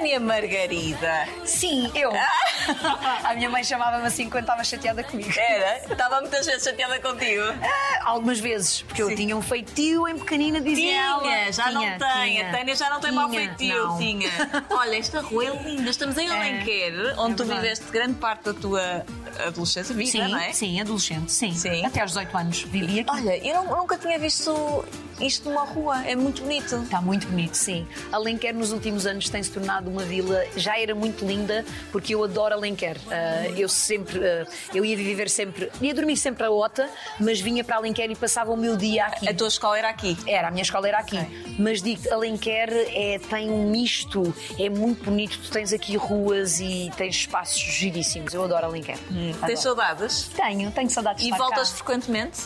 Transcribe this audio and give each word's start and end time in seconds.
Tânia 0.00 0.18
Margarida. 0.18 1.28
Sim, 1.44 1.90
eu. 1.94 2.10
A 3.24 3.34
minha 3.34 3.50
mãe 3.50 3.62
chamava-me 3.62 4.06
assim 4.06 4.30
quando 4.30 4.44
estava 4.44 4.64
chateada 4.64 5.04
comigo. 5.04 5.30
Era? 5.38 5.92
Estava 5.92 6.20
muitas 6.22 6.46
vezes 6.46 6.62
chateada 6.64 6.98
contigo. 7.00 7.42
Ah, 7.62 8.00
Algumas 8.10 8.40
vezes, 8.40 8.80
porque 8.82 9.02
eu 9.02 9.08
Sim. 9.08 9.14
tinha 9.16 9.36
um 9.36 9.42
feitio 9.42 10.08
em 10.08 10.18
pequenina, 10.18 10.58
dizia 10.60 11.00
ela. 11.02 11.22
Tinha, 11.22 11.52
já 11.52 11.64
Tinha, 11.68 11.90
não 11.90 11.98
tem. 11.98 12.30
tinha. 12.32 12.48
A 12.48 12.52
Tânia 12.52 12.74
já 12.76 12.88
não 12.90 13.00
tem 13.00 13.12
mau 13.12 13.28
feitio. 13.28 13.86
não. 13.88 13.98
Tinha. 13.98 14.30
Olha, 14.70 14.96
esta 14.98 15.20
rua 15.20 15.44
é 15.44 15.50
linda. 15.62 15.90
Estamos 15.90 16.16
em 16.16 16.28
Alenquer, 16.30 17.14
onde 17.18 17.34
tu 17.36 17.44
verdade. 17.44 17.60
viveste 17.60 17.84
grande 17.92 18.14
parte 18.14 18.44
da 18.44 18.54
tua 18.54 19.04
adolescência, 19.46 19.94
vida, 19.94 20.10
Sim, 20.10 20.28
não 20.28 20.38
é? 20.38 20.52
sim, 20.54 20.80
adolescente, 20.80 21.30
sim. 21.30 21.52
Sim. 21.52 21.84
Até 21.84 22.00
aos 22.00 22.12
18 22.12 22.36
anos 22.38 22.62
vivi 22.62 23.00
aqui. 23.00 23.10
Olha, 23.10 23.36
eu 23.46 23.62
não- 23.64 23.76
nunca 23.80 23.98
tinha 23.98 24.18
visto 24.18 24.84
isto 25.20 25.48
numa 25.48 25.64
rua. 25.64 26.04
É 26.06 26.14
muito 26.16 26.42
bonito. 26.42 26.76
Está 26.76 27.00
muito 27.00 27.26
bonito, 27.26 27.54
sim. 27.54 27.86
Alenquer 28.12 28.54
nos 28.54 28.72
últimos 28.72 29.06
anos 29.06 29.28
tem-se 29.28 29.50
tornado 29.50 29.90
uma 29.90 30.02
vila, 30.02 30.44
já 30.56 30.78
era 30.78 30.94
muito 30.94 31.24
linda, 31.26 31.64
porque 31.92 32.14
eu 32.14 32.24
adoro 32.24 32.54
Alenquer. 32.54 32.96
Ah, 33.10 33.46
eu 33.56 33.68
sempre, 33.68 34.20
ah, 34.24 34.46
eu 34.74 34.84
ia 34.84 34.96
viver 34.96 35.28
sempre, 35.30 35.70
ia 35.80 35.94
dormir 35.94 36.16
sempre 36.16 36.44
a 36.44 36.50
Ota, 36.50 36.88
mas 37.18 37.40
vinha 37.40 37.62
para 37.64 37.76
Alenquer 37.76 38.10
e 38.10 38.16
passava 38.16 38.50
o 38.52 38.56
meu 38.56 38.76
dia 38.76 39.06
aqui. 39.06 39.28
A 39.28 39.34
tua 39.34 39.48
escola 39.48 39.78
era 39.78 39.88
aqui. 39.88 40.16
Era, 40.26 40.48
a 40.48 40.50
minha 40.50 40.62
escola 40.62 40.88
era 40.88 40.98
aqui. 40.98 41.18
Mas 41.58 41.82
digo 41.82 42.12
Alenquer 42.12 42.68
é, 42.70 43.18
tem 43.28 43.50
um 43.50 43.70
misto, 43.70 44.34
é 44.58 44.68
muito 44.68 45.04
bonito. 45.04 45.38
Tu 45.38 45.50
tens 45.50 45.72
aqui 45.72 45.96
ruas 45.96 46.60
e 46.60 46.90
tens 46.96 47.14
espaços 47.16 47.58
giríssimos. 47.60 48.32
Eu 48.34 48.44
adoro 48.44 48.66
Alenquer. 48.66 48.98
Adoro. 49.10 49.46
Tens 49.46 49.60
saudades? 49.60 50.30
Tenho, 50.34 50.70
tenho 50.70 50.90
saudades 50.90 51.24
de 51.24 51.32
E 51.32 51.36
voltas 51.36 51.70
cá. 51.70 51.76
frequentemente? 51.76 52.40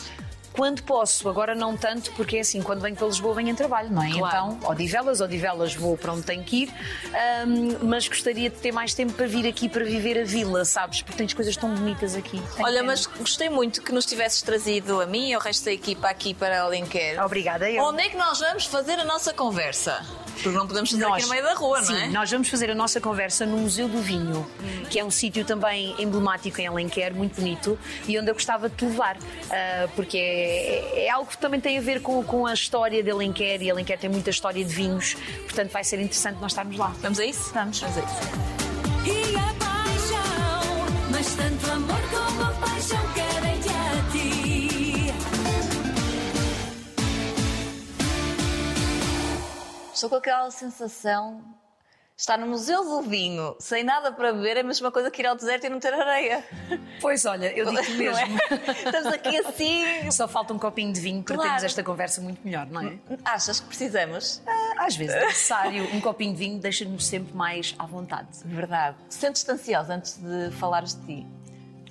Quando 0.55 0.83
posso, 0.83 1.27
agora 1.29 1.53
não 1.53 1.75
tanto, 1.75 2.11
porque 2.13 2.37
é 2.37 2.39
assim, 2.39 2.61
quando 2.61 2.81
venho 2.81 2.95
para 2.95 3.07
Lisboa 3.07 3.35
venho 3.35 3.49
em 3.49 3.55
trabalho, 3.55 3.89
não 3.91 4.01
é? 4.03 4.11
Claro. 4.11 4.55
Então, 4.57 4.69
Odivelas, 4.71 5.19
Odivelas 5.21 5.75
vou 5.75 5.97
para 5.97 6.13
onde 6.13 6.23
tenho 6.23 6.43
que 6.43 6.63
ir, 6.63 6.73
Ahm, 7.13 7.77
mas 7.83 8.07
gostaria 8.07 8.49
de 8.49 8.55
ter 8.57 8.71
mais 8.71 8.93
tempo 8.93 9.13
para 9.13 9.27
vir 9.27 9.47
aqui 9.47 9.67
para 9.69 9.83
viver 9.83 10.19
a 10.21 10.23
vila, 10.23 10.63
sabes? 10.65 11.01
Porque 11.01 11.17
tens 11.17 11.33
coisas 11.33 11.55
tão 11.57 11.73
bonitas 11.73 12.15
aqui. 12.15 12.41
Olha, 12.59 12.83
mas 12.83 13.05
gostei 13.05 13.49
muito 13.49 13.81
que 13.81 13.91
nos 13.91 14.05
tivesses 14.05 14.41
trazido 14.41 15.01
a 15.01 15.05
mim 15.05 15.29
e 15.29 15.33
ao 15.33 15.41
resto 15.41 15.65
da 15.65 15.71
equipa 15.71 16.07
aqui 16.09 16.33
para 16.33 16.61
Alenquer. 16.61 17.23
Obrigada, 17.23 17.69
eu. 17.69 17.83
Onde 17.83 18.01
é 18.03 18.09
que 18.09 18.17
nós 18.17 18.39
vamos 18.39 18.65
fazer 18.65 18.93
a 18.99 19.03
nossa 19.03 19.33
conversa? 19.33 20.05
Porque 20.35 20.49
não 20.49 20.67
podemos 20.67 20.91
fazer 20.91 21.01
Nós- 21.03 21.13
aqui 21.13 21.23
no 21.23 21.29
meio 21.29 21.43
da 21.43 21.53
rua, 21.53 21.81
sim, 21.81 21.93
não 21.93 21.99
é? 22.01 22.07
nós 22.07 22.29
vamos 22.29 22.49
fazer 22.49 22.69
a 22.69 22.75
nossa 22.75 22.99
conversa 22.99 23.45
no 23.45 23.57
Museu 23.57 23.87
do 23.87 23.99
Vinho, 24.01 24.45
que 24.89 24.99
é 24.99 25.03
um 25.03 25.09
sítio 25.09 25.45
também 25.45 25.95
emblemático 25.97 26.59
em 26.59 26.67
Alenquer, 26.67 27.13
muito 27.15 27.35
bonito, 27.37 27.79
e 28.05 28.19
onde 28.19 28.29
eu 28.29 28.33
gostava 28.33 28.67
de 28.69 28.75
te 28.75 28.83
levar, 28.85 29.17
ah, 29.49 29.87
porque 29.95 30.17
é, 30.17 30.44
é 30.45 31.09
algo 31.09 31.29
que 31.29 31.37
também 31.37 31.59
tem 31.59 31.77
a 31.77 31.81
ver 31.81 32.01
com, 32.01 32.23
com 32.23 32.45
a 32.45 32.53
história 32.53 33.01
de 33.03 33.09
Alenquer, 33.09 33.61
e 33.61 33.69
Alenquer 33.69 33.97
tem 33.99 34.09
muita 34.09 34.29
história 34.29 34.63
de 34.63 34.73
vinhos, 34.73 35.15
portanto 35.43 35.71
vai 35.71 35.83
ser 35.83 35.99
interessante 35.99 36.39
nós 36.41 36.51
estarmos 36.51 36.77
lá. 36.77 36.93
Vamos 37.01 37.19
a 37.19 37.25
isso? 37.25 37.53
Vamos. 37.53 37.79
Vamos 37.79 37.97
a 37.97 38.01
isso. 38.01 38.15
e 39.05 39.35
a 39.35 39.53
paixão, 39.59 40.85
mas 41.11 41.35
tanto 41.35 41.71
amor 41.71 42.01
como 42.09 42.41
a 42.43 42.51
paixão 42.53 43.13
querem-te 43.13 43.69
a 43.69 44.11
ti. 44.11 45.13
Estou 49.93 50.09
com 50.09 50.15
aquela 50.15 50.51
sensação. 50.51 51.41
Estar 52.17 52.37
no 52.37 52.47
Museu 52.47 52.81
do 52.85 53.01
Vinho, 53.01 53.57
sem 53.59 53.83
nada 53.83 54.09
para 54.09 54.31
beber, 54.31 54.55
é 54.55 54.59
a 54.61 54.63
mesma 54.63 54.89
coisa 54.89 55.11
que 55.11 55.21
ir 55.21 55.25
ao 55.25 55.35
deserto 55.35 55.65
e 55.65 55.69
não 55.69 55.81
ter 55.81 55.93
areia. 55.93 56.45
Pois 57.01 57.25
olha, 57.25 57.47
eu 57.51 57.65
digo 57.65 57.91
mesmo. 57.97 58.37
é? 58.51 58.71
Estamos 58.71 59.07
aqui 59.13 59.37
assim. 59.37 60.09
Só 60.11 60.25
falta 60.25 60.53
um 60.53 60.57
copinho 60.57 60.93
de 60.93 61.01
vinho 61.01 61.21
para 61.21 61.35
Claro. 61.35 61.49
termos 61.49 61.63
esta 61.65 61.83
conversa 61.83 62.21
muito 62.21 62.39
melhor, 62.45 62.67
não 62.67 62.79
é? 62.87 62.97
Achas 63.25 63.59
que 63.59 63.67
precisamos? 63.67 64.41
Às 64.77 64.95
vezes 64.95 65.13
é 65.13 65.25
necessário. 65.25 65.93
Um 65.93 65.99
copinho 65.99 66.31
de 66.31 66.39
vinho 66.39 66.57
deixa-nos 66.57 67.05
sempre 67.05 67.35
mais 67.35 67.75
à 67.77 67.85
vontade. 67.85 68.29
Verdade. 68.45 68.95
Sentes-te 69.09 69.51
ansiosa 69.51 69.95
antes 69.95 70.13
de 70.17 70.51
falares 70.51 70.93
de 70.95 71.05
ti? 71.05 71.27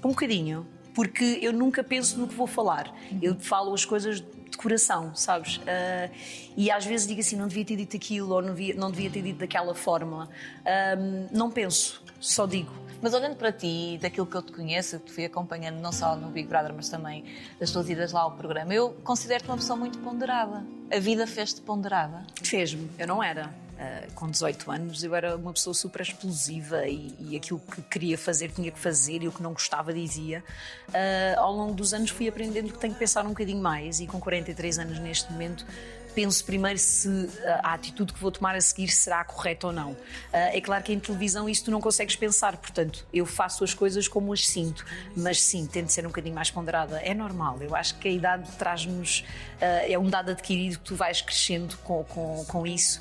Um 0.03 0.09
bocadinho, 0.09 0.67
porque 0.95 1.39
eu 1.43 1.53
nunca 1.53 1.85
penso 1.85 2.19
no 2.19 2.27
que 2.27 2.35
vou 2.35 2.47
falar. 2.47 2.91
Eu 3.21 3.39
falo 3.39 3.75
as 3.75 3.85
coisas 3.85 4.25
de 4.55 4.63
coração, 4.63 5.15
sabes? 5.15 5.61
Ah, 5.67 6.09
e 6.57 6.71
às 6.71 6.85
vezes 6.85 7.07
digo 7.07 7.21
assim, 7.21 7.37
não 7.37 7.49
devia 7.49 7.65
ter 7.65 7.77
dito 7.77 7.97
aquilo 7.97 8.35
ou 8.35 8.43
não 8.43 8.55
devia, 8.55 8.75
não 8.75 8.91
devia 8.91 9.11
ter 9.11 9.23
dito 9.23 9.39
daquela 9.39 9.75
forma. 9.75 10.29
Ah, 10.65 10.97
não 11.33 11.51
penso, 11.51 12.03
só 12.21 12.47
digo. 12.47 12.73
Mas 13.03 13.13
olhando 13.13 13.37
para 13.37 13.53
ti, 13.53 13.99
daquilo 14.01 14.27
que 14.27 14.35
eu 14.35 14.41
te 14.41 14.51
conheço, 14.51 14.99
que 14.99 15.07
te 15.07 15.13
fui 15.13 15.25
acompanhando 15.27 15.79
não 15.79 15.93
só 15.93 16.17
no 16.17 16.29
Big 16.29 16.49
Brother, 16.49 16.73
mas 16.75 16.89
também 16.89 17.25
das 17.61 17.71
tuas 17.71 17.91
idas 17.91 18.13
lá 18.13 18.23
ao 18.23 18.33
programa, 18.33 18.73
eu 18.73 18.97
considero-te 19.05 19.47
uma 19.47 19.57
pessoa 19.57 19.77
muito 19.77 19.99
ponderada. 19.99 20.65
A 20.91 20.99
vida 20.99 21.27
fez-te 21.27 21.61
ponderada. 21.61 22.25
Fez-me, 22.43 22.91
eu 22.99 23.07
não 23.07 23.23
era. 23.23 23.64
Ah, 23.79 24.07
com 24.15 24.31
18 24.31 24.71
anos 24.71 25.03
eu 25.03 25.15
era 25.15 25.37
uma 25.37 25.53
pessoa 25.53 25.75
super 25.75 26.01
explosiva 26.01 26.87
e, 26.87 27.15
e 27.19 27.37
aquilo 27.37 27.59
que 27.59 27.83
queria 27.83 28.17
fazer 28.17 28.51
tinha 28.53 28.71
que 28.71 28.79
fazer 28.79 29.23
e 29.23 29.29
o 29.29 29.33
que 29.33 29.43
não 29.43 29.53
gostava 29.53 29.93
dizia. 29.93 30.45
Ah, 30.93 31.41
ao 31.41 31.53
longo 31.53 31.75
dos 31.75 31.93
anos 31.93 32.11
fui 32.11 32.29
aprendendo 32.29 32.73
que 32.73 32.79
tenho 32.79 32.93
que 32.93 32.99
pensar 32.99 33.25
um 33.25 33.31
bocadinho 33.31 33.61
mais 33.61 34.01
e 34.01 34.07
com 34.07 34.21
43 34.21 34.79
anos 34.79 34.99
neste 34.99 35.33
momento 35.33 35.67
penso 36.15 36.45
primeiro 36.45 36.79
se 36.79 37.09
ah, 37.45 37.61
a 37.71 37.75
atitude 37.75 38.13
que 38.13 38.21
vou 38.21 38.31
tomar 38.31 38.55
a 38.55 38.61
seguir 38.61 38.89
será 38.89 39.25
correta 39.25 39.67
ou 39.67 39.73
não. 39.73 39.97
Ah, 40.33 40.57
é 40.57 40.61
claro 40.61 40.83
que 40.83 40.93
em 40.93 40.99
televisão 40.99 41.49
isso 41.49 41.65
tu 41.65 41.71
não 41.71 41.81
consegues 41.81 42.17
pensar, 42.17 42.57
portanto 42.57 43.05
eu 43.13 43.27
faço 43.27 43.65
as 43.65 43.75
coisas 43.75 44.09
como 44.09 44.33
as 44.33 44.47
sinto, 44.47 44.85
mas 45.17 45.41
sim, 45.41 45.67
tento 45.67 45.91
ser 45.91 46.05
um 46.05 46.09
bocadinho 46.09 46.35
mais 46.35 46.51
ponderada. 46.51 47.01
É 47.01 47.15
normal, 47.15 47.59
eu 47.61 47.75
acho 47.75 47.97
que 47.97 48.09
a 48.09 48.11
idade 48.11 48.51
traz-nos, 48.53 49.25
ah, 49.61 49.91
é 49.91 49.99
um 49.99 50.09
dado 50.09 50.31
adquirido 50.31 50.79
que 50.79 50.85
tu 50.85 50.95
vais 50.95 51.21
crescendo 51.21 51.77
com, 51.79 52.05
com, 52.05 52.45
com 52.47 52.67
isso 52.67 53.01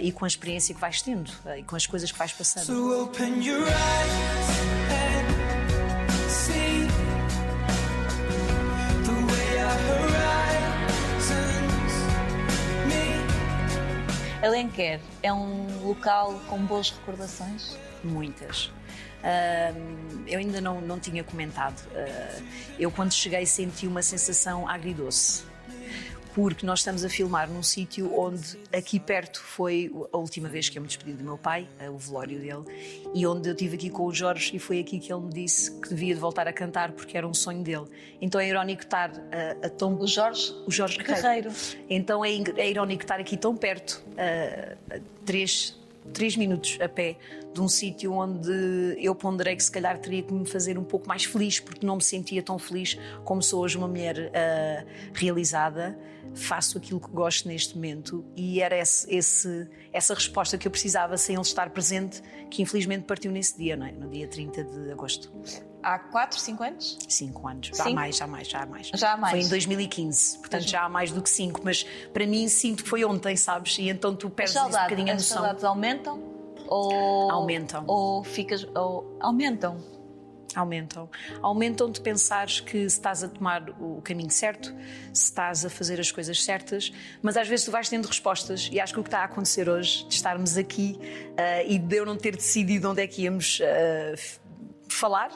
e 0.00 0.12
com 0.12 0.24
a 0.24 0.28
experiência 0.28 0.74
que 0.74 0.80
vais 0.80 1.02
tendo 1.02 1.30
e 1.58 1.62
com 1.62 1.76
as 1.76 1.86
coisas 1.86 2.10
que 2.10 2.18
vais 2.18 2.32
passando. 2.32 2.64
So 2.64 3.10
Alenquer 14.44 15.00
é 15.22 15.32
um 15.32 15.86
local 15.86 16.38
com 16.48 16.58
boas 16.58 16.90
recordações? 16.90 17.78
Muitas. 18.02 18.70
Ahm, 19.22 20.24
eu 20.26 20.38
ainda 20.38 20.60
não, 20.60 20.82
não 20.82 21.00
tinha 21.00 21.24
comentado. 21.24 21.82
Ah, 21.94 22.42
eu, 22.78 22.90
quando 22.90 23.12
cheguei, 23.12 23.46
senti 23.46 23.86
uma 23.86 24.02
sensação 24.02 24.68
agridoce. 24.68 25.44
Porque 26.34 26.66
nós 26.66 26.80
estamos 26.80 27.04
a 27.04 27.08
filmar 27.08 27.48
num 27.48 27.62
sítio 27.62 28.12
onde, 28.18 28.58
aqui 28.72 28.98
perto, 28.98 29.40
foi 29.40 29.92
a 30.12 30.18
última 30.18 30.48
vez 30.48 30.68
que 30.68 30.76
eu 30.76 30.82
me 30.82 30.88
despedi 30.88 31.12
do 31.12 31.22
meu 31.22 31.38
pai, 31.38 31.68
ah, 31.78 31.88
o 31.90 31.96
velório 31.96 32.40
dele, 32.40 32.64
e 33.14 33.24
onde 33.24 33.48
eu 33.48 33.52
estive 33.52 33.76
aqui 33.76 33.88
com 33.88 34.04
o 34.04 34.12
Jorge, 34.12 34.56
e 34.56 34.58
foi 34.58 34.80
aqui 34.80 34.98
que 34.98 35.12
ele 35.12 35.22
me 35.22 35.32
disse 35.32 35.70
que 35.80 35.90
devia 35.90 36.12
de 36.12 36.20
voltar 36.20 36.48
a 36.48 36.52
cantar 36.52 36.90
porque 36.90 37.16
era 37.16 37.26
um 37.26 37.32
sonho 37.32 37.62
dele. 37.62 37.86
Então 38.20 38.40
é 38.40 38.48
irónico 38.48 38.82
estar 38.82 39.12
a, 39.12 39.66
a 39.66 39.70
tão. 39.70 39.94
O 39.94 40.08
Jorge? 40.08 40.52
O 40.66 40.72
Jorge 40.72 40.98
Guerreiro. 40.98 41.22
Guerreiro. 41.22 41.52
Então 41.88 42.24
é, 42.24 42.30
é 42.56 42.68
irónico 42.68 43.02
estar 43.02 43.20
aqui 43.20 43.36
tão 43.36 43.56
perto, 43.56 44.02
a, 44.18 44.96
a 44.96 45.00
três, 45.24 45.78
três 46.12 46.36
minutos 46.36 46.78
a 46.80 46.88
pé, 46.88 47.16
de 47.54 47.60
um 47.60 47.68
sítio 47.68 48.12
onde 48.12 48.96
eu 48.98 49.14
ponderei 49.14 49.54
que 49.54 49.62
se 49.62 49.70
calhar 49.70 49.96
teria 49.98 50.24
que 50.24 50.32
me 50.32 50.44
fazer 50.44 50.76
um 50.76 50.84
pouco 50.84 51.06
mais 51.06 51.24
feliz, 51.24 51.60
porque 51.60 51.86
não 51.86 51.94
me 51.94 52.02
sentia 52.02 52.42
tão 52.42 52.58
feliz 52.58 52.98
como 53.24 53.40
sou 53.40 53.62
hoje 53.62 53.78
uma 53.78 53.86
mulher 53.86 54.32
ah, 54.34 54.84
realizada. 55.14 55.96
Faço 56.34 56.78
aquilo 56.78 57.00
que 57.00 57.10
gosto 57.10 57.46
neste 57.48 57.74
momento 57.76 58.24
e 58.36 58.60
era 58.60 58.76
esse, 58.76 59.08
esse- 59.14 59.68
essa 59.92 60.14
resposta 60.14 60.58
que 60.58 60.66
eu 60.66 60.70
precisava 60.70 61.16
sem 61.16 61.34
ele 61.36 61.42
estar 61.42 61.70
presente, 61.70 62.20
que 62.50 62.60
infelizmente 62.62 63.04
partiu 63.04 63.30
nesse 63.30 63.56
dia, 63.56 63.76
não 63.76 63.86
é? 63.86 63.92
no 63.92 64.08
dia 64.08 64.26
30 64.26 64.64
de 64.64 64.90
agosto. 64.90 65.32
Há 65.82 65.98
4, 65.98 66.40
5 66.40 66.62
anos? 66.64 66.98
Cinco 67.08 67.46
anos. 67.46 67.70
Já 67.76 67.84
há 67.84 67.90
mais, 67.90 68.16
já 68.16 68.24
há 68.24 68.28
mais, 68.28 68.48
já 68.48 68.62
há 68.62 68.66
mais. 68.66 68.90
Já 68.94 69.12
há 69.12 69.16
mais. 69.16 69.30
Foi 69.32 69.40
em 69.44 69.48
2015, 69.48 70.38
portanto 70.38 70.62
já 70.66 70.82
há 70.82 70.88
mais 70.88 71.12
do 71.12 71.20
que 71.22 71.28
cinco, 71.28 71.60
mas 71.62 71.84
para 72.12 72.26
mim 72.26 72.48
sinto 72.48 72.82
que 72.84 72.88
foi 72.88 73.04
ontem, 73.04 73.36
sabes? 73.36 73.76
E 73.78 73.88
então 73.90 74.16
tu 74.16 74.28
As 74.28 74.32
perdes 74.32 74.56
um 74.56 74.58
saudades, 74.60 74.84
bocadinho 74.84 75.08
a 75.10 75.14
as 75.16 75.22
noção. 75.22 75.36
saudades 75.38 75.62
aumentam? 75.64 76.34
Ou... 76.66 77.30
Aumentam. 77.30 77.84
Ou 77.86 78.24
ficas... 78.24 78.66
Ou... 78.74 79.18
Aumentam. 79.20 79.76
Aumentam. 80.54 81.08
Aumentam 81.42 81.90
de 81.90 82.00
pensares 82.00 82.60
que 82.60 82.78
se 82.78 82.96
estás 82.96 83.24
a 83.24 83.28
tomar 83.28 83.68
o 83.80 84.00
caminho 84.02 84.30
certo, 84.30 84.72
se 85.12 85.24
estás 85.24 85.64
a 85.64 85.70
fazer 85.70 85.98
as 86.00 86.12
coisas 86.12 86.42
certas, 86.44 86.92
mas 87.22 87.36
às 87.36 87.48
vezes 87.48 87.64
tu 87.64 87.70
vais 87.70 87.88
tendo 87.88 88.06
respostas 88.06 88.68
e 88.72 88.78
acho 88.80 88.92
que 88.94 89.00
o 89.00 89.02
que 89.02 89.08
está 89.08 89.20
a 89.20 89.24
acontecer 89.24 89.68
hoje, 89.68 90.04
de 90.06 90.14
estarmos 90.14 90.56
aqui 90.56 90.98
ah, 91.36 91.62
e 91.64 91.78
de 91.78 91.96
eu 91.96 92.06
não 92.06 92.16
ter 92.16 92.36
decidido 92.36 92.90
onde 92.90 93.02
é 93.02 93.06
que 93.06 93.22
íamos 93.22 93.60
f- 94.16 94.38
falar, 94.88 95.30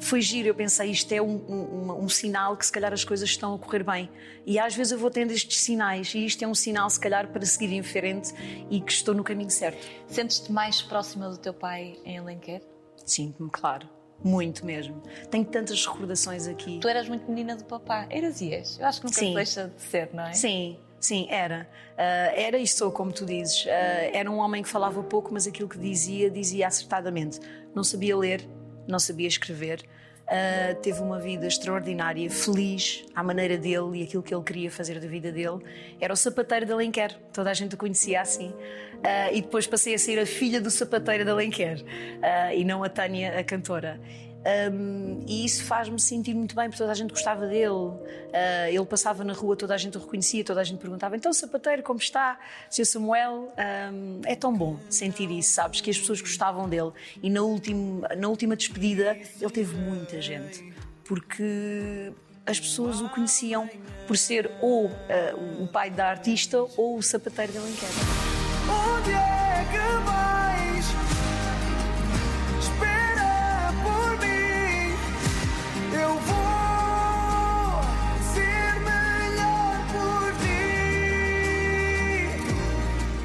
foi 0.00 0.20
giro. 0.20 0.48
Eu 0.48 0.54
pensei, 0.54 0.90
isto 0.90 1.12
é 1.12 1.20
um, 1.22 1.26
um- 1.48 1.90
um- 1.92 2.04
um 2.04 2.08
sinal 2.08 2.56
que 2.56 2.64
se 2.66 2.72
calhar 2.72 2.92
as 2.92 3.04
coisas 3.04 3.28
estão 3.28 3.54
a 3.54 3.58
correr 3.58 3.82
bem. 3.84 4.10
E 4.46 4.58
às 4.58 4.74
vezes 4.74 4.92
eu 4.92 4.98
vou 4.98 5.10
tendo 5.10 5.32
estes 5.32 5.60
sinais 5.60 6.14
e 6.14 6.24
isto 6.24 6.42
é 6.44 6.48
um 6.48 6.54
sinal, 6.54 6.88
se 6.90 6.98
calhar, 6.98 7.28
para 7.28 7.44
seguir 7.44 7.72
em 7.72 7.82
frente 7.82 8.32
e 8.70 8.80
que 8.80 8.90
estou 8.92 9.14
no 9.14 9.22
caminho 9.22 9.50
certo. 9.50 9.86
Sentes-te 10.08 10.50
mais 10.50 10.80
próxima 10.82 11.28
do 11.30 11.36
teu 11.36 11.52
pai 11.54 11.96
em 12.04 12.18
Alenquer? 12.18 12.62
Sinto-me, 13.04 13.50
claro. 13.50 13.88
Muito 14.22 14.66
mesmo. 14.66 15.00
Tenho 15.30 15.44
tantas 15.44 15.84
recordações 15.86 16.46
aqui. 16.46 16.80
Tu 16.80 16.88
eras 16.88 17.08
muito 17.08 17.28
menina 17.28 17.56
do 17.56 17.64
papá. 17.64 18.06
Eras 18.10 18.40
e 18.40 18.52
és. 18.52 18.78
Eu 18.78 18.86
acho 18.86 19.00
que 19.00 19.06
nunca 19.06 19.20
Sim. 19.20 19.28
se 19.28 19.34
deixa 19.34 19.68
de 19.68 19.82
ser, 19.82 20.10
não 20.12 20.26
é? 20.26 20.32
Sim, 20.32 20.76
Sim, 21.00 21.28
era. 21.30 21.68
Ah, 21.96 22.32
era 22.34 22.58
e 22.58 22.66
sou, 22.66 22.90
como 22.90 23.12
tu 23.12 23.24
dizes. 23.24 23.66
Ah, 23.68 23.70
era 24.12 24.30
um 24.30 24.38
homem 24.38 24.62
que 24.62 24.68
falava 24.68 25.02
pouco, 25.02 25.32
mas 25.32 25.46
aquilo 25.46 25.68
que 25.68 25.78
dizia, 25.78 26.30
dizia 26.30 26.66
acertadamente. 26.66 27.38
Não 27.74 27.84
sabia 27.84 28.16
ler, 28.16 28.48
não 28.86 28.98
sabia 28.98 29.28
escrever. 29.28 29.84
Ah, 30.30 30.74
teve 30.82 31.00
uma 31.00 31.18
vida 31.18 31.46
extraordinária, 31.46 32.28
feliz 32.30 33.04
à 33.14 33.22
maneira 33.22 33.56
dele 33.56 34.00
e 34.00 34.02
aquilo 34.02 34.22
que 34.22 34.34
ele 34.34 34.44
queria 34.44 34.70
fazer 34.70 35.00
da 35.00 35.08
vida 35.08 35.32
dele. 35.32 35.58
Era 35.98 36.12
o 36.12 36.16
sapateiro 36.16 36.66
de 36.66 36.72
Alenquer, 36.72 37.18
toda 37.32 37.50
a 37.50 37.54
gente 37.54 37.74
o 37.74 37.78
conhecia 37.78 38.20
assim. 38.20 38.52
Ah, 39.02 39.32
e 39.32 39.40
depois 39.40 39.66
passei 39.66 39.94
a 39.94 39.98
ser 39.98 40.18
a 40.18 40.26
filha 40.26 40.60
do 40.60 40.70
sapateiro 40.70 41.24
de 41.24 41.30
Alenquer 41.30 41.82
ah, 42.22 42.54
e 42.54 42.62
não 42.62 42.84
a 42.84 42.90
Tânia, 42.90 43.38
a 43.38 43.42
cantora. 43.42 43.98
Um, 44.72 45.24
e 45.26 45.44
isso 45.44 45.64
faz-me 45.64 45.98
sentir 46.00 46.34
muito 46.34 46.54
bem, 46.54 46.66
porque 46.66 46.78
toda 46.78 46.92
a 46.92 46.94
gente 46.94 47.10
gostava 47.10 47.46
dele. 47.46 47.68
Uh, 47.68 47.98
ele 48.68 48.86
passava 48.86 49.24
na 49.24 49.32
rua, 49.32 49.56
toda 49.56 49.74
a 49.74 49.76
gente 49.76 49.96
o 49.96 50.00
reconhecia, 50.00 50.44
toda 50.44 50.60
a 50.60 50.64
gente 50.64 50.78
perguntava: 50.78 51.16
então, 51.16 51.32
sapateiro, 51.32 51.82
como 51.82 51.98
está? 51.98 52.38
Seu 52.70 52.86
Samuel? 52.86 53.52
Um, 53.92 54.20
é 54.24 54.34
tão 54.34 54.56
bom 54.56 54.78
sentir 54.88 55.30
isso, 55.30 55.52
sabes? 55.52 55.80
Que 55.80 55.90
as 55.90 55.98
pessoas 55.98 56.20
gostavam 56.20 56.68
dele. 56.68 56.92
E 57.22 57.28
na, 57.28 57.42
último, 57.42 58.02
na 58.16 58.28
última 58.28 58.56
despedida, 58.56 59.18
ele 59.40 59.50
teve 59.50 59.76
muita 59.76 60.20
gente, 60.20 60.72
porque 61.04 62.12
as 62.46 62.58
pessoas 62.58 63.00
o 63.00 63.08
conheciam 63.10 63.68
por 64.06 64.16
ser 64.16 64.50
ou 64.62 64.86
uh, 64.86 65.62
o 65.62 65.68
pai 65.68 65.90
da 65.90 66.08
artista 66.08 66.58
ou 66.76 66.96
o 66.96 67.02
sapateiro 67.02 67.52
de 67.52 67.58
Alenquer. 67.58 67.88
Onde 68.68 69.10
é 69.10 69.66
que 69.70 70.04
vais? 70.04 70.37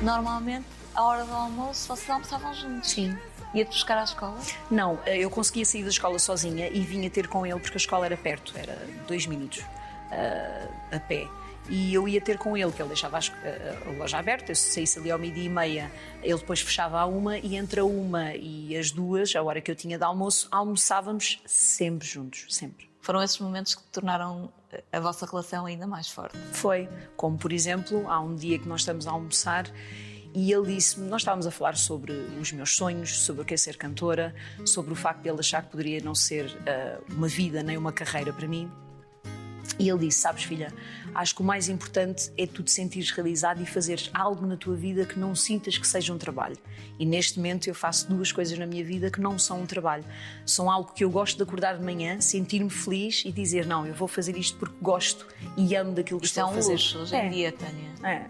Normalmente, 0.03 0.65
à 0.93 1.01
hora 1.03 1.23
do 1.25 1.33
almoço, 1.33 1.87
vocês 1.87 2.09
almoçavam 2.09 2.53
juntos. 2.53 2.91
Sim. 2.91 3.17
Ia-te 3.53 3.69
buscar 3.69 3.97
à 3.97 4.03
escola? 4.03 4.37
Não, 4.69 4.99
eh, 5.05 5.17
eu 5.19 5.29
conseguia 5.29 5.63
sair 5.63 5.83
da 5.83 5.89
escola 5.89 6.17
sozinha 6.19 6.67
e 6.69 6.79
vinha 6.81 7.09
ter 7.09 7.27
com 7.27 7.45
ele 7.45 7.59
porque 7.59 7.75
a 7.75 7.77
escola 7.77 8.05
era 8.05 8.17
perto, 8.17 8.53
era 8.57 8.75
dois 9.07 9.25
minutos 9.27 9.63
ah, 10.11 10.67
a 10.95 10.99
pé. 10.99 11.27
E 11.69 11.93
eu 11.93 12.05
ia 12.07 12.19
ter 12.19 12.37
com 12.37 12.57
ele, 12.57 12.71
que 12.71 12.81
ele 12.81 12.89
deixava 12.89 13.17
a- 13.17 13.87
a 13.87 13.91
loja 13.91 14.17
aberta, 14.17 14.51
eu 14.51 14.55
saísse 14.55 14.99
ali 14.99 15.09
ao 15.09 15.17
meio-dia 15.17 15.45
e 15.45 15.49
meia, 15.49 15.91
ele 16.21 16.37
depois 16.37 16.59
fechava 16.59 16.99
a 16.99 17.05
uma 17.05 17.37
e 17.37 17.55
entre 17.55 17.79
a 17.79 17.85
uma 17.85 18.35
e 18.35 18.75
as 18.75 18.91
duas, 18.91 19.33
a 19.35 19.41
hora 19.41 19.61
que 19.61 19.71
eu 19.71 19.75
tinha 19.75 19.97
de 19.97 20.03
almoço, 20.03 20.47
almoçávamos 20.51 21.39
sempre 21.45 22.05
juntos, 22.05 22.47
sempre. 22.49 22.89
Foram 23.03 23.21
esses 23.21 23.37
momentos 23.37 23.75
que 23.75 23.83
tornaram 23.91 24.49
a 24.89 24.99
vossa 24.99 25.25
relação 25.25 25.65
ainda 25.65 25.85
mais 25.85 26.09
forte. 26.09 26.37
Foi, 26.53 26.89
como 27.17 27.37
por 27.37 27.51
exemplo, 27.51 28.09
há 28.09 28.17
um 28.21 28.33
dia 28.33 28.57
que 28.57 28.65
nós 28.67 28.79
estamos 28.79 29.05
a 29.05 29.11
almoçar 29.11 29.69
e 30.33 30.51
ele 30.51 30.73
disse 30.73 30.99
nós 31.01 31.21
estávamos 31.21 31.45
a 31.45 31.51
falar 31.51 31.75
sobre 31.75 32.13
os 32.39 32.53
meus 32.53 32.77
sonhos, 32.77 33.19
sobre 33.19 33.41
o 33.41 33.45
que 33.45 33.53
é 33.53 33.57
ser 33.57 33.75
cantora, 33.75 34.33
sobre 34.65 34.93
o 34.93 34.95
facto 34.95 35.21
de 35.21 35.27
ele 35.27 35.39
achar 35.41 35.63
que 35.63 35.69
poderia 35.69 36.01
não 36.01 36.15
ser 36.15 36.49
ah, 36.65 37.01
uma 37.11 37.27
vida 37.27 37.61
nem 37.61 37.77
uma 37.77 37.91
carreira 37.91 38.31
para 38.31 38.47
mim. 38.47 38.71
E 39.79 39.89
ele 39.89 39.99
disse: 40.07 40.19
Sabes, 40.19 40.43
filha, 40.43 40.71
acho 41.15 41.35
que 41.35 41.41
o 41.41 41.43
mais 41.43 41.67
importante 41.69 42.31
é 42.37 42.45
tu 42.45 42.61
te 42.63 42.71
sentires 42.71 43.09
realizado 43.11 43.61
e 43.61 43.65
fazeres 43.65 44.09
algo 44.13 44.45
na 44.45 44.55
tua 44.55 44.75
vida 44.75 45.05
que 45.05 45.17
não 45.19 45.33
sintas 45.35 45.77
que 45.77 45.87
seja 45.87 46.13
um 46.13 46.17
trabalho. 46.17 46.57
E 46.99 47.05
neste 47.05 47.37
momento 47.39 47.67
eu 47.67 47.73
faço 47.75 48.07
duas 48.07 48.31
coisas 48.31 48.57
na 48.57 48.65
minha 48.67 48.83
vida 48.83 49.09
que 49.09 49.19
não 49.19 49.37
são 49.39 49.61
um 49.61 49.65
trabalho. 49.65 50.03
São 50.45 50.69
algo 50.69 50.91
que 50.93 51.03
eu 51.03 51.09
gosto 51.09 51.37
de 51.37 51.43
acordar 51.43 51.77
de 51.77 51.83
manhã, 51.83 52.21
sentir-me 52.21 52.69
feliz 52.69 53.23
e 53.25 53.31
dizer: 53.31 53.65
Não, 53.65 53.85
eu 53.85 53.93
vou 53.93 54.07
fazer 54.07 54.37
isto 54.37 54.57
porque 54.57 54.75
gosto 54.81 55.25
e 55.57 55.75
amo 55.75 55.91
daquilo 55.93 56.19
que 56.19 56.25
Isto 56.27 56.39
estou 56.39 56.51
é 56.51 56.53
um 56.53 56.53
a 56.53 56.61
fazer. 56.61 56.71
luxo 56.73 56.99
hoje 56.99 57.15
É. 57.15 57.25
em 57.25 57.29
dia, 57.31 57.51
Tânia. 57.51 57.89
É. 58.03 58.25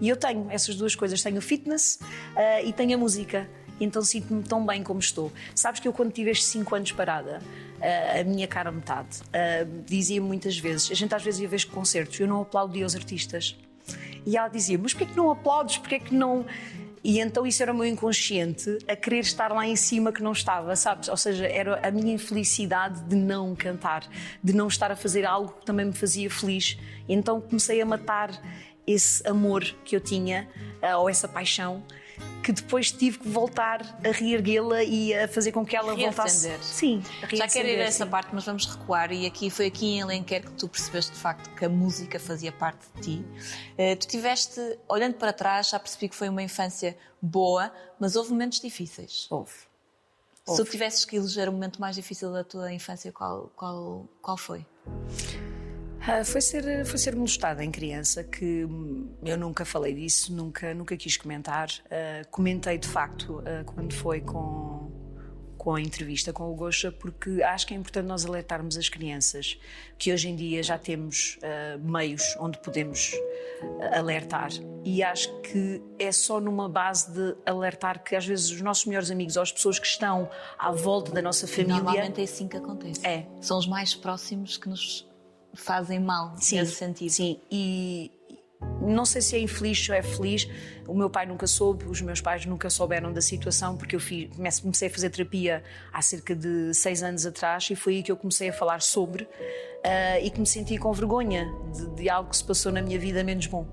E 0.00 0.08
eu 0.08 0.16
tenho 0.16 0.48
essas 0.50 0.74
duas 0.76 0.94
coisas. 0.94 1.22
Tenho 1.22 1.38
o 1.38 1.42
fitness 1.42 1.98
ah, 2.36 2.62
e 2.62 2.72
tenho 2.72 2.94
a 2.94 2.98
música. 2.98 3.48
Então 3.80 4.02
sinto-me 4.02 4.42
tão 4.44 4.64
bem 4.64 4.82
como 4.84 5.00
estou. 5.00 5.32
Sabes 5.54 5.80
que 5.80 5.88
eu, 5.88 5.92
quando 5.92 6.12
tive 6.12 6.30
estes 6.30 6.46
5 6.48 6.74
anos 6.76 6.92
parada, 6.92 7.40
a 8.20 8.24
minha 8.24 8.46
cara 8.46 8.70
metade, 8.72 9.20
dizia 9.86 10.20
muitas 10.20 10.58
vezes: 10.58 10.90
a 10.90 10.94
gente 10.94 11.14
às 11.14 11.22
vezes 11.22 11.40
ia 11.40 11.48
ver 11.48 11.64
concertos, 11.66 12.18
eu 12.18 12.26
não 12.26 12.42
aplaudia 12.42 12.86
os 12.86 12.94
artistas. 12.94 13.56
E 14.26 14.36
ela 14.36 14.48
dizia: 14.48 14.78
Mas 14.78 14.92
porquê 14.92 15.06
que 15.06 15.16
não 15.16 15.30
aplaudes? 15.30 15.78
Porquê 15.78 15.98
que 15.98 16.14
não. 16.14 16.46
E 17.02 17.20
então 17.20 17.46
isso 17.46 17.62
era 17.62 17.70
o 17.70 17.76
meu 17.76 17.84
inconsciente 17.84 18.78
a 18.88 18.96
querer 18.96 19.18
estar 19.18 19.52
lá 19.52 19.66
em 19.66 19.76
cima 19.76 20.10
que 20.10 20.22
não 20.22 20.32
estava, 20.32 20.74
sabes? 20.74 21.08
Ou 21.08 21.16
seja, 21.18 21.46
era 21.46 21.86
a 21.86 21.90
minha 21.90 22.14
infelicidade 22.14 23.02
de 23.02 23.14
não 23.14 23.54
cantar, 23.54 24.08
de 24.42 24.54
não 24.54 24.68
estar 24.68 24.90
a 24.90 24.96
fazer 24.96 25.26
algo 25.26 25.52
que 25.60 25.66
também 25.66 25.84
me 25.84 25.92
fazia 25.92 26.30
feliz. 26.30 26.78
E 27.06 27.12
então 27.12 27.42
comecei 27.42 27.78
a 27.82 27.84
matar 27.84 28.30
esse 28.86 29.26
amor 29.28 29.62
que 29.84 29.94
eu 29.94 30.00
tinha, 30.00 30.48
ah, 30.80 30.96
ou 30.96 31.10
essa 31.10 31.28
paixão, 31.28 31.82
que 32.42 32.52
depois 32.52 32.92
tive 32.92 33.18
que 33.18 33.28
voltar 33.28 33.80
a 34.04 34.10
reerguê-la 34.10 34.82
e 34.84 35.14
a 35.14 35.26
fazer 35.26 35.50
com 35.52 35.64
que 35.64 35.74
ela 35.74 35.94
voltasse. 35.94 36.50
Sim, 36.60 37.02
a 37.22 37.34
Já 37.34 37.48
quero 37.48 37.68
ir 37.68 37.80
a 37.80 37.84
essa 37.84 38.04
sim. 38.04 38.10
parte, 38.10 38.30
mas 38.32 38.44
vamos 38.44 38.66
recuar. 38.66 39.12
E 39.12 39.26
aqui 39.26 39.48
foi 39.48 39.66
aqui 39.66 39.86
em 39.86 40.02
Alenquer 40.02 40.44
que 40.44 40.52
tu 40.52 40.68
percebeste 40.68 41.12
de 41.12 41.18
facto 41.18 41.48
que 41.54 41.64
a 41.64 41.68
música 41.68 42.20
fazia 42.20 42.52
parte 42.52 42.84
de 42.96 43.02
ti. 43.02 43.24
Eh, 43.78 43.96
tu 43.96 44.06
tiveste, 44.06 44.60
olhando 44.88 45.14
para 45.14 45.32
trás, 45.32 45.70
já 45.70 45.78
percebi 45.78 46.08
que 46.08 46.14
foi 46.14 46.28
uma 46.28 46.42
infância 46.42 46.96
boa, 47.20 47.72
mas 47.98 48.14
houve 48.14 48.30
momentos 48.30 48.60
difíceis. 48.60 49.26
Houve. 49.30 49.52
Se 50.46 50.62
tu 50.62 50.70
tivesses 50.70 51.06
que 51.06 51.16
eleger 51.16 51.48
o 51.48 51.52
momento 51.52 51.80
mais 51.80 51.96
difícil 51.96 52.30
da 52.30 52.44
tua 52.44 52.70
infância, 52.70 53.10
qual, 53.10 53.50
qual, 53.56 54.06
qual 54.20 54.36
foi? 54.36 54.66
Ah, 56.06 56.22
foi 56.22 56.40
ser 56.40 56.84
foi 56.84 56.98
ser 56.98 57.16
molestada 57.16 57.64
em 57.64 57.70
criança 57.70 58.22
que 58.22 58.66
eu 59.24 59.38
nunca 59.38 59.64
falei 59.64 59.94
disso 59.94 60.32
nunca 60.34 60.74
nunca 60.74 60.96
quis 60.96 61.16
comentar 61.16 61.68
Ah, 61.90 62.24
comentei 62.30 62.76
de 62.78 62.86
facto 62.86 63.42
ah, 63.46 63.64
quando 63.64 63.94
foi 63.94 64.20
com 64.20 64.92
com 65.56 65.74
a 65.74 65.80
entrevista 65.80 66.30
com 66.30 66.52
o 66.52 66.54
Gosha 66.54 66.92
porque 66.92 67.42
acho 67.42 67.66
que 67.66 67.72
é 67.72 67.76
importante 67.76 68.04
nós 68.06 68.26
alertarmos 68.26 68.76
as 68.76 68.90
crianças 68.90 69.58
que 69.96 70.12
hoje 70.12 70.28
em 70.28 70.36
dia 70.36 70.62
já 70.62 70.76
temos 70.76 71.38
ah, 71.42 71.78
meios 71.78 72.36
onde 72.38 72.58
podemos 72.58 73.12
alertar 73.92 74.50
e 74.84 75.02
acho 75.02 75.40
que 75.40 75.82
é 75.98 76.12
só 76.12 76.38
numa 76.38 76.68
base 76.68 77.10
de 77.12 77.34
alertar 77.46 78.04
que 78.04 78.14
às 78.14 78.26
vezes 78.26 78.50
os 78.50 78.60
nossos 78.60 78.84
melhores 78.84 79.10
amigos 79.10 79.36
ou 79.36 79.42
as 79.42 79.50
pessoas 79.50 79.78
que 79.78 79.86
estão 79.86 80.28
à 80.58 80.70
volta 80.70 81.10
da 81.12 81.22
nossa 81.22 81.46
família 81.46 81.76
Normalmente 81.76 82.20
é 82.20 82.24
assim 82.24 82.46
que 82.46 82.58
acontece. 82.58 83.06
É. 83.06 83.26
São 83.40 83.58
os 83.58 83.66
mais 83.66 83.94
próximos 83.94 84.58
que 84.58 84.68
nos 84.68 85.08
fazem 85.54 86.00
mal 86.00 86.34
nesse 86.34 86.66
sentido. 86.66 87.10
Sim, 87.10 87.40
e 87.50 88.10
não 88.80 89.04
sei 89.04 89.22
se 89.22 89.36
é 89.36 89.40
infeliz 89.40 89.88
ou 89.88 89.94
é 89.94 90.02
feliz. 90.02 90.48
O 90.86 90.94
meu 90.94 91.08
pai 91.08 91.26
nunca 91.26 91.46
soube, 91.46 91.84
os 91.86 92.00
meus 92.00 92.20
pais 92.20 92.44
nunca 92.44 92.68
souberam 92.68 93.12
da 93.12 93.20
situação, 93.20 93.76
porque 93.76 93.96
eu 93.96 94.00
fiz, 94.00 94.30
comecei 94.60 94.88
a 94.88 94.90
fazer 94.90 95.10
terapia 95.10 95.62
há 95.92 96.02
cerca 96.02 96.34
de 96.34 96.74
seis 96.74 97.02
anos 97.02 97.24
atrás 97.24 97.68
e 97.70 97.76
foi 97.76 97.96
aí 97.96 98.02
que 98.02 98.12
eu 98.12 98.16
comecei 98.16 98.50
a 98.50 98.52
falar 98.52 98.82
sobre 98.82 99.26
ah, 99.82 100.20
e 100.20 100.30
que 100.30 100.38
me 100.38 100.46
senti 100.46 100.76
com 100.76 100.92
vergonha 100.92 101.50
de, 101.72 102.02
de 102.02 102.10
algo 102.10 102.30
que 102.30 102.36
se 102.36 102.44
passou 102.44 102.70
na 102.70 102.82
minha 102.82 102.98
vida 102.98 103.24
menos 103.24 103.46
bom. 103.46 103.66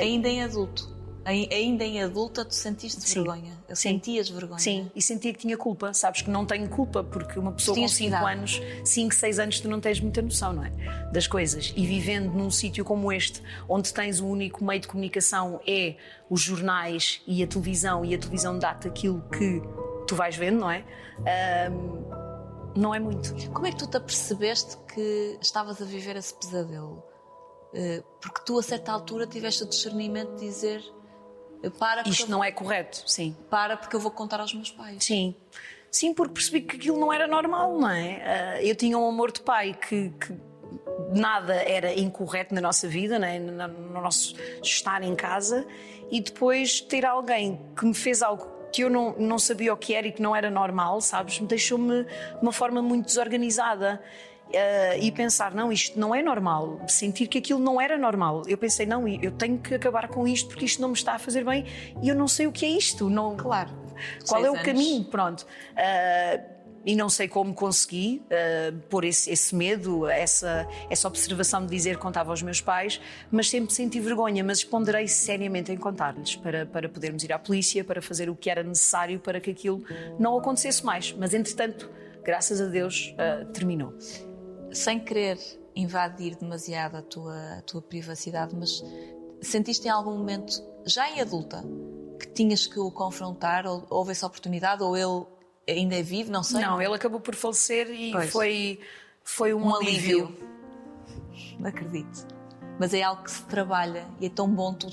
Ainda 0.00 0.28
em 0.28 0.42
adulto. 0.42 0.99
Ai- 1.30 1.48
Ainda 1.52 1.84
em 1.84 2.02
adulta, 2.02 2.44
tu 2.44 2.54
sentiste 2.54 3.00
Sim. 3.02 3.14
vergonha. 3.22 3.52
Eu 3.68 3.76
Sim. 3.76 3.90
sentias 3.90 4.28
vergonha. 4.28 4.58
Sim, 4.58 4.90
e 4.94 5.00
sentia 5.02 5.32
que 5.32 5.38
tinha 5.38 5.56
culpa. 5.56 5.94
Sabes 5.94 6.22
que 6.22 6.30
não 6.30 6.44
tenho 6.44 6.68
culpa, 6.68 7.04
porque 7.04 7.38
uma 7.38 7.52
pessoa 7.52 7.74
com 7.74 7.76
Tinhas 7.76 7.92
que 7.92 7.98
5 7.98 8.10
dar. 8.10 8.32
anos, 8.32 8.60
5, 8.84 9.14
6 9.14 9.38
anos, 9.38 9.60
tu 9.60 9.68
não 9.68 9.80
tens 9.80 10.00
muita 10.00 10.20
noção, 10.22 10.52
não 10.52 10.64
é? 10.64 10.70
Das 11.12 11.26
coisas. 11.26 11.72
E 11.76 11.86
vivendo 11.86 12.32
num 12.32 12.50
sítio 12.50 12.84
como 12.84 13.12
este, 13.12 13.42
onde 13.68 13.92
tens 13.94 14.18
o 14.20 14.26
único 14.26 14.64
meio 14.64 14.80
de 14.80 14.88
comunicação 14.88 15.60
é 15.66 15.96
os 16.28 16.40
jornais 16.40 17.22
e 17.26 17.42
a 17.42 17.46
televisão, 17.46 18.04
e 18.04 18.14
a 18.14 18.18
televisão 18.18 18.58
dá-te 18.58 18.88
aquilo 18.88 19.22
que 19.30 19.62
tu 20.06 20.16
vais 20.16 20.34
vendo, 20.36 20.58
não 20.60 20.70
é? 20.70 20.84
Ahm, 21.20 22.04
não 22.76 22.94
é 22.94 22.98
muito. 23.00 23.34
Como 23.52 23.66
é 23.66 23.70
que 23.70 23.78
tu 23.78 23.86
te 23.88 23.96
apercebeste 23.96 24.76
que 24.94 25.38
estavas 25.40 25.80
a 25.80 25.84
viver 25.84 26.16
esse 26.16 26.34
pesadelo? 26.34 27.02
Eh, 27.74 28.02
Porque 28.20 28.40
tu, 28.44 28.58
a 28.58 28.62
certa 28.62 28.90
altura, 28.92 29.26
tiveste 29.26 29.62
o 29.62 29.68
discernimento 29.68 30.34
de 30.36 30.40
dizer 30.46 30.82
para 31.78 32.08
Isto 32.08 32.24
eu, 32.24 32.28
não 32.28 32.42
é 32.42 32.50
correto, 32.50 33.02
sim. 33.06 33.36
para 33.50 33.76
porque 33.76 33.94
eu 33.94 34.00
vou 34.00 34.10
contar 34.10 34.40
aos 34.40 34.54
meus 34.54 34.70
pais. 34.70 35.04
Sim. 35.04 35.34
Sim, 35.90 36.14
porque 36.14 36.34
percebi 36.34 36.60
que 36.60 36.76
aquilo 36.76 36.98
não 36.98 37.12
era 37.12 37.26
normal, 37.26 37.76
não 37.76 37.90
é? 37.90 38.22
Ah, 38.24 38.62
eu 38.62 38.76
tinha 38.76 38.96
um 38.96 39.08
amor 39.08 39.32
de 39.32 39.40
pai 39.40 39.74
que, 39.74 40.10
que 40.10 40.34
nada 41.12 41.54
era 41.54 41.92
incorreto 41.98 42.54
na 42.54 42.60
nossa 42.60 42.86
vida, 42.86 43.18
não 43.18 43.26
é? 43.26 43.38
no, 43.38 43.52
no 43.52 44.00
nosso 44.00 44.36
estar 44.62 45.02
em 45.02 45.16
casa, 45.16 45.66
e 46.10 46.20
depois 46.20 46.80
ter 46.80 47.04
alguém 47.04 47.60
que 47.76 47.84
me 47.84 47.94
fez 47.94 48.22
algo 48.22 48.60
que 48.72 48.82
eu 48.82 48.90
não, 48.90 49.16
não 49.18 49.38
sabia 49.38 49.74
o 49.74 49.76
que 49.76 49.94
era 49.94 50.06
e 50.06 50.12
que 50.12 50.22
não 50.22 50.34
era 50.34 50.48
normal, 50.48 51.00
sabes? 51.00 51.40
Me 51.40 51.46
deixou-me 51.46 52.04
de 52.04 52.38
uma 52.40 52.52
forma 52.52 52.80
muito 52.80 53.06
desorganizada. 53.06 54.00
Ah, 54.54 54.96
e 54.96 55.10
pensar, 55.12 55.54
não, 55.54 55.70
isto 55.72 55.98
não 55.98 56.14
é 56.14 56.22
normal, 56.22 56.80
sentir 56.88 57.26
que 57.26 57.38
aquilo 57.38 57.60
não 57.60 57.80
era 57.80 57.96
normal. 57.96 58.42
Eu 58.46 58.58
pensei, 58.58 58.86
não, 58.86 59.06
eu 59.06 59.30
tenho 59.32 59.58
que 59.58 59.74
acabar 59.74 60.08
com 60.08 60.26
isto 60.26 60.48
porque 60.48 60.64
isto 60.64 60.80
não 60.82 60.88
me 60.88 60.94
está 60.94 61.14
a 61.14 61.18
fazer 61.18 61.44
bem 61.44 61.64
e 62.02 62.08
eu 62.08 62.14
não 62.14 62.26
sei 62.28 62.46
o 62.46 62.52
que 62.52 62.64
é 62.64 62.68
isto. 62.68 63.08
Não, 63.08 63.36
Claro. 63.36 63.70
qual 64.26 64.44
é 64.44 64.50
o 64.50 64.54
anos. 64.54 64.64
caminho? 64.64 65.04
Pronto. 65.04 65.46
Ah, 65.76 66.40
e 66.84 66.96
não 66.96 67.08
sei 67.08 67.28
como 67.28 67.52
consegui 67.52 68.22
uh, 68.26 68.74
pôr 68.88 69.04
esse, 69.04 69.30
esse, 69.30 69.54
medo, 69.54 70.06
essa, 70.08 70.66
essa 70.88 71.06
observação 71.08 71.64
de 71.64 71.70
dizer 71.70 71.96
que 71.96 72.02
contava 72.02 72.30
aos 72.30 72.42
meus 72.42 72.60
pais, 72.60 73.00
mas 73.30 73.50
sempre 73.50 73.72
senti 73.74 74.00
vergonha, 74.00 74.42
mas 74.42 74.64
ponderei 74.64 75.06
seriamente 75.06 75.70
em 75.70 75.76
contar-lhes 75.76 76.36
para, 76.36 76.64
para 76.64 76.88
podermos 76.88 77.22
ir 77.22 77.32
à 77.32 77.38
polícia, 77.38 77.84
para 77.84 78.00
fazer 78.00 78.30
o 78.30 78.34
que 78.34 78.48
era 78.48 78.62
necessário 78.62 79.20
para 79.20 79.40
que 79.40 79.50
aquilo 79.50 79.84
não 80.18 80.38
acontecesse 80.38 80.84
mais. 80.84 81.12
Mas 81.12 81.34
entretanto, 81.34 81.90
graças 82.24 82.60
a 82.60 82.66
Deus, 82.66 83.14
uh, 83.14 83.44
terminou. 83.52 83.92
Sem 84.72 85.00
querer 85.00 85.38
invadir 85.74 86.36
demasiado 86.36 86.96
a 86.96 87.02
tua, 87.02 87.58
a 87.58 87.62
tua 87.62 87.80
privacidade, 87.82 88.54
mas 88.54 88.82
sentiste 89.40 89.86
em 89.86 89.90
algum 89.90 90.16
momento, 90.16 90.52
já 90.84 91.08
em 91.10 91.20
adulta, 91.20 91.64
que 92.18 92.26
tinhas 92.28 92.66
que 92.66 92.78
o 92.78 92.90
confrontar, 92.90 93.66
ou 93.66 93.86
houve 93.88 94.12
essa 94.12 94.26
oportunidade, 94.26 94.82
ou 94.82 94.96
ele 94.96 95.26
ainda 95.68 95.96
é 95.96 96.02
vivo, 96.02 96.30
não 96.30 96.42
sei? 96.42 96.60
Não, 96.60 96.80
ele 96.80 96.94
acabou 96.94 97.20
por 97.20 97.34
falecer 97.34 97.90
e 97.90 98.12
Pois. 98.12 98.30
foi, 98.30 98.80
foi 99.22 99.54
um, 99.54 99.66
um 99.66 99.74
alívio. 99.76 100.26
alívio. 100.26 100.48
Não 101.58 101.68
acredito. 101.68 102.26
Mas 102.78 102.94
é 102.94 103.02
algo 103.02 103.22
que 103.22 103.30
se 103.30 103.42
trabalha 103.44 104.06
e 104.20 104.26
é 104.26 104.30
tão 104.30 104.48
bom 104.48 104.72
tu 104.74 104.88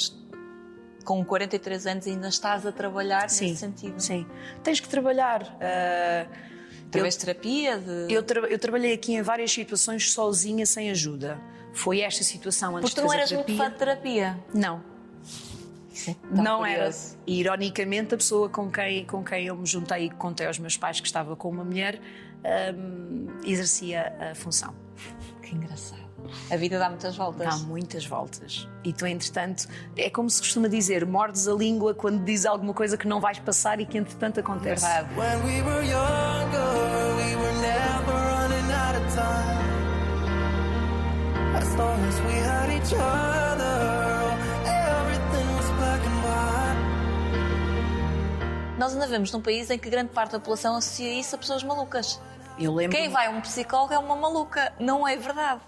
com 1.03 1.23
43 1.23 1.87
anos 1.87 2.05
ainda 2.07 2.27
estás 2.27 2.65
a 2.65 2.71
trabalhar 2.71 3.29
Sim, 3.29 3.45
nesse 3.47 3.59
sentido. 3.61 3.97
sim. 3.99 4.27
Tens 4.61 4.79
que 4.81 4.89
trabalhar. 4.89 5.41
uh, 5.43 6.56
Através 6.87 7.15
de 7.15 7.19
terapia, 7.25 7.77
de... 7.79 8.13
Eu, 8.13 8.23
tra- 8.23 8.47
eu 8.47 8.57
trabalhei 8.59 8.93
aqui 8.93 9.13
em 9.13 9.21
várias 9.21 9.51
situações 9.51 10.11
sozinha, 10.11 10.65
sem 10.65 10.89
ajuda. 10.89 11.39
Foi 11.73 11.99
esta 11.99 12.23
situação 12.23 12.77
antes 12.77 12.89
Porque 12.93 13.01
tu 13.01 13.01
de 13.01 13.01
não 13.01 13.07
fazer 13.09 13.19
eras 13.19 13.31
muito 13.33 13.45
terapia. 13.45 13.65
fã 13.65 13.71
de 13.71 13.77
terapia. 13.77 14.39
Não, 14.53 14.81
é 16.07 16.15
não 16.31 16.65
era. 16.65 16.75
curioso. 16.85 17.17
E, 17.27 17.39
ironicamente, 17.39 18.13
a 18.13 18.17
pessoa 18.17 18.49
com 18.49 18.71
quem, 18.71 19.05
com 19.05 19.23
quem 19.23 19.45
eu 19.47 19.55
me 19.57 19.65
juntei 19.65 20.05
e 20.05 20.09
contei 20.09 20.47
aos 20.47 20.57
meus 20.57 20.77
pais 20.77 20.99
que 20.99 21.07
estava 21.07 21.35
com 21.35 21.49
uma 21.49 21.63
mulher 21.65 21.99
hum, 22.75 23.27
exercia 23.43 24.15
a 24.31 24.35
função. 24.35 24.73
Que 25.41 25.53
engraçado. 25.55 26.06
A 26.49 26.57
vida 26.57 26.79
dá 26.79 26.89
muitas 26.89 27.15
voltas. 27.15 27.47
Dá 27.47 27.57
muitas 27.65 28.05
voltas. 28.05 28.67
E 28.83 28.91
tu, 28.91 29.05
entretanto, 29.05 29.67
é 29.95 30.09
como 30.09 30.29
se 30.29 30.41
costuma 30.41 30.67
dizer: 30.67 31.05
mordes 31.05 31.47
a 31.47 31.53
língua 31.53 31.93
quando 31.93 32.23
dizes 32.23 32.45
alguma 32.45 32.73
coisa 32.73 32.97
que 32.97 33.07
não 33.07 33.19
vais 33.19 33.39
passar 33.39 33.79
e 33.79 33.85
que, 33.85 33.97
entretanto, 33.97 34.39
acontece. 34.39 34.85
Verdade. 34.85 35.13
When 35.15 35.43
we 35.45 35.61
were 35.61 35.85
younger, 35.85 37.15
we 37.17 37.35
were 37.35 37.53
never 37.61 38.13
running 38.13 38.71
out 38.71 38.95
of 38.95 39.05
time. 39.15 39.57
As 41.55 41.75
long 41.75 42.03
as 42.07 42.19
we 42.21 42.33
had 42.33 42.69
each 42.75 42.93
other, 42.93 44.37
everything 44.65 45.55
was 45.55 45.69
black 45.77 46.05
and 46.05 46.21
white. 46.23 46.77
Nós 48.79 48.93
ainda 48.93 49.07
vemos 49.07 49.31
num 49.31 49.41
país 49.41 49.69
em 49.69 49.77
que 49.79 49.89
grande 49.89 50.09
parte 50.11 50.31
da 50.31 50.39
população 50.39 50.75
associa 50.75 51.13
isso 51.13 51.35
a 51.35 51.37
pessoas 51.37 51.63
malucas. 51.63 52.19
Eu 52.59 52.73
lembro. 52.73 52.97
Quem 52.97 53.09
vai 53.09 53.27
a 53.27 53.29
um 53.29 53.41
psicólogo 53.41 53.93
é 53.93 53.99
uma 53.99 54.15
maluca. 54.15 54.73
Não 54.79 55.07
é 55.07 55.15
verdade. 55.15 55.61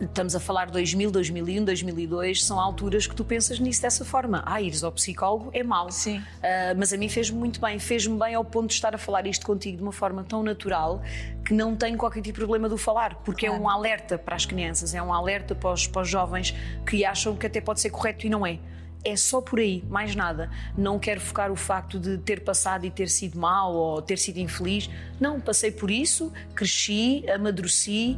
Estamos 0.00 0.34
a 0.34 0.40
falar 0.40 0.66
de 0.66 0.72
2000, 0.72 1.10
2001, 1.12 1.64
2002, 1.64 2.44
são 2.44 2.58
alturas 2.58 3.06
que 3.06 3.14
tu 3.14 3.24
pensas 3.24 3.60
nisso 3.60 3.80
dessa 3.80 4.04
forma. 4.04 4.42
Ah, 4.44 4.60
ires 4.60 4.82
ao 4.82 4.90
psicólogo 4.90 5.50
é 5.52 5.62
mau. 5.62 5.90
Sim. 5.90 6.20
Ah, 6.42 6.74
mas 6.76 6.92
a 6.92 6.96
mim 6.96 7.08
fez-me 7.08 7.38
muito 7.38 7.60
bem. 7.60 7.78
Fez-me 7.78 8.18
bem 8.18 8.34
ao 8.34 8.44
ponto 8.44 8.68
de 8.68 8.74
estar 8.74 8.92
a 8.94 8.98
falar 8.98 9.24
isto 9.26 9.46
contigo 9.46 9.76
de 9.76 9.82
uma 9.84 9.92
forma 9.92 10.24
tão 10.24 10.42
natural 10.42 11.00
que 11.44 11.54
não 11.54 11.76
tenho 11.76 11.96
qualquer 11.96 12.20
tipo 12.22 12.34
de 12.34 12.40
problema 12.40 12.68
do 12.68 12.76
falar, 12.76 13.14
porque 13.24 13.46
é 13.46 13.48
Claro. 13.50 13.62
um 13.64 13.68
alerta 13.68 14.18
para 14.18 14.34
as 14.34 14.44
crianças, 14.44 14.94
é 14.94 15.02
um 15.02 15.12
alerta 15.12 15.54
para 15.54 15.70
os, 15.72 15.86
para 15.86 16.02
os 16.02 16.08
jovens 16.08 16.52
que 16.84 17.04
acham 17.04 17.36
que 17.36 17.46
até 17.46 17.60
pode 17.60 17.80
ser 17.80 17.90
correto 17.90 18.26
e 18.26 18.30
não 18.30 18.44
é. 18.44 18.58
É 19.04 19.16
só 19.16 19.40
por 19.42 19.58
aí, 19.60 19.84
mais 19.88 20.16
nada. 20.16 20.50
Não 20.76 20.98
quero 20.98 21.20
focar 21.20 21.52
o 21.52 21.56
facto 21.56 22.00
de 22.00 22.16
ter 22.18 22.40
passado 22.42 22.84
e 22.86 22.90
ter 22.90 23.08
sido 23.08 23.38
mau 23.38 23.74
ou 23.74 24.02
ter 24.02 24.16
sido 24.18 24.38
infeliz. 24.38 24.88
Não, 25.20 25.38
passei 25.38 25.70
por 25.70 25.90
isso, 25.90 26.32
cresci, 26.54 27.22
amadureci. 27.30 28.16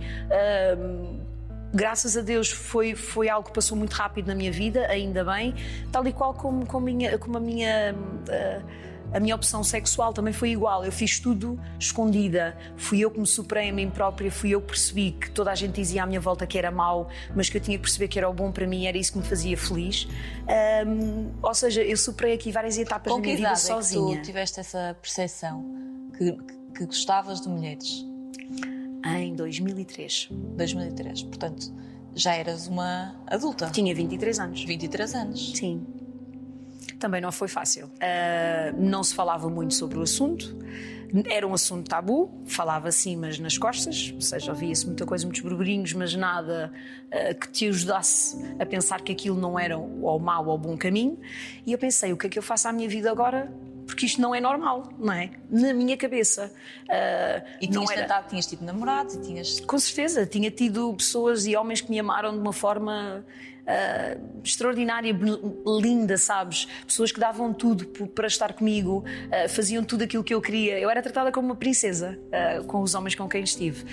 Graças 1.74 2.16
a 2.16 2.20
Deus 2.22 2.50
foi, 2.50 2.94
foi 2.94 3.28
algo 3.28 3.48
que 3.48 3.54
passou 3.54 3.76
muito 3.76 3.92
rápido 3.92 4.26
na 4.28 4.34
minha 4.34 4.52
vida, 4.52 4.86
ainda 4.88 5.24
bem, 5.24 5.54
tal 5.92 6.06
e 6.06 6.12
qual 6.12 6.32
como, 6.34 6.64
como, 6.66 6.86
minha- 6.86 7.18
como 7.18 7.36
a 7.36 7.40
minha. 7.40 7.94
ah, 8.30 8.62
a 9.12 9.20
minha 9.20 9.36
opção 9.36 9.62
sexual 9.62 10.12
também 10.12 10.32
foi 10.34 10.50
igual. 10.50 10.84
Eu 10.84 10.90
fiz 10.90 11.20
tudo 11.20 11.58
escondida. 11.78 12.56
Fui 12.76 12.98
eu 12.98 13.08
que 13.10 13.20
me 13.20 13.26
superei 13.26 13.70
a 13.70 13.72
mim 13.72 13.88
própria. 13.88 14.30
Fui 14.32 14.50
eu 14.50 14.60
que 14.60 14.66
percebi 14.66 15.12
que 15.12 15.30
toda 15.30 15.52
a 15.52 15.54
gente 15.54 15.74
dizia 15.76 16.02
à 16.02 16.06
minha 16.06 16.20
volta 16.20 16.44
que 16.44 16.58
era 16.58 16.72
mau, 16.72 17.08
mas 17.34 17.48
que 17.48 17.56
eu 17.56 17.60
tinha 17.60 17.78
que 17.78 17.82
perceber 17.82 18.08
que 18.08 18.18
era 18.18 18.28
o 18.28 18.34
bom 18.34 18.50
para 18.50 18.66
mim. 18.66 18.84
Era 18.84 18.98
isso 18.98 19.12
que 19.12 19.18
me 19.18 19.24
fazia 19.24 19.56
feliz. 19.56 20.08
Ahm, 20.48 21.30
ou 21.40 21.54
seja, 21.54 21.82
eu 21.82 21.96
superei 21.96 22.34
aqui 22.34 22.50
várias 22.50 22.76
etapas 22.76 23.10
Com 23.12 23.18
da 23.20 23.22
minha 23.22 23.36
vida 23.36 23.48
idade 23.48 23.60
é 23.60 23.62
que 23.62 23.72
sozinha. 23.74 24.16
tu 24.18 24.22
tiveste 24.24 24.58
essa 24.60 24.96
percepção 25.00 25.64
que- 26.18 26.36
que 26.76 26.84
gostavas 26.86 27.40
de 27.40 27.48
mulheres? 27.48 28.04
Em 29.06 29.34
2003. 29.34 30.28
2003. 30.30 31.22
Portanto, 31.24 31.72
já 32.14 32.34
eras 32.34 32.66
uma 32.66 33.14
adulta. 33.26 33.70
Tinha 33.70 33.94
23 33.94 34.40
anos. 34.40 34.64
23 34.64 35.14
anos. 35.14 35.52
Sim. 35.54 35.86
Também 36.98 37.20
não 37.20 37.30
foi 37.30 37.46
fácil. 37.46 37.90
Ah, 38.00 38.72
não 38.76 39.04
se 39.04 39.14
falava 39.14 39.48
muito 39.48 39.74
sobre 39.74 39.98
o 39.98 40.02
assunto. 40.02 40.56
Era 41.30 41.46
um 41.46 41.54
assunto 41.54 41.88
tabu, 41.88 42.42
falava 42.46 42.88
assim, 42.88 43.16
mas 43.16 43.38
nas 43.38 43.56
costas, 43.56 44.12
ou 44.12 44.20
seja, 44.20 44.50
ouvia-se 44.50 44.84
muita 44.86 45.06
coisa, 45.06 45.24
muitos 45.24 45.40
burburinhos, 45.40 45.92
mas 45.92 46.14
nada 46.14 46.72
ah, 47.12 47.34
que 47.34 47.48
te 47.50 47.68
ajudasse 47.68 48.36
a 48.58 48.66
pensar 48.66 49.02
que 49.02 49.12
aquilo 49.12 49.38
não 49.38 49.58
era 49.58 49.78
o 49.78 50.18
mau 50.18 50.46
ou 50.46 50.54
o 50.54 50.58
bom 50.58 50.76
caminho. 50.76 51.18
E 51.66 51.72
eu 51.72 51.78
pensei, 51.78 52.12
o 52.12 52.16
que 52.16 52.26
é 52.26 52.30
que 52.30 52.38
eu 52.38 52.42
faço 52.42 52.66
à 52.68 52.72
minha 52.72 52.88
vida 52.88 53.10
agora? 53.10 53.52
Porque 53.86 54.04
isto 54.06 54.20
não 54.20 54.34
é 54.34 54.40
normal, 54.40 54.92
não 54.98 55.12
é? 55.12 55.30
Na 55.48 55.72
minha 55.72 55.96
cabeça. 55.96 56.52
Ah, 56.90 57.42
E 57.60 57.66
não 57.66 57.72
tinhas 57.84 57.90
era... 57.90 58.00
tentado, 58.02 58.28
tinhas 58.28 58.46
tido 58.46 58.64
namorados 58.64 59.14
e 59.14 59.22
tinhas. 59.22 59.60
Com 59.60 59.78
certeza, 59.78 60.26
tinha 60.26 60.50
tido 60.50 60.92
pessoas 60.94 61.46
e 61.46 61.54
homens 61.56 61.80
que 61.80 61.88
me 61.90 61.98
amaram 61.98 62.32
de 62.32 62.38
uma 62.38 62.52
forma 62.52 63.24
ah, 63.66 64.16
extraordinária, 64.44 65.12
linda, 65.82 66.16
sabes? 66.16 66.66
Pessoas 66.86 67.10
que 67.10 67.18
davam 67.18 67.52
tudo 67.52 67.86
para 68.08 68.26
estar 68.28 68.52
comigo, 68.52 69.04
ah, 69.30 69.48
faziam 69.48 69.82
tudo 69.82 70.04
aquilo 70.04 70.22
que 70.22 70.32
eu 70.32 70.40
queria. 70.40 70.78
Eu 70.78 70.88
era 70.88 71.02
tratada 71.02 71.32
como 71.32 71.48
uma 71.48 71.56
princesa 71.56 72.18
ah, 72.32 72.62
com 72.66 72.80
os 72.80 72.94
homens 72.94 73.14
com 73.14 73.28
quem 73.28 73.42
estive. 73.42 73.84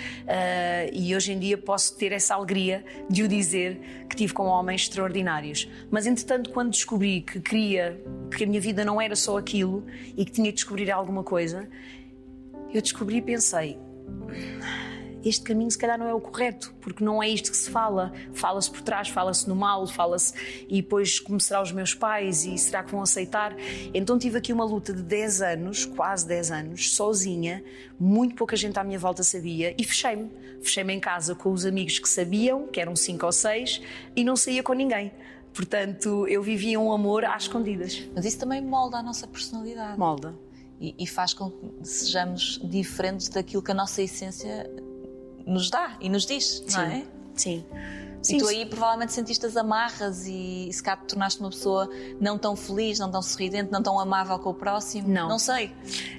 E 0.92 1.14
hoje 1.14 1.32
em 1.32 1.38
dia 1.38 1.58
posso 1.58 1.96
ter 1.96 2.12
essa 2.12 2.34
alegria 2.34 2.84
de 3.10 3.22
o 3.22 3.28
dizer 3.28 3.80
que 4.08 4.16
tive 4.16 4.32
com 4.32 4.44
homens 4.44 4.82
extraordinários. 4.82 5.68
Mas 5.90 6.06
entretanto, 6.06 6.50
quando 6.50 6.70
descobri 6.70 7.22
que 7.22 7.40
queria, 7.40 8.00
que 8.36 8.44
a 8.44 8.46
minha 8.46 8.60
vida 8.60 8.84
não 8.84 9.00
era 9.00 9.16
só 9.16 9.38
aquilo 9.38 9.84
e 10.16 10.24
que 10.24 10.30
tinha 10.30 10.48
que 10.48 10.54
descobrir 10.54 10.90
alguma 10.90 11.24
coisa, 11.24 11.68
eu 12.72 12.80
descobri 12.80 13.16
e 13.16 13.22
pensei 13.22 13.78
este 15.24 15.42
caminho 15.42 15.70
se 15.70 15.78
calhar 15.78 15.98
não 15.98 16.06
é 16.06 16.14
o 16.14 16.20
correto, 16.20 16.74
porque 16.80 17.02
não 17.02 17.22
é 17.22 17.28
isto 17.28 17.50
que 17.50 17.56
se 17.56 17.70
fala. 17.70 18.12
Fala-se 18.32 18.70
por 18.70 18.82
trás, 18.82 19.08
fala-se 19.08 19.48
no 19.48 19.56
mal, 19.56 19.86
fala-se 19.86 20.34
e 20.68 20.82
depois 20.82 21.18
como 21.18 21.40
será 21.40 21.62
os 21.62 21.72
meus 21.72 21.94
pais 21.94 22.44
e 22.44 22.56
será 22.58 22.82
que 22.82 22.90
vão 22.90 23.02
aceitar? 23.02 23.56
Então 23.92 24.18
tive 24.18 24.38
aqui 24.38 24.52
uma 24.52 24.64
luta 24.64 24.92
de 24.92 25.02
10 25.02 25.42
anos, 25.42 25.84
quase 25.84 26.26
10 26.26 26.50
anos, 26.50 26.94
sozinha, 26.94 27.64
muito 27.98 28.34
pouca 28.34 28.56
gente 28.56 28.78
à 28.78 28.84
minha 28.84 28.98
volta 28.98 29.22
sabia 29.22 29.74
e 29.78 29.84
fechei-me. 29.84 30.30
Fechei-me 30.60 30.94
em 30.94 31.00
casa 31.00 31.34
com 31.34 31.52
os 31.52 31.66
amigos 31.66 31.98
que 31.98 32.08
sabiam, 32.08 32.66
que 32.66 32.80
eram 32.80 32.96
5 32.96 33.26
ou 33.26 33.32
6, 33.32 33.82
e 34.16 34.24
não 34.24 34.34
saía 34.34 34.62
com 34.62 34.72
ninguém. 34.72 35.12
Portanto, 35.52 36.26
eu 36.26 36.42
vivia 36.42 36.80
um 36.80 36.92
amor 36.92 37.24
às 37.24 37.44
escondidas. 37.44 38.02
Mas 38.14 38.24
isso 38.24 38.38
também 38.38 38.60
molda 38.60 38.98
a 38.98 39.02
nossa 39.02 39.26
personalidade. 39.26 39.98
Molda. 39.98 40.34
E, 40.80 40.94
e 40.98 41.06
faz 41.06 41.32
com 41.32 41.50
que 41.50 41.86
sejamos 41.86 42.60
diferentes 42.64 43.28
daquilo 43.28 43.62
que 43.62 43.70
a 43.70 43.74
nossa 43.74 44.02
essência 44.02 44.68
nos 45.46 45.70
dá 45.70 45.96
e 46.00 46.08
nos 46.08 46.26
diz, 46.26 46.62
não 46.72 46.82
é? 46.82 47.04
Sim. 47.34 47.64
E 48.30 48.38
tu 48.38 48.46
aí 48.46 48.64
provavelmente 48.64 49.12
sentiste 49.12 49.44
as 49.44 49.56
amarras 49.56 50.26
e 50.26 50.70
se 50.72 50.82
cá 50.82 50.96
te 50.96 51.04
tornaste 51.04 51.40
uma 51.40 51.50
pessoa 51.50 51.90
não 52.18 52.38
tão 52.38 52.56
feliz, 52.56 52.98
não 52.98 53.10
tão 53.10 53.20
sorridente, 53.20 53.70
não 53.70 53.82
tão 53.82 54.00
amável 54.00 54.38
com 54.38 54.50
o 54.50 54.54
próximo. 54.54 55.08
Não. 55.08 55.28
Não 55.28 55.38
sei. 55.38 55.72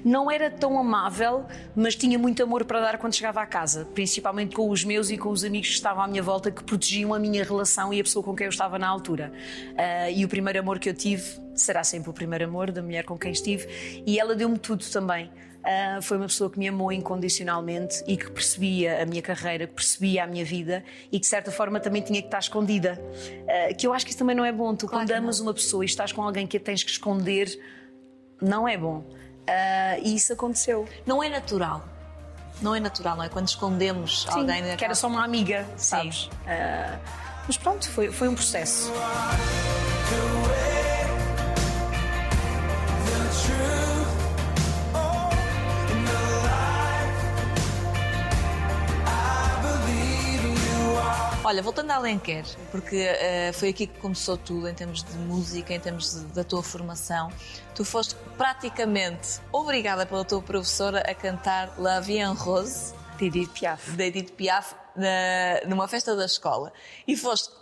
Não 0.04 0.30
era 0.30 0.50
tão 0.50 0.78
amável, 0.78 1.44
mas 1.74 1.96
tinha 1.96 2.18
muito 2.18 2.42
amor 2.42 2.64
para 2.64 2.80
dar 2.80 2.98
quando 2.98 3.14
chegava 3.14 3.40
à 3.40 3.46
casa, 3.46 3.88
principalmente 3.92 4.54
com 4.54 4.70
os 4.70 4.84
meus 4.84 5.10
e 5.10 5.18
com 5.18 5.30
os 5.30 5.42
amigos 5.42 5.68
que 5.68 5.74
estavam 5.74 6.04
à 6.04 6.06
minha 6.06 6.22
volta, 6.22 6.50
que 6.50 6.62
protegiam 6.62 7.12
a 7.12 7.18
minha 7.18 7.42
relação 7.42 7.92
e 7.92 8.00
a 8.00 8.04
pessoa 8.04 8.22
com 8.22 8.36
quem 8.36 8.44
eu 8.44 8.50
estava 8.50 8.78
na 8.78 8.86
altura. 8.86 9.32
Ah, 9.76 10.10
e 10.10 10.24
o 10.24 10.28
primeiro 10.28 10.60
amor 10.60 10.78
que 10.78 10.88
eu 10.88 10.94
tive 10.94 11.45
será 11.56 11.82
sempre 11.82 12.10
o 12.10 12.12
primeiro 12.12 12.44
amor 12.44 12.70
da 12.70 12.82
mulher 12.82 13.04
com 13.04 13.18
quem 13.18 13.32
estive, 13.32 14.02
e 14.06 14.18
ela 14.20 14.34
deu-me 14.34 14.58
tudo 14.58 14.84
também. 14.84 15.30
Ah, 15.68 15.98
foi 16.00 16.16
uma 16.16 16.26
pessoa 16.26 16.48
que 16.48 16.56
me 16.60 16.68
amou 16.68 16.92
incondicionalmente 16.92 18.04
e 18.06 18.16
que 18.16 18.30
percebia 18.30 19.02
a 19.02 19.04
minha 19.04 19.20
carreira, 19.20 19.66
que 19.66 19.74
percebia 19.74 20.22
a 20.22 20.26
minha 20.26 20.44
vida 20.44 20.84
e 21.10 21.16
que 21.16 21.20
de 21.20 21.26
certa 21.26 21.50
forma 21.50 21.80
também 21.80 22.02
tinha 22.02 22.20
que 22.20 22.28
estar 22.28 22.38
escondida. 22.38 23.02
Ah, 23.48 23.74
que 23.74 23.84
eu 23.84 23.92
acho 23.92 24.04
que 24.04 24.12
isso 24.12 24.18
também 24.18 24.36
não 24.36 24.44
é 24.44 24.52
bom. 24.52 24.76
Tu, 24.76 24.86
Claro 24.86 25.04
quando 25.04 25.10
amas 25.10 25.40
uma 25.40 25.52
pessoa 25.52 25.84
e 25.84 25.86
estás 25.86 26.12
com 26.12 26.22
alguém 26.22 26.46
que 26.46 26.56
a 26.56 26.60
tens 26.60 26.84
que 26.84 26.90
esconder, 26.92 27.48
não 28.40 28.68
é 28.68 28.78
bom. 28.78 29.04
Ah, 29.48 29.98
e 29.98 30.14
isso 30.14 30.32
aconteceu. 30.32 30.86
Não 31.04 31.20
é 31.20 31.28
natural. 31.28 31.84
Não 32.62 32.72
é 32.72 32.78
natural, 32.78 33.16
não 33.16 33.24
é? 33.24 33.28
Quando 33.28 33.48
escondemos 33.48 34.22
Sim, 34.22 34.38
alguém 34.38 34.76
que 34.76 34.84
era 34.84 34.94
só 34.94 35.08
uma 35.08 35.24
amiga, 35.24 35.66
sabes? 35.76 36.30
Mas 37.46 37.56
pronto, 37.56 37.90
foi, 37.90 38.12
foi 38.12 38.28
um 38.28 38.34
processo. 38.36 38.92
Olha, 51.48 51.62
voltando 51.62 51.92
a 51.92 51.94
Alenquer, 51.94 52.44
porque 52.72 52.96
eh, 52.96 53.52
foi 53.52 53.68
aqui 53.68 53.86
que 53.86 54.00
começou 54.00 54.36
tudo 54.36 54.68
em 54.68 54.74
termos 54.74 55.04
de 55.04 55.12
música, 55.16 55.72
em 55.72 55.78
termos 55.78 56.12
de- 56.12 56.24
da 56.34 56.42
tua 56.42 56.60
formação. 56.60 57.30
Tu 57.72 57.84
foste 57.84 58.16
praticamente 58.36 59.38
obrigada 59.52 60.04
pela 60.04 60.24
tua 60.24 60.42
professora 60.42 61.02
a 61.08 61.14
cantar 61.14 61.72
La 61.78 62.00
Vie 62.00 62.18
en 62.18 62.32
Rose, 62.34 62.92
de 63.16 63.26
Edith 63.26 63.52
Piaf. 63.52 63.92
de 63.92 64.04
Edith 64.06 64.32
Piaf, 64.32 64.74
na- 64.96 65.60
numa 65.68 65.86
festa 65.86 66.16
da 66.16 66.24
escola. 66.24 66.72
E 67.06 67.16
foste 67.16 67.54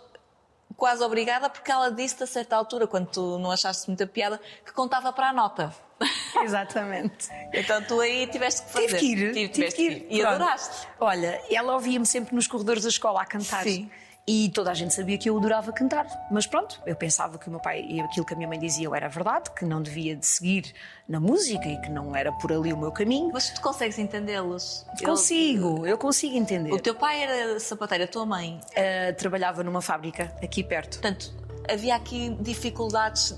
quase 0.75 1.03
obrigada 1.03 1.47
porque 1.47 1.71
ela 1.71 1.91
disse 1.91 2.23
a 2.23 2.27
certa 2.27 2.55
altura, 2.55 2.87
quando 2.87 3.05
tu 3.09 3.37
não 3.37 3.51
achaste 3.51 3.87
muita 3.87 4.07
piada, 4.07 4.41
que 4.65 4.73
contava 4.73 5.13
para 5.13 5.29
a 5.29 5.33
nota. 5.33 5.71
Exatamente. 6.43 7.29
Então 7.53 7.81
tu 7.81 7.99
aí 7.99 8.27
tiveste 8.27 8.63
que 8.63 8.71
fazer. 8.71 8.87
Tive 8.87 8.99
que 8.99 9.05
ir. 9.05 9.31
Tive- 9.33 9.47
tive 9.49 9.71
que 9.71 9.81
ir. 9.81 10.07
E 10.09 10.19
Pronto. 10.21 10.33
adoraste. 10.35 10.87
Olha, 10.99 11.41
ela 11.49 11.73
ouvia-me 11.73 12.05
sempre 12.05 12.35
nos 12.35 12.47
corredores 12.47 12.83
da 12.83 12.89
escola 12.89 13.21
a 13.21 13.25
cantar. 13.25 13.63
Sim. 13.63 13.89
E 14.27 14.49
toda 14.49 14.71
a 14.71 14.73
gente 14.73 14.91
sabia 14.91 15.19
que 15.19 15.29
eu 15.29 15.37
adorava 15.37 15.71
cantar. 15.71 16.07
Mas 16.31 16.47
pronto, 16.47 16.81
eu 16.83 16.95
pensava 16.95 17.37
que 17.37 17.47
o 17.47 17.51
meu 17.51 17.59
pai 17.59 17.85
e 17.87 18.01
aquilo 18.01 18.25
que 18.25 18.33
a 18.33 18.35
minha 18.35 18.47
mãe 18.49 18.57
dizia 18.57 18.89
era 18.95 19.07
verdade, 19.07 19.51
que 19.51 19.63
não 19.63 19.79
devia 19.83 20.15
de 20.15 20.25
seguir 20.25 20.73
na 21.07 21.19
música 21.19 21.67
e 21.67 21.79
que 21.79 21.89
não 21.91 22.15
era 22.15 22.31
por 22.31 22.51
ali 22.51 22.73
o 22.73 22.77
meu 22.77 22.91
caminho. 22.91 23.29
Mas 23.31 23.51
tu 23.51 23.61
consegues 23.61 23.99
entendê-los? 23.99 24.83
Consigo, 25.05 25.85
eu 25.85 25.95
consigo 25.95 26.35
entender. 26.35 26.71
O 26.73 26.79
teu 26.79 26.95
pai 26.95 27.21
era 27.21 27.59
sapateiro, 27.59 28.05
a 28.05 28.07
tua 28.07 28.25
mãe. 28.25 28.59
Ah, 28.75 29.13
trabalhava 29.13 29.63
numa 29.63 29.81
fábrica 29.81 30.35
aqui 30.43 30.63
perto. 30.63 30.99
Portanto, 30.99 31.31
havia 31.71 31.93
aqui 31.95 32.35
dificuldades 32.41 33.35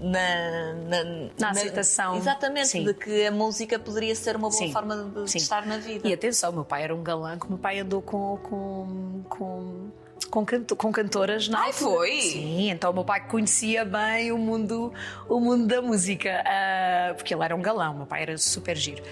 na, 0.00 0.72
na, 0.74 1.04
Na 1.38 1.50
aceitação. 1.50 2.16
Exatamente, 2.16 2.68
Sim. 2.68 2.84
de 2.84 2.94
que 2.94 3.26
a 3.26 3.30
música 3.30 3.78
poderia 3.78 4.14
ser 4.14 4.36
uma 4.36 4.48
boa 4.50 4.52
Sim. 4.62 4.72
forma 4.72 4.96
de, 5.14 5.30
Sim. 5.30 5.38
estar 5.38 5.66
na 5.66 5.78
vida. 5.78 6.06
E 6.08 6.12
atenção, 6.12 6.52
meu 6.52 6.64
pai 6.64 6.82
era 6.84 6.94
um 6.94 7.02
galã, 7.02 7.38
que 7.38 7.48
meu 7.48 7.58
pai 7.58 7.78
andou 7.80 8.02
com. 8.02 8.36
com, 8.42 9.22
com 9.28 9.86
com, 10.30 10.44
canto- 10.44 10.74
com 10.74 10.90
cantoras 10.90 11.46
na 11.48 11.60
Ai, 11.60 11.66
altura. 11.68 11.90
foi? 11.90 12.20
Sim, 12.20 12.70
então 12.70 12.90
o 12.90 12.94
meu 12.94 13.04
pai 13.04 13.26
conhecia 13.28 13.84
bem 13.84 14.32
o 14.32 14.38
mundo, 14.38 14.92
o 15.28 15.38
mundo 15.38 15.66
da 15.66 15.80
música, 15.80 16.42
ah, 16.44 17.14
porque 17.14 17.32
ele 17.32 17.44
era 17.44 17.54
um 17.54 17.62
galão, 17.62 17.94
meu 17.94 18.06
pai 18.06 18.22
era 18.22 18.36
super 18.36 18.76
giro. 18.76 19.02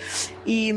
E, 0.45 0.73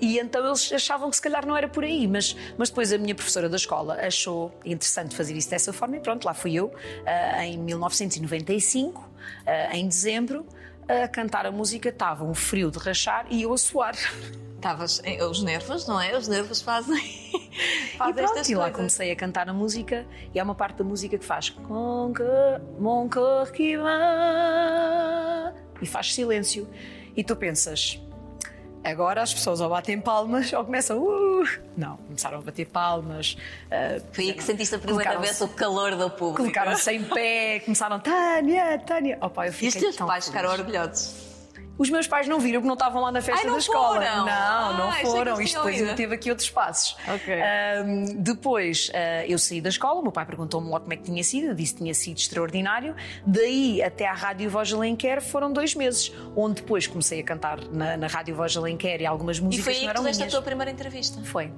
e 0.00 0.18
então 0.18 0.44
eles 0.44 0.72
achavam 0.72 1.08
que 1.08 1.16
se 1.16 1.22
calhar 1.22 1.46
não 1.46 1.56
era 1.56 1.68
por 1.68 1.84
aí, 1.84 2.06
mas, 2.08 2.34
mas 2.58 2.68
depois 2.68 2.92
a 2.92 2.98
minha 2.98 3.14
professora 3.14 3.48
da 3.48 3.56
escola 3.56 3.94
achou 4.00 4.50
interessante 4.64 5.14
fazer 5.14 5.36
isso 5.36 5.48
dessa 5.50 5.72
forma 5.72 5.96
e 5.98 6.00
pronto, 6.00 6.24
lá 6.24 6.34
fui 6.34 6.54
eu, 6.54 6.72
ah, 7.06 7.44
em 7.46 7.56
1995, 7.58 9.08
ah, 9.08 9.13
em 9.72 9.86
dezembro, 9.88 10.46
a 10.88 11.08
cantar 11.08 11.46
a 11.46 11.50
música, 11.50 11.88
estava 11.88 12.24
um 12.24 12.34
frio 12.34 12.70
de 12.70 12.78
rachar 12.78 13.26
e 13.30 13.42
eu 13.42 13.52
a 13.52 13.58
suar. 13.58 13.94
Estavas 14.56 15.02
em- 15.04 15.20
os 15.22 15.42
nervos, 15.42 15.86
não 15.86 16.00
é? 16.00 16.16
Os 16.16 16.26
nervos 16.26 16.62
fazem, 16.62 16.96
E 16.96 17.96
fazem 17.98 18.14
pronto, 18.14 18.30
estas 18.30 18.48
e 18.48 18.54
lá 18.54 18.62
coisas. 18.62 18.76
comecei 18.78 19.10
a 19.12 19.16
cantar 19.16 19.46
a 19.46 19.52
música 19.52 20.06
e 20.34 20.40
há 20.40 20.42
uma 20.42 20.54
parte 20.54 20.78
da 20.78 20.84
música 20.84 21.18
que 21.18 21.24
faz 21.24 21.50
Com 21.50 22.12
que- 22.16 22.22
Mon 22.80 23.06
cœur 23.06 23.52
qui 23.52 23.76
va 23.76 25.52
e 25.82 25.86
faz 25.86 26.14
silêncio. 26.14 26.66
E 27.16 27.22
tu 27.22 27.36
pensas, 27.36 28.00
agora 28.84 29.22
as 29.22 29.32
pessoas 29.32 29.60
ou 29.60 29.68
batem 29.68 30.00
palmas 30.00 30.52
ou 30.52 30.64
começam 30.64 30.98
uh, 30.98 31.44
não, 31.76 31.96
começaram 31.96 32.38
a 32.38 32.42
bater 32.42 32.66
palmas, 32.66 33.36
uh, 33.66 34.02
Foi 34.12 34.24
aí 34.24 34.32
que 34.34 34.42
sentiste 34.42 34.74
a 34.74 34.78
primeira 34.78 35.18
vez 35.18 35.40
o 35.40 35.48
calor 35.48 35.96
do 35.96 36.10
público. 36.10 36.36
colocaram-se 36.36 36.92
em 36.92 37.02
pé, 37.02 37.60
começaram 37.60 37.98
Tânia, 38.00 38.78
Tânia. 38.78 39.18
Opa, 39.20 39.46
eu 39.46 39.52
E 39.60 39.68
os 39.68 39.74
fiquei 39.74 39.80
teus 39.80 39.96
pais 39.96 40.26
ficaram 40.26 40.50
orgulhosos. 40.50 41.33
Os 41.76 41.90
meus 41.90 42.06
pais 42.06 42.28
não 42.28 42.38
viram 42.38 42.60
porque 42.60 42.68
não 42.68 42.74
estavam 42.74 43.02
lá 43.02 43.10
na 43.10 43.20
festa 43.20 43.40
Ai, 43.40 43.46
não 43.46 43.54
da 43.54 43.58
escola. 43.58 43.94
foram? 43.94 44.16
Não, 44.26 44.78
não 44.78 44.90
Ah, 44.90 44.96
que 44.96 45.02
foram. 45.06 45.40
Isto 45.40 45.56
depois 45.56 45.80
ainda 45.80 45.94
teve 45.94 46.14
aqui 46.14 46.30
outros 46.30 46.48
passos. 46.50 46.96
Ok. 47.08 47.34
Ahm, 47.34 48.04
depois 48.22 48.90
ah, 48.94 49.26
eu 49.26 49.38
saí 49.38 49.60
da 49.60 49.68
escola, 49.68 49.98
o 49.98 50.02
meu 50.02 50.12
pai 50.12 50.24
perguntou-me 50.24 50.68
logo 50.68 50.80
como 50.82 50.92
é 50.92 50.96
que 50.96 51.02
tinha 51.02 51.22
sido, 51.24 51.48
eu 51.48 51.54
disse 51.54 51.72
que 51.74 51.78
tinha 51.80 51.94
sido 51.94 52.16
extraordinário. 52.18 52.94
Daí 53.26 53.82
até 53.82 54.06
à 54.06 54.12
Rádio 54.12 54.48
Voz 54.50 54.68
de 54.68 54.74
Alenquer 54.74 55.20
foram 55.20 55.52
dois 55.52 55.74
meses, 55.74 56.12
onde 56.36 56.62
depois 56.62 56.86
comecei 56.86 57.20
a 57.20 57.24
cantar 57.24 57.60
na, 57.72 57.96
na 57.96 58.06
Rádio 58.06 58.34
Voz 58.36 58.52
de 58.52 58.58
Alenquer 58.58 59.00
e 59.00 59.06
algumas 59.06 59.38
E 59.38 59.42
músicas 59.42 59.64
foi 59.64 59.74
que 59.74 59.80
aí 59.80 59.86
não 59.86 59.92
que 59.92 59.98
eram 59.98 60.04
deste 60.04 60.22
a 60.22 60.26
tua 60.28 60.42
primeira 60.42 60.70
entrevista. 60.70 61.20
Foi. 61.24 61.52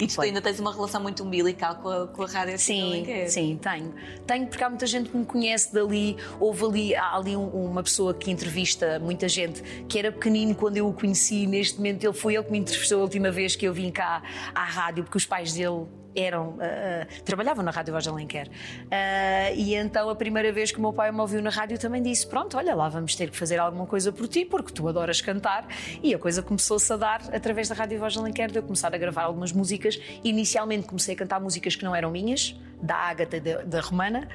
E 0.00 0.06
tu 0.06 0.20
ainda 0.20 0.40
tens 0.40 0.58
uma 0.58 0.72
relação 0.72 1.00
muito 1.02 1.22
umbilical 1.22 1.76
com 1.76 1.88
a, 1.88 2.06
com 2.08 2.22
a 2.22 2.26
rádio 2.26 2.58
Sim, 2.58 3.04
sim, 3.28 3.58
tenho. 3.62 3.94
Tenho 4.26 4.46
porque 4.46 4.64
há 4.64 4.68
muita 4.68 4.86
gente 4.86 5.10
que 5.10 5.16
me 5.16 5.24
conhece 5.24 5.72
dali. 5.72 6.16
Houve 6.40 6.64
ali, 6.64 6.94
há 6.94 7.14
ali 7.16 7.36
um- 7.36 7.48
uma 7.66 7.82
pessoa 7.82 8.14
que 8.14 8.30
entrevista 8.30 8.98
muita 8.98 9.28
gente 9.28 9.62
que 9.88 9.98
era 9.98 10.10
pequenino 10.10 10.54
quando 10.54 10.76
eu 10.78 10.88
o 10.88 10.92
conheci. 10.94 11.46
Neste 11.46 11.76
momento, 11.76 12.04
ele 12.04 12.12
foi 12.14 12.34
ele 12.34 12.44
que 12.44 12.50
me 12.52 12.58
entrevistou 12.58 13.00
a 13.00 13.02
última 13.02 13.30
vez 13.30 13.54
que 13.54 13.66
eu 13.66 13.72
vim 13.74 13.90
cá 13.90 14.22
à 14.54 14.64
rádio, 14.64 15.04
porque 15.04 15.18
os 15.18 15.26
pais 15.26 15.52
dele 15.52 15.86
eram 16.14 16.56
ah, 16.60 17.06
trabalhavam 17.24 17.64
na 17.64 17.70
Rádio 17.70 17.92
Voz 17.92 18.04
de 18.04 18.10
Alenquer. 18.10 18.48
Ah, 18.90 19.50
e 19.52 19.74
então 19.74 20.08
a 20.08 20.14
primeira 20.14 20.52
vez 20.52 20.70
que 20.70 20.78
o 20.78 20.80
meu 20.80 20.92
pai 20.92 21.10
me 21.12 21.20
ouviu 21.20 21.42
na 21.42 21.50
rádio 21.50 21.78
também 21.78 22.02
disse: 22.02 22.26
Pronto, 22.26 22.56
olha 22.56 22.74
lá, 22.74 22.88
vamos 22.88 23.14
ter 23.14 23.30
que 23.30 23.36
fazer 23.36 23.58
alguma 23.58 23.86
coisa 23.86 24.12
por 24.12 24.28
ti, 24.28 24.44
porque 24.44 24.72
tu 24.72 24.88
adoras 24.88 25.20
cantar. 25.20 25.66
E 26.02 26.14
a 26.14 26.18
coisa 26.18 26.42
começou-se 26.42 26.92
a 26.92 26.96
dar 26.96 27.22
através 27.32 27.68
da 27.68 27.74
Rádio 27.74 27.98
Voz 27.98 28.12
de 28.12 28.18
Alenquer, 28.18 28.50
de 28.50 28.58
eu 28.58 28.62
começar 28.62 28.94
a 28.94 28.98
gravar 28.98 29.22
algumas 29.22 29.52
músicas. 29.52 30.00
Inicialmente 30.24 30.86
comecei 30.86 31.14
a 31.14 31.18
cantar 31.18 31.40
músicas 31.40 31.76
que 31.76 31.84
não 31.84 31.94
eram 31.94 32.10
minhas, 32.10 32.54
da 32.82 32.96
Ágata 32.96 33.36
e 33.36 33.40
da, 33.40 33.80
Romana, 33.80 34.28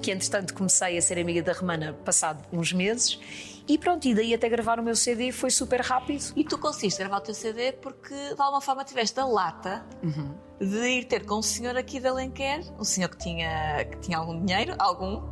que 0.00 0.10
entretanto 0.12 0.54
comecei 0.54 0.96
a 0.96 1.02
ser 1.02 1.18
amiga 1.18 1.42
da 1.42 1.52
Romana 1.52 1.92
passado 2.04 2.44
uns 2.52 2.72
meses. 2.72 3.18
E 3.68 3.76
pronto, 3.76 4.06
e 4.06 4.14
daí 4.14 4.32
até 4.32 4.48
gravar 4.48 4.78
o 4.78 4.82
meu 4.82 4.94
CD 4.94 5.32
foi 5.32 5.50
super 5.50 5.80
rápido. 5.80 6.32
E 6.36 6.44
tu 6.44 6.56
conseguiste 6.56 7.00
gravar 7.00 7.16
o 7.18 7.20
teu 7.20 7.34
CD 7.34 7.72
porque 7.72 8.14
de 8.14 8.40
alguma 8.40 8.60
forma 8.60 8.84
tiveste 8.84 9.18
a 9.18 9.24
lata 9.24 9.84
de 10.60 10.88
ir 10.88 11.04
ter 11.04 11.26
com 11.26 11.36
um 11.38 11.42
senhor 11.42 11.76
aqui 11.76 11.98
de 11.98 12.06
Alenquer, 12.06 12.60
um 12.78 12.84
senhor 12.84 13.08
que 13.08 13.18
tinha, 13.18 13.84
que 13.84 13.98
tinha 13.98 14.18
algum 14.18 14.44
dinheiro, 14.44 14.74
algum, 14.78 15.22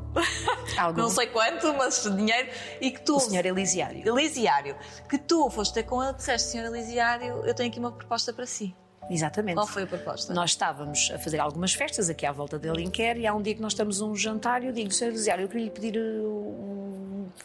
Algum- 0.77 1.01
não 1.03 1.09
sei 1.11 1.27
quanto, 1.29 1.73
mas 1.75 2.03
dinheiro, 2.03 2.49
e 2.81 2.91
que 2.91 3.01
tu. 3.03 3.17
O 3.17 3.21
senhor 3.21 3.47
Elisiário. 3.47 4.07
Elisiário, 4.07 4.77
que 5.09 5.17
tu 5.19 5.49
foste 5.51 5.75
ter 5.75 5.85
com 5.85 6.03
ele 6.03 6.13
e 6.13 6.17
disseste, 6.17 6.49
senhor 6.51 6.67
Elisiário, 6.75 7.43
eu 7.47 7.55
tenho 7.55 7.69
aqui 7.71 7.79
uma 7.79 7.93
proposta 7.93 8.33
para 8.33 8.47
si. 8.47 8.75
Exatamente. 9.11 9.57
Qual 9.57 9.67
foi 9.67 9.83
a 9.83 9.87
proposta? 9.87 10.33
Nós 10.33 10.51
estávamos 10.51 11.11
a 11.15 11.19
fazer 11.19 11.39
algumas 11.39 11.75
festas 11.75 12.09
aqui 12.09 12.25
à 12.25 12.33
volta 12.33 12.59
de 12.59 12.69
Alenquer 12.69 13.19
e 13.19 13.27
há 13.27 13.35
um 13.35 13.43
dia 13.43 13.55
que 13.55 13.61
nós 13.61 13.73
estamos 13.73 14.01
a 14.01 14.05
um 14.07 14.17
jantar 14.17 14.63
e 14.63 14.67
eu 14.69 14.73
digo, 14.73 14.91
Sr. 14.91 15.09
Elisiário, 15.09 15.45
eu 15.45 15.49
queria 15.49 15.65
lhe 15.67 15.71
pedir 15.71 15.99
uh, 15.99 16.03
um, 16.27 16.74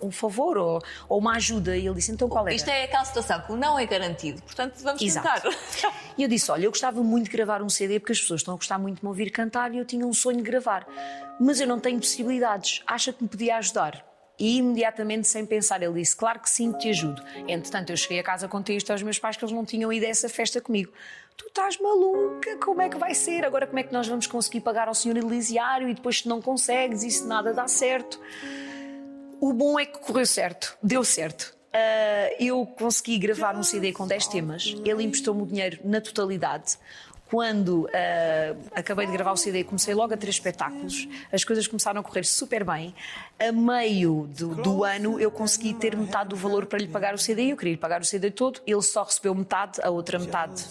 um 0.01 0.11
favor 0.11 0.57
ou, 0.57 0.81
ou 1.07 1.19
uma 1.19 1.35
ajuda. 1.35 1.75
E 1.77 1.85
ele 1.85 1.95
disse, 1.95 2.11
então 2.11 2.29
qual 2.29 2.45
era? 2.47 2.55
Isto 2.55 2.69
é 2.69 2.83
aquela 2.83 3.05
situação 3.05 3.41
que 3.41 3.51
o 3.51 3.55
não 3.55 3.77
é 3.77 3.85
garantido, 3.85 4.41
portanto 4.41 4.75
vamos 4.81 5.01
Exato. 5.01 5.49
tentar. 5.49 5.99
E 6.17 6.23
eu 6.23 6.27
disse: 6.27 6.51
Olha, 6.51 6.65
eu 6.65 6.71
gostava 6.71 7.01
muito 7.01 7.25
de 7.25 7.31
gravar 7.31 7.61
um 7.61 7.69
CD 7.69 7.97
porque 7.97 8.11
as 8.11 8.19
pessoas 8.19 8.41
estão 8.41 8.53
a 8.53 8.57
gostar 8.57 8.77
muito 8.77 8.97
de 8.97 9.03
me 9.03 9.07
ouvir 9.07 9.29
cantar 9.29 9.73
e 9.73 9.77
eu 9.77 9.85
tinha 9.85 10.05
um 10.05 10.13
sonho 10.13 10.37
de 10.37 10.43
gravar, 10.43 10.85
mas 11.39 11.61
eu 11.61 11.67
não 11.67 11.79
tenho 11.79 11.97
possibilidades. 11.97 12.83
Acha 12.85 13.13
que 13.13 13.23
me 13.23 13.29
podia 13.29 13.55
ajudar? 13.55 14.05
E 14.37 14.57
imediatamente, 14.57 15.27
sem 15.27 15.45
pensar, 15.45 15.81
ele 15.81 15.93
disse: 15.93 16.15
Claro 16.15 16.39
que 16.39 16.49
sim, 16.49 16.71
te 16.73 16.89
ajudo. 16.89 17.21
Entretanto, 17.47 17.91
eu 17.91 17.97
cheguei 17.97 18.19
a 18.19 18.23
casa, 18.23 18.47
contei 18.49 18.75
isto 18.75 18.91
aos 18.91 19.01
meus 19.01 19.17
pais 19.17 19.37
que 19.37 19.43
eles 19.45 19.53
não 19.53 19.63
tinham 19.63 19.91
ido 19.93 20.05
a 20.05 20.09
essa 20.09 20.27
festa 20.27 20.59
comigo. 20.59 20.91
Tu 21.37 21.47
estás 21.47 21.79
maluca? 21.79 22.57
Como 22.57 22.81
é 22.81 22.89
que 22.89 22.97
vai 22.97 23.13
ser? 23.13 23.45
Agora, 23.45 23.65
como 23.65 23.79
é 23.79 23.83
que 23.83 23.93
nós 23.93 24.07
vamos 24.07 24.27
conseguir 24.27 24.59
pagar 24.59 24.89
ao 24.89 24.93
senhor 24.93 25.17
Elisiário 25.17 25.87
e 25.87 25.93
depois, 25.93 26.19
se 26.19 26.27
não 26.27 26.41
consegues, 26.41 27.03
isso 27.03 27.25
nada 27.27 27.53
dá 27.53 27.67
certo? 27.67 28.19
O 29.41 29.53
bom 29.53 29.79
é 29.79 29.85
que 29.85 29.99
correu 29.99 30.25
certo, 30.25 30.77
deu 30.81 31.03
certo. 31.03 31.57
Ah, 31.73 32.33
eu 32.39 32.65
consegui 32.65 33.17
gravar 33.17 33.55
um 33.55 33.63
CD 33.63 33.91
com 33.91 34.07
10 34.07 34.27
temas, 34.27 34.75
ele 34.83 35.03
emprestou-me 35.03 35.43
o 35.43 35.45
dinheiro 35.45 35.79
na 35.83 36.01
totalidade. 36.01 36.77
Quando 37.29 37.87
ah, 37.93 38.55
acabei 38.73 39.05
de 39.05 39.11
gravar 39.11 39.31
o 39.31 39.37
CD, 39.37 39.63
comecei 39.63 39.93
logo 39.93 40.13
a 40.13 40.17
ter 40.17 40.29
espetáculos, 40.29 41.07
as 41.31 41.43
coisas 41.43 41.67
começaram 41.67 42.01
a 42.01 42.03
correr 42.03 42.23
super 42.23 42.63
bem. 42.63 42.95
A 43.39 43.51
meio 43.51 44.27
do, 44.35 44.55
do 44.55 44.83
ano, 44.83 45.19
eu 45.19 45.29
consegui 45.29 45.73
ter 45.73 45.95
metade 45.95 46.29
do 46.29 46.35
valor 46.35 46.65
para 46.65 46.79
lhe 46.79 46.87
pagar 46.87 47.13
o 47.13 47.17
CD. 47.17 47.51
Eu 47.51 47.57
queria 47.57 47.73
lhe 47.73 47.77
pagar 47.79 48.01
o 48.01 48.05
CD 48.05 48.31
todo, 48.31 48.59
ele 48.65 48.81
só 48.81 49.03
recebeu 49.03 49.33
metade, 49.35 49.79
a 49.81 49.89
outra 49.89 50.17
metade 50.17 50.65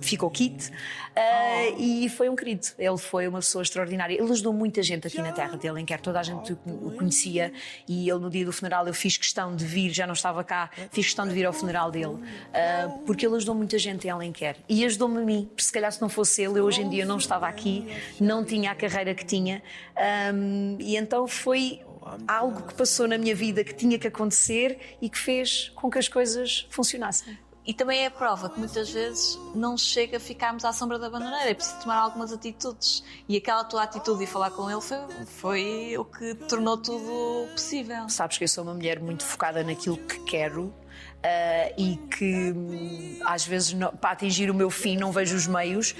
ficou 0.00 0.30
kit. 0.30 0.70
Ah, 1.16 1.68
e 1.78 2.08
foi 2.10 2.28
um 2.28 2.36
querido, 2.36 2.66
ele 2.78 2.98
foi 2.98 3.26
uma 3.26 3.38
pessoa 3.38 3.62
extraordinária. 3.62 4.14
Ele 4.14 4.30
ajudou 4.30 4.52
muita 4.52 4.82
gente 4.82 5.06
aqui 5.06 5.20
na 5.20 5.32
terra 5.32 5.56
dele, 5.56 5.80
em 5.80 5.84
quer 5.84 6.00
toda 6.00 6.20
a 6.20 6.22
gente 6.22 6.52
o 6.52 6.92
conhecia. 6.96 7.52
E 7.88 8.08
ele, 8.08 8.18
no 8.18 8.28
dia 8.30 8.44
do 8.44 8.52
funeral, 8.52 8.86
eu 8.86 8.94
fiz 8.94 9.16
questão 9.16 9.56
de 9.56 9.64
vir, 9.64 9.90
já 9.90 10.06
não 10.06 10.14
estava 10.14 10.44
cá, 10.44 10.70
fiz 10.90 11.06
questão 11.06 11.26
de 11.26 11.32
vir 11.32 11.46
ao 11.46 11.52
funeral 11.52 11.90
dele, 11.90 12.18
ah, 12.52 12.98
porque 13.06 13.26
ele 13.26 13.36
ajudou 13.36 13.54
muita 13.54 13.78
gente 13.78 14.06
em 14.06 14.10
Alenquer. 14.10 14.56
E 14.68 14.84
ajudou-me 14.84 15.18
a 15.18 15.24
mim, 15.24 15.50
se 15.56 15.72
calhar 15.72 15.90
se 15.90 16.01
não 16.02 16.08
fosse 16.08 16.42
ele, 16.42 16.58
eu 16.58 16.64
hoje 16.64 16.82
em 16.82 16.90
dia 16.90 17.06
não 17.06 17.16
estava 17.16 17.46
aqui, 17.46 17.86
não 18.20 18.44
tinha 18.44 18.72
a 18.72 18.74
carreira 18.74 19.14
que 19.14 19.24
tinha. 19.24 19.62
Ahm, 19.96 20.76
e 20.80 20.96
então 20.96 21.26
foi 21.26 21.80
algo 22.26 22.62
que 22.66 22.74
passou 22.74 23.06
na 23.06 23.16
minha 23.16 23.34
vida 23.34 23.64
que 23.64 23.74
tinha 23.74 23.98
que 23.98 24.08
acontecer 24.08 24.96
e 25.00 25.08
que 25.08 25.18
fez 25.18 25.70
com 25.74 25.90
que 25.90 25.98
as 25.98 26.08
coisas 26.08 26.66
funcionassem. 26.70 27.38
E 27.64 27.72
também 27.72 28.00
é 28.02 28.06
a 28.06 28.10
prova 28.10 28.50
que 28.50 28.58
muitas 28.58 28.90
vezes 28.90 29.38
não 29.54 29.78
chega 29.78 30.16
a 30.16 30.20
ficarmos 30.20 30.64
à 30.64 30.72
sombra 30.72 30.98
da 30.98 31.08
bananeira, 31.08 31.48
é 31.48 31.54
preciso 31.54 31.80
tomar 31.80 31.96
algumas 31.96 32.32
atitudes. 32.32 33.04
E 33.28 33.36
aquela 33.36 33.62
tua 33.62 33.84
atitude 33.84 34.18
de 34.18 34.26
falar 34.26 34.50
com 34.50 34.68
ele 34.68 34.80
foi, 34.80 34.98
foi 35.26 35.96
o 35.96 36.04
que 36.04 36.34
tornou 36.34 36.76
tudo 36.76 37.48
possível. 37.52 38.08
Sabes 38.08 38.36
que 38.36 38.44
eu 38.44 38.48
sou 38.48 38.64
uma 38.64 38.74
mulher 38.74 38.98
muito 38.98 39.24
focada 39.24 39.62
naquilo 39.62 39.96
que 39.96 40.18
quero. 40.24 40.74
Ah, 41.22 41.72
e 41.78 41.96
que 42.16 42.52
hum, 42.52 43.18
às 43.24 43.46
vezes 43.46 43.72
não- 43.72 43.90
para 43.92 44.10
atingir 44.10 44.50
o 44.50 44.54
meu 44.54 44.70
fim 44.70 44.96
não 44.96 45.12
vejo 45.12 45.36
os 45.36 45.46
meios. 45.46 45.94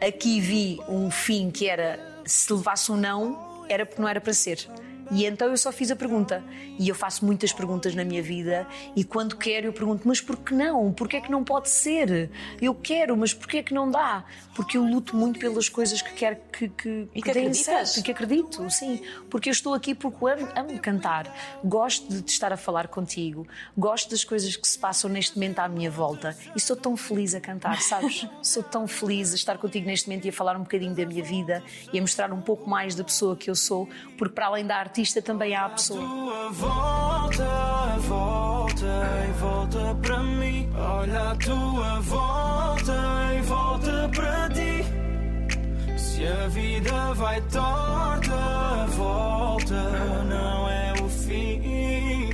aqui 0.00 0.40
vi 0.40 0.80
um 0.88 1.10
fim 1.10 1.50
que 1.50 1.68
era 1.68 1.98
se 2.24 2.52
levasse 2.52 2.90
um 2.90 2.96
não, 2.96 3.64
era 3.68 3.84
porque 3.86 4.00
não 4.00 4.08
era 4.08 4.20
para 4.20 4.32
ser. 4.32 4.68
E 5.12 5.26
então 5.26 5.48
eu 5.48 5.56
só 5.56 5.70
fiz 5.70 5.90
a 5.90 5.96
pergunta. 5.96 6.42
E 6.78 6.88
eu 6.88 6.94
faço 6.94 7.24
muitas 7.24 7.52
perguntas 7.52 7.94
na 7.94 8.04
minha 8.04 8.22
vida 8.22 8.66
e 8.96 9.04
quando 9.04 9.36
quero 9.36 9.66
eu 9.66 9.72
pergunto, 9.72 10.08
mas 10.08 10.20
por 10.20 10.36
que 10.38 10.54
não? 10.54 10.92
Porquê 10.92 11.18
é 11.18 11.20
que 11.20 11.30
não 11.30 11.44
pode 11.44 11.68
ser? 11.68 12.30
Eu 12.60 12.74
quero, 12.74 13.16
mas 13.16 13.34
porquê 13.34 13.58
é 13.58 13.62
que 13.62 13.74
não 13.74 13.90
dá? 13.90 14.24
Porque 14.54 14.76
eu 14.76 14.84
luto 14.84 15.16
muito 15.16 15.38
pelas 15.38 15.68
coisas 15.68 16.00
que 16.00 16.12
quero 16.14 16.36
que, 16.52 16.68
que, 16.68 17.08
E 17.14 17.22
que 17.22 17.32
deem 17.32 17.46
acreditas? 17.48 17.58
certo 17.90 17.98
e 17.98 18.02
que 18.02 18.10
acredito, 18.10 18.70
sim. 18.70 19.02
Porque 19.28 19.48
eu 19.48 19.52
estou 19.52 19.74
aqui 19.74 19.94
porque 19.94 20.24
amo, 20.24 20.48
amo 20.56 20.78
cantar. 20.78 21.34
Gosto 21.64 22.08
de 22.08 22.30
estar 22.30 22.52
a 22.52 22.56
falar 22.56 22.88
contigo. 22.88 23.46
Gosto 23.76 24.10
das 24.10 24.24
coisas 24.24 24.56
que 24.56 24.66
se 24.66 24.78
passam 24.78 25.10
neste 25.10 25.36
momento 25.36 25.58
à 25.58 25.68
minha 25.68 25.90
volta. 25.90 26.36
E 26.56 26.60
sou 26.60 26.76
tão 26.76 26.96
feliz 26.96 27.34
a 27.34 27.40
cantar, 27.40 27.80
sabes? 27.82 28.26
sou 28.42 28.62
tão 28.62 28.86
feliz 28.86 29.32
a 29.32 29.34
estar 29.34 29.58
contigo 29.58 29.86
neste 29.86 30.08
momento 30.08 30.24
e 30.24 30.30
a 30.30 30.32
falar 30.32 30.56
um 30.56 30.62
bocadinho 30.62 30.94
da 30.94 31.04
minha 31.04 31.22
vida 31.22 31.62
e 31.92 31.98
a 31.98 32.00
mostrar 32.00 32.32
um 32.32 32.40
pouco 32.40 32.68
mais 32.68 32.94
da 32.94 33.04
pessoa 33.04 33.36
que 33.36 33.50
eu 33.50 33.54
sou, 33.54 33.88
porque 34.16 34.34
para 34.34 34.46
além 34.46 34.66
da 34.66 34.76
artista 35.02 35.20
também 35.20 35.54
há 35.54 35.66
a 35.66 35.70
pessoa. 35.70 36.00
Tua 36.00 36.50
volta, 36.52 37.96
volta 38.08 38.86
e 39.28 39.32
volta 39.40 39.94
para 40.00 40.18
mim. 40.22 40.70
Olha 40.76 41.30
a 41.30 41.36
tua 41.36 42.00
volta 42.00 42.94
e 43.36 43.42
volta 43.42 44.10
para 44.14 44.48
ti. 44.50 45.98
Se 45.98 46.24
a 46.24 46.48
vida 46.48 47.14
vai 47.14 47.40
torta, 47.42 48.86
volta, 48.96 50.24
não 50.24 50.68
é 50.68 50.92
o 51.02 51.08
fim. 51.08 52.30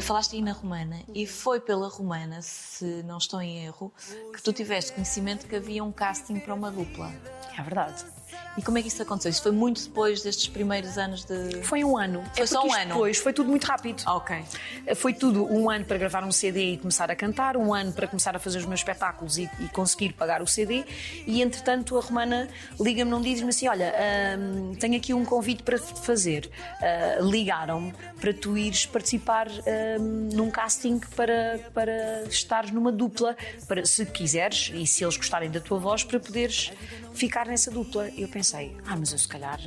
Falaste 0.00 0.36
aí 0.36 0.42
na 0.42 0.52
Romana 0.52 1.00
e 1.12 1.26
foi 1.26 1.58
pela 1.58 1.88
Romana, 1.88 2.40
se 2.40 3.02
não 3.02 3.18
estou 3.18 3.42
em 3.42 3.64
erro, 3.64 3.92
que 4.32 4.40
tu 4.40 4.52
tiveste 4.52 4.92
conhecimento 4.92 5.48
que 5.48 5.56
havia 5.56 5.82
um 5.82 5.90
casting 5.90 6.38
para 6.38 6.54
uma 6.54 6.70
dupla. 6.70 7.12
É 7.58 7.62
verdade. 7.62 8.04
E 8.56 8.62
como 8.62 8.78
é 8.78 8.82
que 8.82 8.88
isso 8.88 9.02
aconteceu? 9.02 9.30
Isso 9.30 9.42
foi 9.42 9.52
muito 9.52 9.82
depois 9.82 10.22
destes 10.22 10.48
primeiros 10.48 10.96
anos 10.96 11.24
de. 11.24 11.62
Foi 11.62 11.84
um 11.84 11.96
ano. 11.96 12.24
Foi 12.34 12.42
É 12.42 12.46
só 12.46 12.64
um 12.64 12.72
ano? 12.72 12.88
Depois 12.94 13.18
foi 13.18 13.32
tudo 13.32 13.50
muito 13.50 13.64
rápido. 13.64 14.02
Ok. 14.06 14.44
Foi 14.96 15.12
tudo 15.12 15.44
um 15.52 15.68
ano 15.68 15.84
para 15.84 15.98
gravar 15.98 16.24
um 16.24 16.32
CD 16.32 16.72
e 16.72 16.76
começar 16.78 17.10
a 17.10 17.16
cantar, 17.16 17.56
um 17.56 17.74
ano 17.74 17.92
para 17.92 18.06
começar 18.06 18.34
a 18.34 18.38
fazer 18.38 18.58
os 18.58 18.64
meus 18.64 18.80
espetáculos 18.80 19.36
e, 19.36 19.50
e 19.60 19.68
conseguir 19.68 20.12
pagar 20.14 20.40
o 20.40 20.46
CD. 20.46 20.84
E 21.26 21.42
entretanto 21.42 21.98
a 21.98 22.00
Romana 22.00 22.48
liga-me 22.80 23.10
num 23.10 23.20
dia 23.20 23.32
e 23.32 23.34
diz-me 23.34 23.50
assim: 23.50 23.68
Olha, 23.68 23.92
hum, 24.38 24.74
tenho 24.78 24.96
aqui 24.96 25.12
um 25.12 25.24
convite 25.24 25.62
para 25.62 25.78
te 25.78 26.00
fazer. 26.00 26.50
Ah, 26.80 27.18
Ligaram-me 27.20 27.92
para 28.20 28.32
tu 28.32 28.56
ires 28.56 28.86
participar 28.86 29.48
hum, 29.50 30.28
num 30.32 30.50
casting 30.50 30.98
para, 31.14 31.60
para 31.74 32.24
estares 32.24 32.70
numa 32.70 32.90
dupla, 32.90 33.36
para, 33.68 33.84
se 33.84 34.06
quiseres 34.06 34.70
e 34.74 34.86
se 34.86 35.04
eles 35.04 35.16
gostarem 35.16 35.50
da 35.50 35.60
tua 35.60 35.78
voz, 35.78 36.04
para 36.04 36.18
poderes 36.18 36.72
ficar 37.12 37.46
nessa 37.46 37.70
dupla. 37.70 38.08
Eu 38.16 38.28
pensei: 38.28 38.45
Ah, 38.54 38.96
mas 38.96 39.12
eu 39.12 39.18
se 39.18 39.28
calhar 39.28 39.60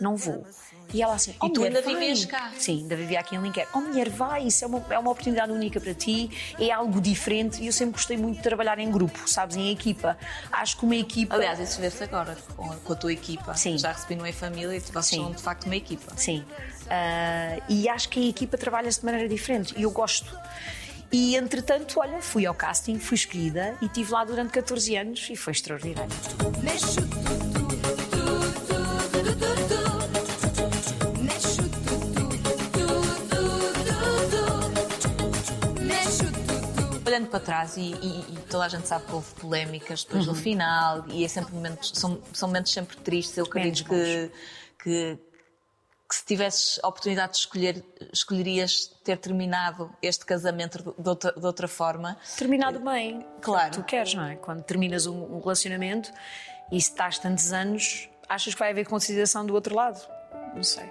não 0.00 0.16
vou. 0.16 0.46
E 0.92 1.02
ela 1.02 1.14
assim, 1.14 1.34
oh, 1.40 1.48
tu 1.48 1.60
mulher, 1.60 1.76
ainda 1.76 1.82
vivias 1.82 2.24
cá? 2.24 2.52
Sim, 2.56 2.82
ainda 2.82 2.94
vivia 2.94 3.18
aqui 3.18 3.34
em 3.34 3.40
Linquer. 3.40 3.66
Oh, 3.74 3.80
mulher, 3.80 4.08
vai, 4.08 4.46
isso 4.46 4.64
é 4.64 4.68
uma, 4.68 4.84
é 4.90 4.98
uma 4.98 5.10
oportunidade 5.10 5.50
única 5.50 5.80
para 5.80 5.94
ti, 5.94 6.30
é 6.58 6.70
algo 6.70 7.00
diferente 7.00 7.62
e 7.62 7.66
eu 7.66 7.72
sempre 7.72 7.94
gostei 7.94 8.16
muito 8.16 8.36
de 8.36 8.42
trabalhar 8.42 8.78
em 8.78 8.90
grupo, 8.90 9.18
sabes, 9.28 9.56
em 9.56 9.70
equipa. 9.70 10.16
Acho 10.52 10.76
que 10.76 10.84
uma 10.84 10.96
equipa. 10.96 11.34
Aliás, 11.34 11.58
isso 11.58 11.80
vê-se 11.80 12.04
agora 12.04 12.36
com 12.56 12.70
a, 12.70 12.76
com 12.76 12.92
a 12.92 12.96
tua 12.96 13.12
equipa. 13.12 13.54
Sim. 13.54 13.76
Já 13.78 13.92
recebi 13.92 14.14
no 14.14 14.26
Em 14.26 14.32
Família 14.32 14.76
e 14.76 14.80
vocês 14.80 15.06
Sim. 15.06 15.16
são 15.16 15.32
de 15.32 15.42
facto 15.42 15.64
uma 15.64 15.76
equipa. 15.76 16.12
Sim. 16.16 16.44
Ah, 16.88 17.58
e 17.68 17.88
acho 17.88 18.08
que 18.08 18.20
a 18.20 18.28
equipa 18.28 18.56
trabalha-se 18.56 19.00
de 19.00 19.06
maneira 19.06 19.28
diferente 19.28 19.74
e 19.76 19.82
eu 19.82 19.90
gosto. 19.90 20.36
E 21.10 21.36
entretanto, 21.36 22.00
olha, 22.00 22.20
fui 22.20 22.44
ao 22.44 22.54
casting, 22.54 22.98
fui 22.98 23.14
escolhida 23.14 23.76
e 23.80 23.86
estive 23.86 24.12
lá 24.12 24.24
durante 24.24 24.50
14 24.50 24.96
anos 24.96 25.28
e 25.30 25.36
foi 25.36 25.52
extraordinário. 25.52 26.10
Mexo 26.62 27.00
tudo, 27.08 28.03
Olhando 37.06 37.28
para 37.28 37.40
trás, 37.40 37.76
e, 37.76 37.92
e- 37.92 38.34
e 38.34 38.38
toda 38.48 38.64
a 38.64 38.68
gente 38.68 38.88
sabe 38.88 39.04
que 39.06 39.12
houve 39.12 39.30
polémicas 39.34 40.04
depois 40.04 40.26
Uhum. 40.26 40.32
do 40.32 40.38
final, 40.38 41.04
e 41.08 41.24
é 41.24 41.28
sempre 41.28 41.52
momentos, 41.54 41.92
são, 41.94 42.18
são 42.32 42.48
momentos 42.48 42.72
sempre 42.72 42.96
tristes. 42.96 43.36
Eu 43.36 43.44
acredito 43.44 43.86
que, 43.88 44.30
que, 44.82 45.18
que 46.08 46.14
se 46.14 46.24
tivesses 46.24 46.80
a 46.82 46.88
oportunidade 46.88 47.32
de 47.32 47.38
escolher, 47.40 47.84
escolherias 48.10 48.86
ter 49.04 49.18
terminado 49.18 49.94
este 50.00 50.24
casamento 50.24 50.94
de, 50.98 51.08
outra, 51.08 51.32
de 51.32 51.44
outra 51.46 51.68
forma. 51.68 52.16
Terminado 52.38 52.80
bem. 52.80 53.26
Claro. 53.42 53.72
Tu 53.72 53.82
queres, 53.84 54.14
não 54.14 54.24
é? 54.24 54.36
Quando 54.36 54.62
terminas 54.62 55.06
um, 55.06 55.36
um 55.36 55.40
relacionamento 55.40 56.10
e 56.72 56.80
se 56.80 56.88
estás 56.90 57.18
tantos 57.18 57.52
anos, 57.52 58.08
achas 58.26 58.54
que 58.54 58.60
vai 58.60 58.70
haver 58.70 58.86
consideração 58.88 59.44
do 59.44 59.52
outro 59.52 59.74
lado? 59.74 60.00
Não 60.54 60.62
sei. 60.62 60.90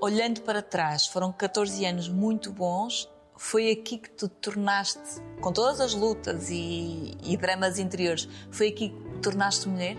Olhando 0.00 0.40
para 0.42 0.60
trás, 0.60 1.06
foram 1.06 1.32
14 1.32 1.84
anos 1.86 2.08
muito 2.08 2.50
bons. 2.52 3.08
Foi 3.36 3.70
aqui 3.70 3.98
que 3.98 4.10
tu 4.10 4.28
te 4.28 4.34
tornaste, 4.36 5.20
com 5.40 5.52
todas 5.52 5.80
as 5.80 5.94
lutas 5.94 6.48
e, 6.50 7.16
e 7.22 7.36
dramas 7.36 7.78
interiores, 7.78 8.28
foi 8.50 8.68
aqui 8.68 8.88
que 8.88 9.10
te 9.14 9.20
tornaste 9.20 9.68
mulher? 9.68 9.96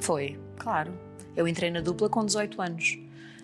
Foi, 0.00 0.38
claro. 0.56 0.92
Eu 1.36 1.48
entrei 1.48 1.70
na 1.70 1.80
dupla 1.80 2.08
com 2.08 2.24
18 2.24 2.62
anos. 2.62 2.98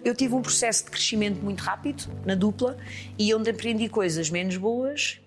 Eu 0.04 0.14
tive 0.14 0.34
um 0.34 0.42
processo 0.42 0.84
de 0.84 0.90
crescimento 0.90 1.42
muito 1.42 1.60
rápido 1.60 2.04
na 2.24 2.34
dupla 2.34 2.76
e 3.18 3.34
onde 3.34 3.50
aprendi 3.50 3.88
coisas 3.88 4.30
menos 4.30 4.56
boas 4.56 5.20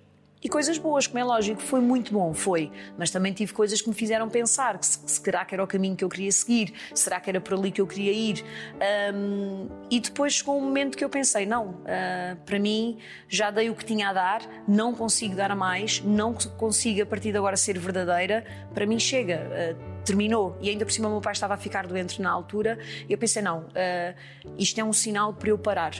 e 0.43 0.49
coisas 0.49 0.77
boas, 0.77 1.07
como 1.07 1.19
é 1.19 1.23
lógico. 1.23 1.61
Foi 1.61 1.79
muito 1.79 2.13
bom, 2.13 2.33
foi. 2.33 2.71
Mas 2.97 3.09
também 3.09 3.33
tive 3.33 3.53
coisas 3.53 3.81
que 3.81 3.89
me 3.89 3.95
fizeram 3.95 4.29
pensar 4.29 4.77
que 4.77 4.85
se, 4.85 4.99
se 5.05 5.21
será 5.21 5.43
que 5.43 5.53
era 5.53 5.63
o 5.63 5.67
caminho 5.67 5.95
que 5.95 6.03
eu 6.03 6.09
queria 6.09 6.31
seguir, 6.31 6.73
será 6.93 7.19
que 7.19 7.29
era 7.29 7.41
por 7.41 7.55
ali 7.55 7.71
que 7.71 7.81
eu 7.81 7.87
queria 7.87 8.11
ir. 8.11 8.43
Ahm, 8.79 9.67
e 9.89 9.99
depois 9.99 10.33
chegou 10.33 10.57
um 10.57 10.61
momento 10.61 10.97
que 10.97 11.03
eu 11.03 11.09
pensei: 11.09 11.45
não, 11.45 11.81
ah, 11.85 12.37
para 12.45 12.59
mim 12.59 12.97
já 13.27 13.51
dei 13.51 13.69
o 13.69 13.75
que 13.75 13.85
tinha 13.85 14.09
a 14.09 14.13
dar, 14.13 14.41
não 14.67 14.93
consigo 14.93 15.35
dar 15.35 15.55
mais, 15.55 16.01
não 16.01 16.33
consigo 16.33 17.01
a 17.01 17.05
partir 17.05 17.31
de 17.31 17.37
agora 17.37 17.57
ser 17.57 17.77
verdadeira. 17.77 18.45
Para 18.73 18.85
mim 18.85 18.99
chega. 18.99 19.49
ah, 19.51 19.97
terminou 20.07 20.57
e 20.61 20.69
ainda 20.69 20.85
por 20.85 20.91
cima 20.93 21.09
o 21.09 21.11
meu 21.11 21.19
pai 21.19 21.33
estava 21.33 21.55
a 21.55 21.57
ficar 21.57 21.85
doente 21.85 22.21
na 22.21 22.31
altura 22.31 22.79
e 23.09 23.11
eu 23.11 23.17
pensei 23.17 23.41
não 23.41 23.65
ah, 23.75 24.15
isto 24.57 24.79
é 24.79 24.83
um 24.83 24.93
sinal 24.93 25.33
para 25.33 25.49
eu 25.49 25.57
parar 25.57 25.91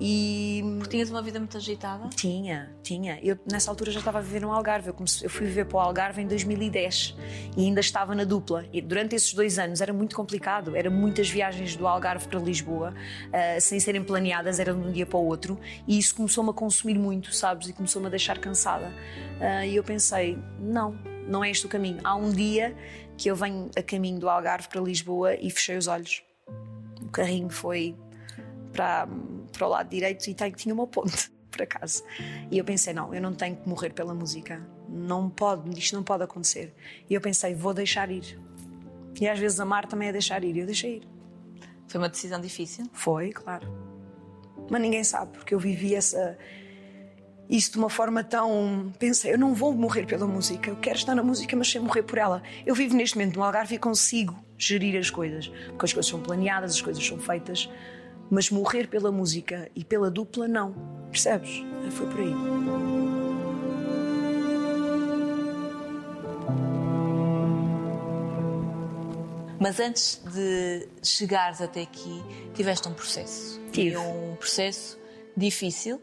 e 0.00 0.62
Porque 0.78 0.90
tinhas 0.90 1.10
uma 1.10 1.20
vida 1.22 1.38
muito 1.38 1.56
agitada? 1.56 2.08
tinha 2.10 2.70
tinha. 2.82 3.18
Eu 3.22 3.38
nessa 3.50 3.70
altura 3.70 3.90
já 3.90 3.98
estava 3.98 4.18
a 4.18 4.20
viver 4.20 4.40
no 4.40 4.52
Algarve. 4.52 4.88
Eu, 4.88 4.94
comecei- 4.94 5.26
eu 5.26 5.30
fui 5.30 5.46
viver 5.46 5.66
para 5.66 5.76
o 5.76 5.80
Algarve 5.80 6.22
em 6.22 6.26
2010 6.26 7.16
e 7.56 7.64
ainda 7.66 7.80
estava 7.80 8.14
na 8.14 8.24
dupla. 8.24 8.64
E 8.72 8.80
durante 8.80 9.14
esses 9.16 9.34
dois 9.34 9.58
anos 9.58 9.80
era 9.80 9.92
muito 9.92 10.14
complicado. 10.16 10.74
Era 10.76 10.88
muitas 10.88 11.28
viagens 11.28 11.76
do 11.76 11.86
Algarve 11.86 12.28
para 12.28 12.38
Lisboa 12.40 12.94
ah, 13.32 13.60
sem 13.60 13.78
serem 13.80 14.02
planeadas 14.02 14.58
era 14.60 14.72
de 14.72 14.78
um 14.80 14.90
dia 14.92 15.04
para 15.04 15.18
o 15.18 15.26
outro. 15.26 15.58
E 15.86 15.98
isso 15.98 16.14
começou-me 16.14 16.50
a 16.50 16.52
consumir 16.52 16.98
muito 16.98 17.34
sabes? 17.34 17.68
E 17.68 17.72
começou-me 17.72 18.06
a 18.06 18.10
deixar 18.10 18.38
cansada. 18.38 18.92
Ah, 19.40 19.66
e 19.66 19.76
eu 19.76 19.84
pensei 19.84 20.38
não 20.58 20.96
não 21.26 21.44
é 21.44 21.50
este 21.50 21.66
o 21.66 21.68
caminho. 21.68 21.98
Há 22.04 22.14
um 22.16 22.30
dia 22.30 22.74
que 23.18 23.28
eu 23.30 23.36
venho 23.36 23.70
a 23.76 23.82
caminho 23.82 24.18
do 24.18 24.30
Algarve 24.30 24.66
para 24.68 24.80
Lisboa 24.80 25.34
e 25.34 25.50
fechei 25.50 25.76
os 25.76 25.86
olhos. 25.86 26.22
O 27.02 27.10
carrinho 27.10 27.50
foi 27.50 27.94
para, 28.72 29.06
para 29.58 29.66
o 29.66 29.70
lado 29.70 29.90
direito 29.90 30.30
e 30.30 30.34
tinha 30.52 30.72
uma 30.72 30.86
ponte 30.86 31.30
para 31.50 31.66
casa. 31.66 32.02
E 32.50 32.56
eu 32.56 32.64
pensei, 32.64 32.94
não, 32.94 33.12
eu 33.12 33.20
não 33.20 33.34
tenho 33.34 33.56
que 33.56 33.68
morrer 33.68 33.90
pela 33.90 34.14
música. 34.14 34.64
Não 34.88 35.28
pode, 35.28 35.76
isto 35.78 35.96
não 35.96 36.02
pode 36.02 36.22
acontecer. 36.22 36.72
E 37.10 37.14
eu 37.14 37.20
pensei, 37.20 37.54
vou 37.54 37.74
deixar 37.74 38.10
ir. 38.10 38.38
E 39.20 39.28
às 39.28 39.38
vezes 39.38 39.58
amar 39.58 39.86
também 39.86 40.08
é 40.08 40.12
deixar 40.12 40.44
ir. 40.44 40.56
E 40.56 40.60
eu 40.60 40.66
deixei 40.66 40.96
ir. 40.98 41.08
Foi 41.88 42.00
uma 42.00 42.08
decisão 42.08 42.40
difícil? 42.40 42.86
Foi, 42.92 43.32
claro. 43.32 43.66
Mas 44.70 44.80
ninguém 44.80 45.02
sabe, 45.02 45.32
porque 45.32 45.54
eu 45.54 45.58
vivi 45.58 45.94
essa. 45.94 46.38
Isso 47.48 47.72
de 47.72 47.78
uma 47.78 47.88
forma 47.88 48.22
tão. 48.22 48.92
Pensei, 48.98 49.32
eu 49.32 49.38
não 49.38 49.54
vou 49.54 49.72
morrer 49.72 50.04
pela 50.04 50.26
música, 50.26 50.70
eu 50.70 50.76
quero 50.76 50.96
estar 50.96 51.14
na 51.14 51.22
música, 51.22 51.56
mas 51.56 51.70
sem 51.70 51.80
morrer 51.80 52.02
por 52.02 52.18
ela. 52.18 52.42
Eu 52.66 52.74
vivo 52.74 52.94
neste 52.94 53.16
momento 53.16 53.36
no 53.36 53.42
Algarve 53.42 53.76
e 53.76 53.78
consigo 53.78 54.38
gerir 54.58 54.98
as 54.98 55.08
coisas, 55.08 55.48
porque 55.48 55.86
as 55.86 55.92
coisas 55.94 56.06
são 56.06 56.20
planeadas, 56.20 56.72
as 56.72 56.82
coisas 56.82 57.04
são 57.04 57.18
feitas, 57.18 57.70
mas 58.30 58.50
morrer 58.50 58.88
pela 58.88 59.10
música 59.10 59.70
e 59.74 59.84
pela 59.84 60.10
dupla, 60.10 60.46
não. 60.46 60.74
Percebes? 61.10 61.62
Foi 61.90 62.06
por 62.06 62.20
aí. 62.20 62.34
Mas 69.60 69.80
antes 69.80 70.22
de 70.32 70.88
chegares 71.02 71.60
até 71.60 71.82
aqui, 71.82 72.22
tiveste 72.54 72.88
um 72.88 72.94
processo. 72.94 73.60
Tive. 73.72 73.94
E 73.94 73.96
um 73.96 74.36
processo 74.36 74.98
difícil. 75.36 76.00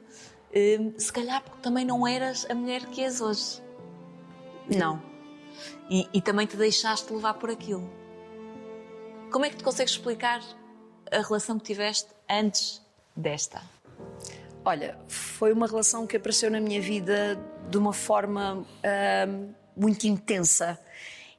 Hum, 0.53 0.93
se 0.97 1.11
calhar 1.11 1.41
porque 1.41 1.61
também 1.61 1.85
não 1.85 2.05
eras 2.05 2.45
a 2.49 2.53
mulher 2.53 2.85
que 2.88 3.01
és 3.01 3.21
hoje. 3.21 3.61
Não. 4.69 5.01
E, 5.89 6.07
e 6.13 6.21
também 6.21 6.45
te 6.45 6.57
deixaste 6.57 7.13
levar 7.13 7.35
por 7.35 7.49
aquilo. 7.49 7.89
Como 9.31 9.45
é 9.45 9.49
que 9.49 9.57
te 9.57 9.63
consegues 9.63 9.93
explicar 9.93 10.41
a 11.11 11.21
relação 11.21 11.57
que 11.59 11.65
tiveste 11.65 12.09
antes 12.29 12.81
desta? 13.15 13.61
Olha, 14.63 14.97
foi 15.07 15.53
uma 15.53 15.67
relação 15.67 16.07
que 16.07 16.17
apareceu 16.17 16.49
na 16.49 16.59
minha 16.59 16.81
vida 16.81 17.39
de 17.69 17.77
uma 17.77 17.93
forma 17.93 18.65
ahm, 18.83 19.53
muito 19.75 20.05
intensa. 20.05 20.79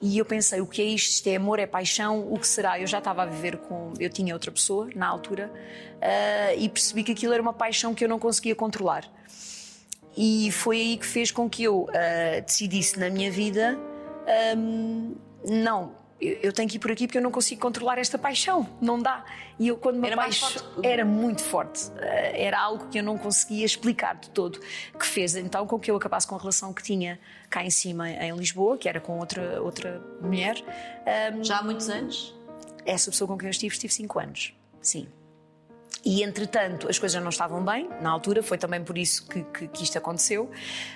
E 0.01 0.19
eu 0.19 0.25
pensei, 0.25 0.61
o 0.61 0.67
que 0.67 0.83
é 0.83 0.85
isto? 0.85 1.11
Isto 1.11 1.29
é 1.29 1.37
amor, 1.37 1.59
é 1.59 1.67
paixão, 1.67 2.33
o 2.33 2.39
que 2.39 2.47
será? 2.47 2.79
Eu 2.79 2.87
já 2.87 2.99
estava 2.99 3.23
a 3.23 3.27
viver 3.27 3.57
com. 3.57 3.93
Eu 3.99 4.11
tinha 4.11 4.35
outra 4.35 4.53
pessoa 4.53 4.89
na 4.95 5.07
altura 5.07 5.51
ah, 6.01 6.55
e 6.55 6.69
percebi 6.69 7.03
que 7.03 7.13
aquilo 7.13 7.33
era 7.33 7.43
uma 7.43 7.55
paixão 7.55 7.95
que 7.95 8.05
eu 8.05 8.09
não 8.09 8.19
conseguia 8.19 8.55
controlar. 8.55 9.11
E 10.17 10.51
foi 10.53 10.81
aí 10.81 10.97
que 10.97 11.07
fez 11.07 11.31
com 11.31 11.49
que 11.49 11.65
eu 11.65 11.89
ah, 11.91 12.41
decidisse 12.41 12.99
na 12.99 13.09
minha 13.09 13.31
vida: 13.31 13.79
ahm, 14.53 15.15
não, 15.49 15.95
eu, 16.21 16.53
tenho 16.53 16.69
que 16.69 16.77
ir 16.77 16.79
por 16.79 16.91
aqui 16.91 17.07
porque 17.07 17.19
eu 17.19 17.23
não 17.23 17.31
consigo 17.31 17.61
controlar 17.61 17.99
esta 17.99 18.17
paixão, 18.19 18.69
não 18.81 18.99
dá. 18.99 19.25
E 19.59 19.69
eu, 19.69 19.77
quando 19.77 19.99
me 19.99 20.07
Era 20.07 20.17
era 20.83 21.05
muito 21.05 21.43
forte, 21.43 21.91
Ah, 21.99 22.05
era 22.05 22.59
algo 22.61 22.89
que 22.89 22.99
eu 22.99 23.03
não 23.03 23.19
conseguia 23.19 23.65
explicar 23.65 24.15
de 24.17 24.31
todo, 24.31 24.59
que 24.99 25.07
fez 25.07 25.37
então 25.37 25.67
com 25.67 25.79
que 25.79 25.91
eu 25.91 25.97
acabasse 25.97 26.27
com 26.27 26.35
a 26.35 26.39
relação 26.39 26.73
que 26.73 26.83
tinha 26.83 27.19
cá 27.51 27.65
em 27.65 27.71
cima 27.71 28.11
em 28.11 28.35
Lisboa, 28.37 28.79
que 28.79 28.89
era 28.89 29.01
com 29.01 29.19
outra, 29.19 29.61
outra 29.63 30.03
mulher. 30.21 30.57
Ahm, 31.07 31.43
Já 31.45 31.59
há 31.59 31.63
muitos 31.63 31.89
anos? 31.89 32.35
essa 32.85 33.11
pessoa 33.11 33.29
com 33.29 33.37
quem 33.37 33.49
eu 33.49 33.51
estive, 33.51 33.75
estive 33.75 33.93
5 33.93 34.19
anos. 34.19 34.55
Sim. 34.81 35.09
E 36.05 36.23
entretanto, 36.23 36.89
as 36.89 36.99
coisas 37.01 37.21
não 37.21 37.31
estavam 37.31 37.65
bem 37.65 37.89
na 38.01 38.11
altura, 38.11 38.41
foi 38.43 38.57
também 38.57 38.83
por 38.85 38.97
isso 38.97 39.27
que, 39.27 39.43
que, 39.43 39.67
que 39.67 39.83
isto 39.83 39.99
aconteceu. 39.99 40.49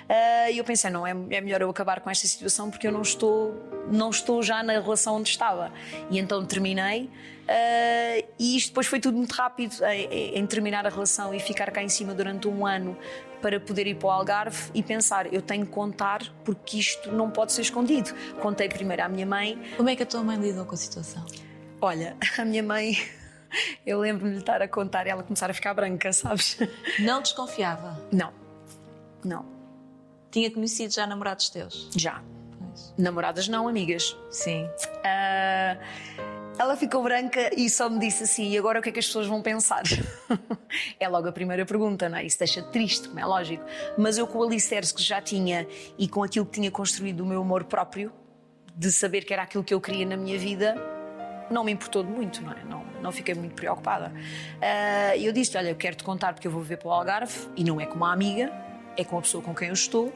Ah, 0.07 0.49
E 0.49 0.57
eu 0.57 0.63
pensei, 0.63 0.89
não, 0.89 1.05
é, 1.05 1.11
é 1.11 1.41
melhor 1.41 1.61
eu 1.61 1.69
acabar 1.69 1.99
com 1.99 2.09
esta 2.09 2.25
situação 2.27 2.69
porque 2.71 2.87
eu 2.87 2.91
não 2.93 3.01
estou, 3.01 3.53
não 3.91 4.09
estou 4.09 4.41
já 4.41 4.63
na 4.63 4.73
relação 4.79 5.15
onde 5.17 5.29
estava. 5.29 5.71
E 6.09 6.17
então 6.17 6.45
terminei. 6.45 7.09
ah, 7.49 8.23
e 8.39 8.55
isto 8.55 8.69
depois 8.69 8.87
foi 8.87 8.99
tudo 9.01 9.17
muito 9.17 9.33
rápido 9.33 9.75
em- 9.85 10.37
em 10.39 10.47
terminar 10.47 10.85
a 10.85 10.89
relação 10.89 11.33
e 11.33 11.39
ficar 11.41 11.69
cá 11.71 11.83
em 11.83 11.89
cima 11.89 12.13
durante 12.13 12.47
um 12.47 12.65
ano 12.65 12.97
para 13.41 13.59
poder 13.59 13.87
ir 13.87 13.95
para 13.95 14.07
o 14.07 14.11
Algarve 14.11 14.69
e 14.73 14.81
pensar, 14.83 15.33
eu 15.33 15.41
tenho 15.41 15.65
que 15.65 15.71
contar 15.73 16.21
porque 16.45 16.77
isto 16.77 17.11
não 17.11 17.29
pode 17.29 17.51
ser 17.51 17.63
escondido. 17.63 18.13
Contei 18.39 18.69
primeiro 18.69 19.03
à 19.03 19.09
minha 19.09 19.25
mãe, 19.25 19.59
Como 19.75 19.89
é 19.89 19.95
que 19.95 20.03
a 20.03 20.05
tua 20.05 20.23
mãe 20.23 20.37
lidou 20.37 20.63
com 20.63 20.75
a 20.75 20.77
situação? 20.77 21.25
Olha, 21.81 22.15
a 22.37 22.45
minha 22.45 22.61
mãe, 22.63 22.95
eu 23.85 23.99
lembro-me 23.99 24.29
de 24.31 24.35
lhe 24.37 24.41
estar 24.41 24.61
a 24.61 24.67
contar 24.67 25.05
e 25.07 25.09
ela 25.09 25.23
começar 25.23 25.49
a 25.49 25.53
ficar 25.53 25.73
branca, 25.73 26.11
sabes? 26.13 26.57
Não 26.99 27.21
desconfiava? 27.21 27.99
Não, 28.11 28.31
não, 29.23 29.45
Tinha 30.31 30.49
conhecido 30.51 30.93
já 30.93 31.05
namorados 31.05 31.49
teus? 31.49 31.89
já. 31.95 32.21
Pois. 32.57 32.93
Namoradas 32.97 33.47
não, 33.47 33.67
amigas. 33.67 34.15
Sim. 34.29 34.67
Ah, 35.03 35.77
ela 36.57 36.75
ficou 36.77 37.01
branca 37.03 37.49
e 37.57 37.69
só 37.69 37.89
me 37.89 37.99
disse 37.99 38.23
assim: 38.23 38.49
e 38.51 38.57
agora 38.57 38.79
o 38.79 38.81
que 38.81 38.89
é 38.89 38.91
que 38.91 38.99
as 38.99 39.05
pessoas 39.07 39.27
vão 39.27 39.41
pensar? 39.41 39.83
é 40.99 41.07
logo 41.07 41.27
a 41.27 41.31
primeira 41.31 41.65
pergunta, 41.65 42.07
não 42.07 42.17
é? 42.17 42.25
Isso 42.25 42.37
deixa 42.39 42.61
triste, 42.61 43.07
como 43.07 43.19
é 43.19 43.25
lógico. 43.25 43.63
Mas 43.97 44.17
eu, 44.17 44.27
com 44.27 44.39
o 44.39 44.43
alicerce 44.43 44.93
que 44.93 45.01
já 45.01 45.19
tinha 45.21 45.67
e 45.97 46.07
com 46.07 46.23
aquilo 46.23 46.45
que 46.45 46.53
tinha 46.53 46.69
construído 46.71 47.21
o 47.21 47.25
meu 47.25 47.41
amor 47.41 47.63
próprio, 47.65 48.11
de 48.75 48.91
saber 48.91 49.25
que 49.25 49.33
era 49.33 49.43
aquilo 49.43 49.63
que 49.63 49.73
eu 49.73 49.81
queria 49.81 50.05
na 50.05 50.15
minha 50.15 50.37
vida, 50.37 50.75
não 51.51 51.63
me 51.63 51.71
importou 51.71 52.03
de 52.03 52.09
muito, 52.09 52.41
não 52.41 52.51
é? 52.51 52.63
Não, 52.63 52.83
não 53.01 53.11
fiquei 53.11 53.33
muito 53.35 53.55
preocupada. 53.55 54.11
Ah, 54.61 55.15
E 55.15 55.25
eu 55.25 55.33
disse: 55.33 55.57
Olha, 55.57 55.69
eu 55.69 55.75
quero 55.75 55.95
te 55.95 56.03
contar 56.03 56.33
porque 56.33 56.47
eu 56.47 56.51
vou 56.51 56.61
viver 56.61 56.77
para 56.77 56.87
o 56.89 56.91
Algarve 56.91 57.33
e 57.55 57.63
não 57.63 57.79
é 57.79 57.85
com 57.85 57.95
uma 57.95 58.11
amiga, 58.13 58.51
é 58.97 59.03
com 59.03 59.17
a 59.17 59.21
pessoa 59.21 59.43
com 59.43 59.53
quem 59.55 59.67
eu 59.69 59.73
estou 59.73 60.13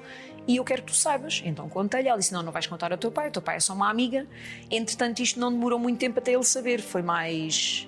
e 0.47 0.57
eu 0.57 0.63
quero 0.63 0.83
que 0.83 0.91
tu 0.91 0.95
saibas. 0.95 1.41
Então 1.45 1.67
contei-lhe. 1.69 2.07
Ela 2.07 2.17
disse: 2.19 2.33
Não, 2.33 2.43
não 2.43 2.51
vais 2.51 2.67
contar 2.67 2.91
ao 2.91 2.97
teu 2.97 3.11
pai, 3.11 3.29
o 3.29 3.31
teu 3.31 3.41
pai 3.41 3.57
é 3.57 3.59
só 3.59 3.73
uma 3.73 3.89
amiga. 3.89 4.27
Entretanto, 4.69 5.19
isto 5.21 5.39
não 5.39 5.51
demorou 5.51 5.79
muito 5.79 5.99
tempo 5.99 6.19
até 6.19 6.33
ele 6.33 6.43
saber, 6.43 6.81
foi 6.81 7.01
mais 7.01 7.87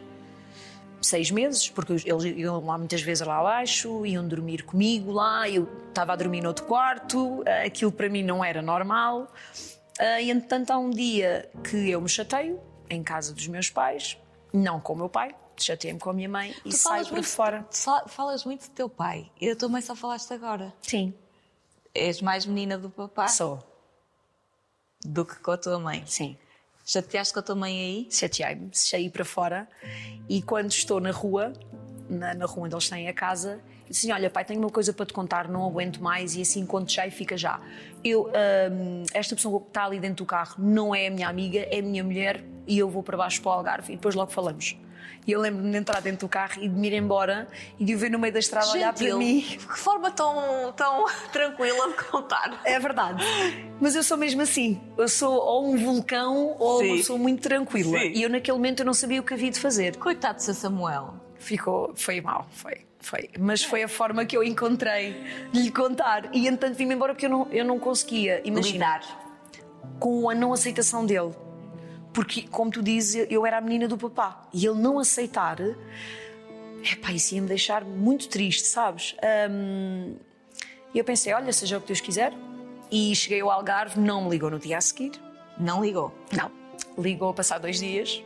seis 0.99 1.29
meses, 1.31 1.69
porque 1.69 1.93
eles 1.93 2.23
iam 2.37 2.65
lá 2.65 2.77
muitas 2.77 3.01
vezes 3.01 3.25
lá 3.25 3.37
abaixo, 3.37 4.05
iam 4.05 4.27
dormir 4.27 4.63
comigo 4.63 5.11
lá, 5.11 5.47
eu 5.47 5.69
estava 5.87 6.13
a 6.13 6.15
dormir 6.15 6.41
noutro 6.41 6.65
quarto, 6.65 7.43
ah, 7.47 7.65
aquilo 7.65 7.91
para 7.91 8.09
mim 8.09 8.23
não 8.23 8.43
era 8.43 8.61
normal. 8.61 9.31
Ah, 9.99 10.19
E 10.19 10.31
entretanto, 10.31 10.71
há 10.71 10.77
um 10.77 10.89
dia 10.89 11.47
que 11.63 11.89
eu 11.91 12.01
me 12.01 12.09
chateio 12.09 12.59
em 12.89 13.03
casa 13.03 13.33
dos 13.33 13.47
meus 13.47 13.69
pais, 13.69 14.17
não 14.53 14.79
com 14.79 14.93
o 14.93 14.95
meu 14.95 15.09
pai, 15.09 15.35
chateei-me 15.59 15.99
com 15.99 16.09
a 16.09 16.13
minha 16.13 16.29
mãe 16.29 16.55
e 16.65 16.69
Tu 16.69 16.77
saio 16.77 17.05
falas 17.05 17.07
para 17.07 17.15
muito, 17.15 17.27
fora. 17.27 17.67
falas 18.07 18.45
muito 18.45 18.67
do 18.69 18.73
teu 18.73 18.89
pai. 18.89 19.31
E 19.39 19.49
da 19.49 19.55
tua 19.55 19.69
mãe 19.69 19.81
só 19.81 19.95
falaste 19.95 20.31
agora. 20.33 20.73
Sim, 20.81 21.13
És 21.93 22.21
mais 22.21 22.45
menina 22.45 22.77
do 22.77 22.89
papá 22.89 23.27
sou. 23.27 23.59
do 25.03 25.25
que 25.25 25.35
com 25.39 25.51
a 25.51 25.57
tua 25.57 25.79
mãe. 25.79 26.03
Sim. 26.05 26.37
Chateaste 26.85 27.33
com 27.33 27.39
a 27.39 27.43
tua 27.43 27.55
mãe 27.55 27.77
aí? 27.79 28.07
chateei-me, 28.11 28.69
saí 28.73 29.09
para 29.09 29.25
fora 29.25 29.67
e 30.29 30.41
quando 30.41 30.71
estou 30.71 31.01
na 31.01 31.11
rua, 31.11 31.51
na, 32.09 32.33
na 32.33 32.45
rua 32.45 32.65
onde 32.65 32.75
eles 32.75 32.87
têm 32.89 33.09
a 33.09 33.13
casa, 33.13 33.61
assim: 33.89 34.11
Olha, 34.11 34.29
pai, 34.29 34.45
tenho 34.45 34.59
uma 34.59 34.69
coisa 34.69 34.93
para 34.93 35.05
te 35.05 35.13
contar, 35.13 35.47
não 35.47 35.65
aguento 35.65 36.01
mais 36.01 36.35
e 36.35 36.41
assim 36.41 36.65
conto 36.65 36.91
já 36.91 37.05
e 37.07 37.11
fica 37.11 37.37
já. 37.37 37.59
Eu, 38.03 38.29
hum, 38.71 39.03
esta 39.13 39.35
pessoa 39.35 39.59
que 39.61 39.67
está 39.67 39.85
ali 39.85 39.99
dentro 39.99 40.17
do 40.17 40.25
carro 40.25 40.55
não 40.57 40.93
é 40.93 41.07
a 41.07 41.11
minha 41.11 41.27
amiga, 41.27 41.59
é 41.59 41.79
a 41.79 41.81
minha 41.81 42.03
mulher 42.03 42.43
e 42.67 42.77
eu 42.77 42.89
vou 42.89 43.01
para 43.01 43.17
baixo 43.17 43.41
para 43.41 43.49
o 43.49 43.53
Algarve 43.53 43.93
e 43.93 43.95
depois 43.95 44.15
logo 44.15 44.31
falamos. 44.31 44.77
E 45.27 45.33
eu 45.33 45.41
lembro-me 45.41 45.69
de 45.69 45.77
entrar 45.77 46.01
dentro 46.01 46.25
do 46.25 46.29
carro 46.29 46.63
e 46.63 46.69
de 46.69 46.75
me 46.75 46.87
ir 46.87 46.93
embora 46.93 47.49
e 47.77 47.83
de 47.83 47.95
o 47.95 47.97
ver 47.97 48.09
no 48.09 48.17
meio 48.17 48.31
da 48.31 48.39
estrada 48.39 48.71
olhar 48.71 48.93
para 48.93 49.03
Gentil. 49.03 49.17
mim. 49.19 49.41
Que 49.67 49.77
forma 49.77 50.09
tão, 50.09 50.71
tão 50.71 51.05
tranquila 51.33 51.89
de 51.89 52.03
contar. 52.05 52.61
É 52.63 52.79
verdade. 52.79 53.21
Mas 53.79 53.93
eu 53.93 54.03
sou 54.03 54.15
mesmo 54.15 54.41
assim. 54.41 54.79
Eu 54.97 55.09
sou 55.09 55.33
ou 55.33 55.69
um 55.69 55.77
vulcão 55.77 56.55
ou 56.57 56.79
Sim. 56.79 56.87
uma 56.87 56.95
pessoa 56.97 57.19
muito 57.19 57.41
tranquila. 57.41 57.99
Sim. 57.99 58.11
E 58.13 58.23
eu 58.23 58.29
naquele 58.29 58.55
momento 58.57 58.79
eu 58.79 58.85
não 58.85 58.93
sabia 58.93 59.19
o 59.19 59.23
que 59.23 59.33
havia 59.33 59.51
de 59.51 59.59
fazer. 59.59 59.97
Coitado 59.97 60.37
de 60.37 60.43
seu 60.43 60.53
Samuel. 60.53 61.15
Ficou, 61.37 61.91
foi 61.95 62.21
mal, 62.21 62.47
foi, 62.51 62.86
foi. 63.07 63.29
Mas 63.39 63.63
foi 63.63 63.83
a 63.83 63.87
forma 63.87 64.25
que 64.25 64.35
eu 64.35 64.43
encontrei 64.43 65.15
de 65.51 65.61
lhe 65.61 65.71
contar. 65.71 66.29
E 66.33 66.47
entretanto 66.47 66.77
vim-me 66.77 66.93
embora 66.95 67.13
porque 67.13 67.25
eu 67.25 67.29
não, 67.29 67.47
eu 67.51 67.65
não 67.65 67.79
conseguia 67.79 68.41
imaginar 68.45 69.01
com 69.99 70.29
a 70.29 70.35
não 70.35 70.53
aceitação 70.53 71.05
dele. 71.05 71.33
Porque, 72.13 72.43
como 72.43 72.71
tu 72.71 72.81
dizes, 72.81 73.27
eu 73.29 73.45
era 73.45 73.57
a 73.57 73.61
menina 73.61 73.87
do 73.87 73.97
papá. 73.97 74.47
E 74.53 74.65
ele 74.65 74.79
não 74.79 74.97
aceitar, 74.97 75.57
epá, 76.83 77.11
isso 77.11 77.35
ia 77.35 77.41
me 77.41 77.47
deixar 77.47 77.83
muito 77.85 78.27
triste, 78.27 78.65
sabes? 78.67 79.15
Hum, 79.51 80.15
E 80.93 80.97
eu 80.99 81.03
pensei, 81.03 81.33
olha, 81.33 81.53
seja 81.53 81.77
o 81.77 81.81
que 81.81 81.87
Deus 81.87 82.01
quiser. 82.01 82.33
E 82.89 83.15
cheguei 83.15 83.41
ao 83.41 83.51
Algarve, 83.51 83.99
não 83.99 84.23
me 84.23 84.29
ligou 84.29 84.49
no 84.49 84.57
dia 84.57 84.77
a 84.77 84.81
seguir. 84.81 85.11
Não 85.59 85.83
ligou. 85.83 86.11
Não. 86.31 86.49
Ligou 86.97 87.29
a 87.29 87.33
passar 87.33 87.59
dois 87.59 87.79
dias 87.79 88.23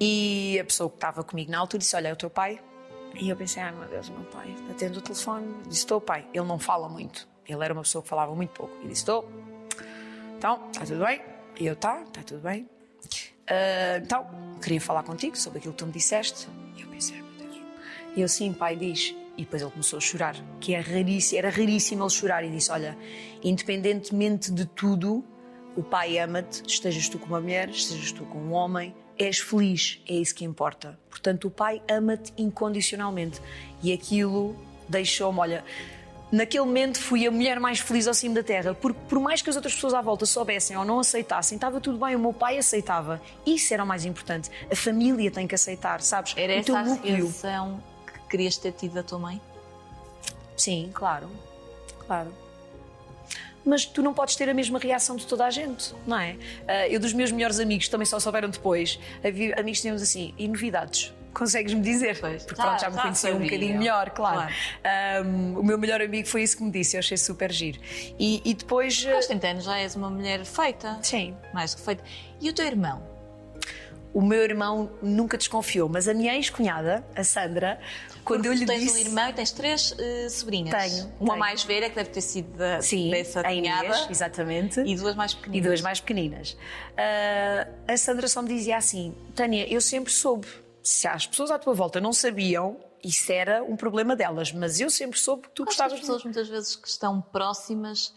e 0.00 0.58
a 0.60 0.64
pessoa 0.64 0.90
que 0.90 0.96
estava 0.96 1.22
comigo 1.22 1.50
na 1.50 1.58
altura 1.58 1.78
disse: 1.78 1.94
Olha, 1.94 2.08
é 2.08 2.12
o 2.12 2.16
teu 2.16 2.28
pai. 2.30 2.60
E 3.14 3.28
eu 3.28 3.36
pensei: 3.36 3.62
Ai 3.62 3.72
meu 3.72 3.88
Deus, 3.88 4.08
meu 4.08 4.24
pai. 4.24 4.54
Atendo 4.70 4.98
o 4.98 5.02
telefone. 5.02 5.54
Disse: 5.66 5.80
Estou, 5.80 6.00
pai. 6.00 6.26
Ele 6.32 6.46
não 6.46 6.58
fala 6.58 6.88
muito. 6.88 7.28
Ele 7.46 7.64
era 7.64 7.72
uma 7.72 7.82
pessoa 7.82 8.02
que 8.02 8.08
falava 8.08 8.34
muito 8.34 8.50
pouco. 8.50 8.74
E 8.82 8.88
disse: 8.88 9.02
Estou. 9.02 9.28
Então, 10.36 10.68
está 10.70 10.84
tudo 10.84 11.04
bem? 11.04 11.20
E 11.58 11.66
eu: 11.66 11.76
Tá, 11.76 12.02
está 12.02 12.22
tudo 12.22 12.40
bem. 12.40 12.68
"Ah, 13.48 13.98
então, 14.02 14.26
queria 14.62 14.80
falar 14.80 15.02
contigo 15.02 15.36
sobre 15.36 15.58
aquilo 15.58 15.72
que 15.74 15.78
tu 15.78 15.86
me 15.86 15.92
disseste. 15.92 16.48
E 16.76 16.82
eu 16.82 16.88
pensei: 16.88 17.16
meu 17.16 17.32
Deus. 17.38 17.60
E 18.16 18.20
eu: 18.20 18.28
Sim, 18.28 18.52
pai, 18.52 18.76
diz. 18.76 19.14
E 19.36 19.44
depois 19.44 19.62
ele 19.62 19.70
começou 19.70 19.96
a 19.96 20.00
chorar, 20.00 20.36
que 20.60 20.74
é 20.74 20.80
raríssimo, 20.80 21.38
era 21.38 21.48
raríssimo 21.48 22.02
ele 22.02 22.10
chorar. 22.10 22.44
E 22.44 22.50
disse: 22.50 22.70
Olha, 22.70 22.96
independentemente 23.42 24.52
de 24.52 24.66
tudo, 24.66 25.24
o 25.76 25.82
pai 25.82 26.18
ama-te, 26.18 26.62
estejas 26.66 27.08
tu 27.08 27.18
com 27.18 27.26
uma 27.26 27.40
mulher, 27.40 27.68
estejas 27.70 28.12
tu 28.12 28.24
com 28.26 28.38
um 28.38 28.52
homem, 28.52 28.94
és 29.18 29.38
feliz, 29.38 30.00
é 30.08 30.14
isso 30.14 30.34
que 30.34 30.44
importa. 30.44 30.98
Portanto, 31.10 31.46
o 31.46 31.50
pai 31.50 31.82
ama-te 31.90 32.32
incondicionalmente. 32.36 33.40
E 33.82 33.92
aquilo 33.92 34.56
deixou-me, 34.88 35.38
olha, 35.38 35.64
naquele 36.30 36.64
momento 36.64 36.98
fui 36.98 37.26
a 37.26 37.30
mulher 37.30 37.60
mais 37.60 37.78
feliz 37.78 38.08
ao 38.08 38.14
cimo 38.14 38.34
da 38.34 38.42
terra, 38.42 38.74
porque 38.74 38.98
por 39.08 39.20
mais 39.20 39.42
que 39.42 39.50
as 39.50 39.56
outras 39.56 39.74
pessoas 39.74 39.94
à 39.94 40.00
volta 40.00 40.24
soubessem 40.24 40.76
ou 40.76 40.84
não 40.84 41.00
aceitassem, 41.00 41.56
estava 41.56 41.80
tudo 41.80 42.04
bem, 42.04 42.16
o 42.16 42.18
meu 42.18 42.32
pai 42.32 42.58
aceitava. 42.58 43.20
Isso 43.46 43.72
era 43.74 43.84
o 43.84 43.86
mais 43.86 44.04
importante. 44.04 44.50
A 44.70 44.74
família 44.74 45.30
tem 45.30 45.46
que 45.46 45.54
aceitar, 45.54 46.00
sabes? 46.00 46.34
Era 46.36 46.54
essa 46.54 46.78
a 46.78 46.82
reação 46.82 47.82
que 48.06 48.30
querias 48.30 48.56
ter 48.56 48.72
tido 48.72 48.94
da 48.94 49.02
tua 49.02 49.18
mãe? 49.18 49.40
Sim, 50.56 50.90
claro. 50.94 51.28
Claro. 52.06 52.41
Mas 53.64 53.84
tu 53.86 54.02
não 54.02 54.12
podes 54.12 54.34
ter 54.36 54.48
a 54.48 54.54
mesma 54.54 54.78
reação 54.78 55.16
de 55.16 55.26
toda 55.26 55.46
a 55.46 55.50
gente, 55.50 55.94
não 56.06 56.18
é? 56.18 56.36
Ah, 56.66 56.88
eu, 56.88 56.98
dos 56.98 57.12
meus 57.12 57.30
melhores 57.30 57.58
amigos, 57.60 57.88
também 57.88 58.06
só 58.06 58.18
souberam 58.18 58.48
depois. 58.50 58.98
Amigos 59.56 59.80
tínhamos 59.80 60.02
assim, 60.02 60.34
e 60.36 60.48
novidades? 60.48 61.12
Consegues-me 61.32 61.80
dizer? 61.80 62.18
Pois, 62.20 62.42
Porque 62.44 62.60
já- 62.60 62.68
pronto, 62.68 62.80
já 62.82 62.90
me 62.90 62.96
já 62.96 63.02
conhecia 63.02 63.34
um 63.34 63.38
bocadinho 63.38 63.78
melhor, 63.78 64.10
claro. 64.10 64.36
Claro. 64.36 64.54
Ah, 64.84 65.22
o 65.58 65.62
meu 65.62 65.78
melhor 65.78 66.02
amigo 66.02 66.28
foi 66.28 66.42
isso 66.42 66.58
que 66.58 66.62
me 66.62 66.70
disse, 66.70 66.96
eu 66.96 66.98
achei 66.98 67.16
super 67.16 67.50
giro. 67.50 67.78
E, 68.18 68.42
e 68.44 68.52
depois. 68.52 69.06
ah, 69.08 69.14
Aos 69.14 69.26
30 69.26 69.46
anos 69.46 69.64
já 69.64 69.78
és 69.78 69.96
uma 69.96 70.10
mulher 70.10 70.44
feita. 70.44 70.98
Sim. 71.02 71.34
Mais 71.54 71.74
que 71.74 71.80
feita. 71.80 72.04
E 72.40 72.50
o 72.50 72.52
teu 72.52 72.66
irmão? 72.66 73.02
O 74.14 74.20
meu 74.20 74.42
irmão 74.42 74.90
nunca 75.02 75.38
desconfiou, 75.38 75.88
mas 75.88 76.06
a 76.06 76.12
minha 76.12 76.34
ex-cunhada, 76.34 77.02
a 77.16 77.24
Sandra, 77.24 77.80
quando 78.24 78.44
eu 78.44 78.52
lhe 78.52 78.60
tu 78.60 78.66
tens 78.66 78.80
disse. 78.82 78.94
um 78.96 79.06
irmão 79.06 79.28
e 79.30 79.32
tens 79.32 79.52
três 79.52 79.94
eh, 79.98 80.28
sobrinhas. 80.28 80.70
Tenho, 80.90 81.04
Uma 81.18 81.28
tenho. 81.30 81.38
mais 81.38 81.64
velha, 81.64 81.88
que 81.88 81.96
deve 81.96 82.10
ter 82.10 82.20
sido 82.20 82.56
da, 82.58 82.82
Sim, 82.82 83.10
dessa 83.10 83.40
Inês, 83.50 83.80
cunhada. 83.80 84.10
exatamente. 84.10 84.80
E 84.80 84.94
duas 84.96 85.16
mais 85.16 85.32
E 85.32 85.36
pequeninas. 85.36 85.66
duas 85.66 85.80
mais 85.80 86.00
pequeninas. 86.00 86.56
Ah, 86.96 87.66
a 87.88 87.96
Sandra 87.96 88.28
só 88.28 88.42
me 88.42 88.48
dizia 88.48 88.76
assim: 88.76 89.14
Tânia, 89.34 89.66
eu 89.72 89.80
sempre 89.80 90.12
soube 90.12 90.46
Se 90.82 91.08
as 91.08 91.26
pessoas 91.26 91.50
à 91.50 91.58
tua 91.58 91.72
volta 91.72 91.98
não 92.00 92.12
sabiam, 92.12 92.76
isso 93.02 93.32
era 93.32 93.62
um 93.64 93.76
problema 93.76 94.14
delas. 94.14 94.52
Mas 94.52 94.78
eu 94.78 94.90
sempre 94.90 95.18
soube 95.18 95.44
que 95.44 95.50
tu 95.50 95.62
Acho 95.62 95.70
que 95.70 95.72
gostavas 95.72 95.92
as 95.94 96.00
pessoas 96.00 96.24
muitas 96.24 96.48
vezes 96.48 96.76
que 96.76 96.86
estão 96.88 97.20
próximas 97.20 98.14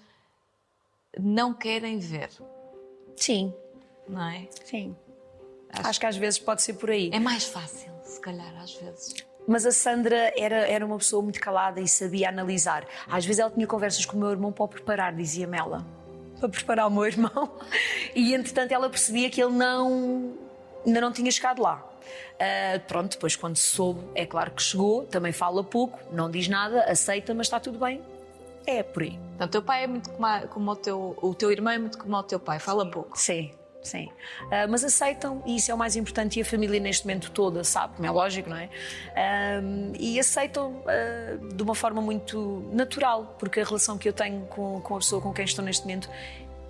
não 1.17 1.53
querem 1.53 1.99
ver, 1.99 2.27
de... 2.29 3.23
Sim, 3.23 3.53
não 4.09 4.21
é? 4.29 4.47
sim. 4.65 4.93
Acho... 5.83 5.99
que 5.99 6.05
às 6.05 6.15
vezes 6.17 6.39
pode 6.39 6.61
ser 6.61 6.73
por 6.73 6.89
aí. 6.89 7.09
É 7.13 7.19
mais 7.19 7.43
fácil, 7.45 7.91
se 8.03 8.19
calhar, 8.19 8.53
às 8.61 8.73
vezes. 8.75 9.15
Mas 9.47 9.65
a 9.65 9.71
Sandra 9.71 10.33
era, 10.37 10.67
era 10.67 10.85
uma 10.85 10.97
pessoa 10.97 11.21
muito 11.21 11.39
calada 11.39 11.79
e 11.79 11.87
sabia 11.87 12.29
analisar. 12.29 12.85
Às 13.07 13.25
vezes 13.25 13.39
ela 13.39 13.51
tinha 13.51 13.67
conversas 13.67 14.03
com 14.05 14.17
o 14.17 14.19
meu 14.19 14.31
irmão 14.31 14.51
para 14.51 14.63
o 14.65 14.67
preparar, 14.67 15.13
dizia-me 15.13 15.57
ela. 15.57 15.85
Para 16.39 16.49
preparar 16.49 16.87
o 16.87 16.91
meu 16.91 17.05
irmão. 17.05 17.51
E 18.15 18.33
entretanto 18.33 18.71
ela 18.71 18.89
percebia 18.89 19.29
que 19.29 19.41
ele 19.43 19.51
não, 19.53 20.33
ainda 20.85 21.01
não 21.01 21.11
tinha 21.11 21.29
chegado 21.31 21.61
lá. 21.61 21.83
Ah, 22.39 22.79
pronto, 22.87 23.11
depois 23.11 23.35
quando 23.35 23.57
soube, 23.57 24.01
é 24.15 24.25
claro 24.25 24.51
que 24.51 24.61
chegou, 24.63 25.05
também 25.05 25.31
fala 25.31 25.63
pouco, 25.63 25.99
não 26.11 26.29
diz 26.31 26.47
nada, 26.47 26.83
aceita, 26.85 27.33
mas 27.33 27.47
está 27.47 27.59
tudo 27.59 27.77
bem. 27.79 28.01
É 28.65 28.81
por 28.83 29.03
aí. 29.03 29.19
Então, 29.35 29.45
o 29.47 29.49
teu 29.49 29.61
pai 29.61 29.83
é 29.83 29.87
muito 29.87 30.09
como, 30.11 30.25
a- 30.25 30.41
como 30.47 30.71
o 30.71 30.75
teu. 30.75 31.17
O 31.21 31.35
teu 31.35 31.51
irmão 31.51 31.71
é 31.73 31.77
muito 31.77 31.97
como 31.99 32.15
o 32.17 32.23
teu 32.23 32.39
pai, 32.39 32.57
fala 32.57 32.89
pouco. 32.89 33.19
Sim, 33.19 33.51
sim. 33.85 34.09
Ah, 34.51 34.67
mas 34.67 34.83
aceitam, 34.83 35.41
e 35.45 35.55
isso 35.55 35.71
é 35.71 35.73
o 35.73 35.77
mais 35.77 35.95
importante, 35.95 36.39
e 36.39 36.41
a 36.41 36.45
família 36.45 36.79
neste 36.79 37.05
momento 37.05 37.31
toda 37.31 37.63
sabe, 37.63 37.95
como 37.95 38.07
é 38.07 38.11
lógico, 38.11 38.49
não 38.49 38.57
é? 38.57 38.69
Ah, 39.15 39.61
e 39.99 40.19
aceitam 40.19 40.83
ah, 40.87 41.37
de 41.53 41.63
uma 41.63 41.75
forma 41.75 42.01
muito 42.01 42.67
natural, 42.71 43.35
porque 43.39 43.59
a 43.59 43.63
relação 43.63 43.97
que 43.97 44.09
eu 44.09 44.13
tenho 44.13 44.45
com, 44.47 44.81
com 44.81 44.95
a 44.95 44.99
pessoa 44.99 45.21
com 45.21 45.33
quem 45.33 45.45
estou 45.45 45.63
neste 45.63 45.83
momento 45.83 46.09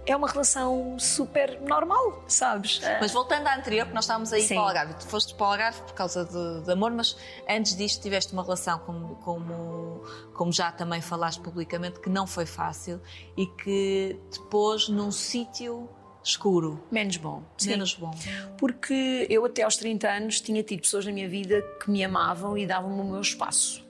é 0.06 0.16
uma 0.16 0.28
relação 0.28 0.98
super 1.00 1.60
normal, 1.62 2.24
sabes? 2.28 2.80
Ah, 2.84 3.00
Mas 3.02 3.12
voltando 3.12 3.48
à 3.48 3.56
anterior, 3.56 3.88
que 3.88 3.94
nós 3.94 4.04
estávamos 4.04 4.32
aí 4.32 4.44
Sim. 4.44 4.56
para 4.56 4.64
o 4.64 4.68
Algarve, 4.68 4.94
tu 4.96 5.08
foste 5.08 5.34
para 5.34 5.48
o 5.48 5.52
Algarve 5.52 5.82
por 5.82 5.94
causa 5.94 6.26
de, 6.26 6.64
de 6.64 6.72
amor, 6.72 6.92
mas 6.92 7.18
antes 7.50 7.76
disto 7.76 8.02
tiveste 8.02 8.32
uma 8.34 8.44
relação, 8.44 8.78
como, 8.80 9.16
como, 9.18 10.04
como 10.34 10.52
já 10.52 10.72
também 10.72 11.02
falaste 11.02 11.42
publicamente, 11.42 12.00
que 12.00 12.10
não 12.10 12.28
foi 12.28 12.46
fácil 12.46 13.02
e 13.36 13.48
que 13.48 14.20
te 14.30 14.40
pôs 14.42 14.88
num 14.90 15.12
sítio 15.12 15.90
escuro, 16.26 16.84
menos 16.92 17.18
bom. 17.18 17.44
Sim. 17.58 17.70
menos 17.72 17.94
bom. 17.94 18.12
Porque 18.58 19.28
eu, 19.30 19.46
até 19.46 19.64
aos 19.64 19.78
30 19.78 20.10
anos, 20.10 20.42
tinha 20.42 20.64
tido 20.64 20.82
pessoas 20.82 21.06
na 21.06 21.12
minha 21.12 21.30
vida 21.30 21.62
que 21.84 21.90
me 21.90 22.04
amavam 22.04 22.58
e 22.58 22.66
davam-me 22.66 23.02
o 23.02 23.06
meu 23.06 23.22
espaço. 23.22 23.86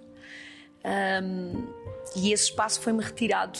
Ahm, 0.83 1.65
e 2.15 2.31
esse 2.31 2.45
espaço 2.45 2.79
foi-me 2.81 3.01
retirado 3.01 3.59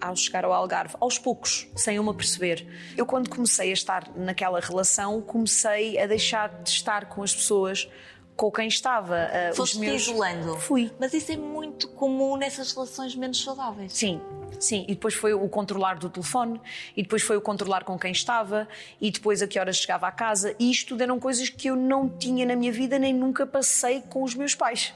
ao 0.00 0.16
chegar 0.16 0.44
ao 0.44 0.52
Algarve, 0.52 0.94
aos 1.00 1.18
poucos, 1.18 1.68
sem 1.74 1.96
eu 1.96 2.02
me 2.02 2.10
aperceber. 2.10 2.66
Eu, 2.96 3.06
quando 3.06 3.30
comecei 3.30 3.70
a 3.70 3.72
estar 3.72 4.10
naquela 4.16 4.60
relação, 4.60 5.20
comecei 5.22 5.98
a 5.98 6.06
deixar 6.06 6.62
de 6.62 6.70
estar 6.70 7.06
com 7.06 7.22
as 7.22 7.34
pessoas 7.34 7.88
com 8.36 8.50
quem 8.52 8.68
estava. 8.68 9.28
os 9.50 9.56
Foste-te 9.56 9.80
meus... 9.80 10.02
isolando. 10.02 10.56
Fui. 10.58 10.92
Mas 11.00 11.12
isso 11.14 11.32
é 11.32 11.36
muito 11.36 11.88
comum 11.88 12.36
nessas 12.36 12.72
relações 12.72 13.16
menos 13.16 13.42
saudáveis. 13.42 13.92
Sim, 13.92 14.20
sim. 14.60 14.84
E 14.86 14.94
depois 14.94 15.14
foi 15.14 15.32
o 15.34 15.48
controlar 15.48 15.98
do 15.98 16.10
telefone, 16.10 16.60
e 16.96 17.02
depois 17.02 17.22
foi 17.22 17.36
o 17.36 17.40
controlar 17.40 17.84
com 17.84 17.98
quem 17.98 18.12
estava, 18.12 18.68
e 19.00 19.10
depois 19.10 19.40
a 19.42 19.46
que 19.46 19.58
horas 19.58 19.76
chegava 19.78 20.06
à 20.06 20.12
casa. 20.12 20.54
E 20.58 20.70
isto 20.70 21.00
eram 21.00 21.18
coisas 21.18 21.48
que 21.48 21.68
eu 21.68 21.76
não 21.76 22.08
tinha 22.08 22.44
na 22.44 22.54
minha 22.54 22.70
vida, 22.72 22.98
nem 22.98 23.14
nunca 23.14 23.46
passei 23.46 24.02
com 24.02 24.22
os 24.22 24.34
meus 24.34 24.54
pais. 24.54 24.92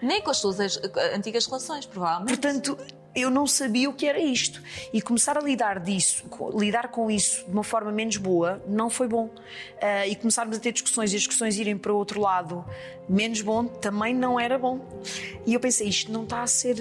Nem 0.00 0.20
com 0.20 0.30
as 0.30 0.40
tuas 0.40 0.58
ex- 0.58 0.80
antigas 1.14 1.46
relações, 1.46 1.86
provavelmente. 1.86 2.36
Portanto, 2.36 2.76
eu 3.14 3.30
não 3.30 3.46
sabia 3.46 3.88
o 3.88 3.92
que 3.92 4.06
era 4.06 4.18
isto. 4.18 4.62
E 4.92 5.00
começar 5.02 5.36
a 5.36 5.40
lidar 5.40 5.80
disso, 5.80 6.24
lidar 6.54 6.88
com 6.88 7.10
isso 7.10 7.44
de 7.44 7.52
uma 7.52 7.64
forma 7.64 7.92
menos 7.92 8.16
boa, 8.16 8.62
não 8.66 8.88
foi 8.88 9.08
bom. 9.08 9.30
Ah, 9.80 10.06
e 10.06 10.16
começarmos 10.16 10.56
a 10.56 10.60
ter 10.60 10.72
discussões 10.72 11.12
e 11.12 11.16
as 11.16 11.22
discussões 11.22 11.58
irem 11.58 11.76
para 11.76 11.92
o 11.92 11.96
outro 11.96 12.20
lado 12.20 12.64
menos 13.08 13.42
bom, 13.42 13.64
também 13.64 14.14
não 14.14 14.38
era 14.38 14.58
bom. 14.58 14.80
E 15.46 15.54
eu 15.54 15.60
pensei, 15.60 15.88
isto 15.88 16.10
não 16.10 16.24
está 16.24 16.42
a 16.42 16.46
ser. 16.46 16.76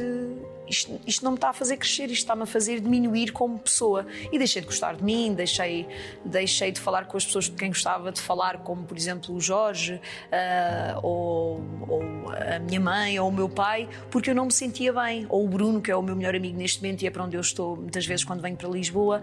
Isto, 0.72 1.02
isto 1.06 1.26
não 1.26 1.32
me 1.32 1.38
está 1.38 1.50
a 1.50 1.54
fazer 1.54 1.76
crescer, 1.76 2.06
isto 2.06 2.22
está-me 2.22 2.44
a 2.44 2.46
fazer 2.46 2.80
diminuir 2.80 3.34
como 3.34 3.60
pessoa. 3.60 4.08
E 4.32 4.38
deixei 4.38 4.62
de 4.62 4.68
gostar 4.68 4.96
de 4.96 5.04
mim, 5.04 5.34
deixei, 5.34 5.86
deixei 6.24 6.72
de 6.72 6.80
falar 6.80 7.06
com 7.06 7.18
as 7.18 7.26
pessoas 7.26 7.46
de 7.46 7.52
quem 7.52 7.68
gostava 7.68 8.10
de 8.10 8.22
falar, 8.22 8.60
como 8.60 8.86
por 8.86 8.98
exemplo 8.98 9.36
o 9.36 9.42
Jorge, 9.42 10.00
ah, 10.32 10.98
ou, 11.04 11.62
ou 11.90 12.02
a 12.32 12.58
minha 12.60 12.80
mãe, 12.80 13.20
ou 13.20 13.28
o 13.28 13.32
meu 13.32 13.50
pai, 13.50 13.90
porque 14.10 14.30
eu 14.30 14.36
não 14.36 14.46
me 14.46 14.54
sentia 14.54 14.94
bem. 14.94 15.26
Ou 15.28 15.46
o 15.46 15.50
Bruno, 15.50 15.82
que 15.82 15.92
é 15.92 15.96
o 15.96 16.02
meu 16.02 16.16
melhor 16.16 16.36
amigo 16.36 16.58
neste 16.58 16.82
momento 16.82 17.02
e 17.02 17.08
é 17.08 17.12
para 17.12 17.24
onde 17.24 17.36
eu 17.36 17.42
estou 17.42 17.76
muitas 17.76 18.06
vezes 18.06 18.24
quando 18.24 18.42
venho 18.42 18.56
para 18.56 18.70
Lisboa. 18.70 19.22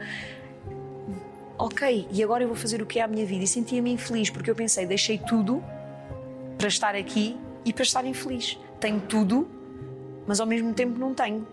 Ok, 1.57 2.07
e 2.13 2.23
agora 2.23 2.45
eu 2.45 2.49
vou 2.49 2.57
fazer 2.57 2.83
o 2.83 2.87
que 2.87 3.01
é 3.01 3.03
a 3.03 3.09
minha 3.09 3.25
vida? 3.25 3.43
E 3.43 3.47
sentia-me 3.47 3.91
infeliz, 3.91 4.29
porque 4.29 4.51
eu 4.51 4.55
pensei, 4.55 4.85
deixei 4.85 5.17
tudo 5.17 5.65
para 6.59 6.69
estar 6.69 6.95
aqui 6.95 7.37
e 7.65 7.73
para 7.73 7.83
estar 7.83 8.05
infeliz. 8.05 8.59
Tenho 8.79 9.01
tudo, 9.01 9.58
mas 10.29 10.41
ao 10.41 10.47
mesmo 10.47 10.75
tempo 10.75 10.99
não 10.99 11.15
tenho, 11.15 11.49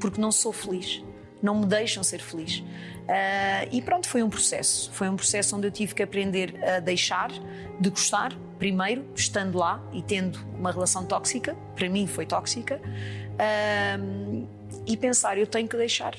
porque 0.00 0.20
não 0.20 0.32
sou 0.32 0.52
feliz. 0.52 1.02
Não 1.40 1.60
me 1.60 1.66
deixam 1.66 2.02
ser 2.02 2.18
feliz. 2.18 2.62
Ah, 3.08 3.66
e 3.70 3.80
pronto, 3.80 4.08
foi 4.08 4.20
um 4.20 4.28
processo. 4.28 4.90
Foi 4.92 5.08
um 5.08 5.14
processo 5.14 5.56
onde 5.56 5.68
eu 5.68 5.70
tive 5.70 5.94
que 5.94 6.02
aprender 6.02 6.54
a 6.64 6.80
deixar 6.80 7.30
de 7.78 7.88
gostar, 7.88 8.32
primeiro, 8.58 9.06
estando 9.14 9.56
lá 9.56 9.80
e 9.92 10.02
tendo 10.02 10.40
uma 10.58 10.72
relação 10.72 11.06
tóxica. 11.06 11.54
Para 11.76 11.88
mim 11.88 12.08
foi 12.08 12.26
tóxica. 12.26 12.80
Ah, 13.38 13.96
e 14.84 14.96
pensar, 14.96 15.38
eu 15.38 15.46
tenho 15.46 15.68
que 15.68 15.76
deixar. 15.76 16.14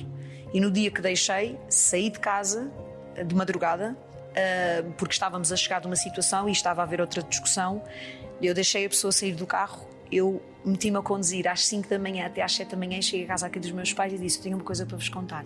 E 0.53 0.61
no 0.61 0.71
dia 0.71 0.89
que 0.89 1.01
deixei, 1.01 1.59
saí 1.67 2.09
de 2.09 2.19
casa 2.19 2.71
de 3.25 3.35
madrugada, 3.35 3.97
ah, 4.33 4.85
porque 4.97 5.13
estávamos 5.13 5.51
a 5.51 5.57
chegar 5.57 5.81
de 5.81 5.87
uma 5.87 5.95
situação 5.97 6.47
e 6.47 6.53
estava 6.53 6.81
a 6.81 6.83
haver 6.83 7.01
outra 7.01 7.21
discussão. 7.21 7.83
Eu 8.41 8.53
deixei 8.53 8.85
a 8.85 8.89
pessoa 8.89 9.11
sair 9.11 9.33
do 9.33 9.45
carro, 9.45 9.85
eu 10.09 10.41
meti-me 10.67 10.97
a 10.97 11.01
conduzir 11.01 11.47
às 11.47 11.65
5 11.65 11.87
da 11.89 11.97
manhã 11.97 12.25
até 12.25 12.41
às 12.41 12.53
7 12.53 12.71
da 12.71 12.77
manhã, 12.77 13.01
cheguei 13.01 13.25
a 13.25 13.29
casa 13.29 13.47
aqui 13.47 13.59
dos 13.59 13.71
meus 13.71 13.93
pais 13.93 14.13
e 14.13 14.17
disse: 14.17 14.41
tenho 14.41 14.57
uma 14.57 14.63
coisa 14.63 14.85
para 14.85 14.97
vos 14.97 15.09
contar. 15.09 15.45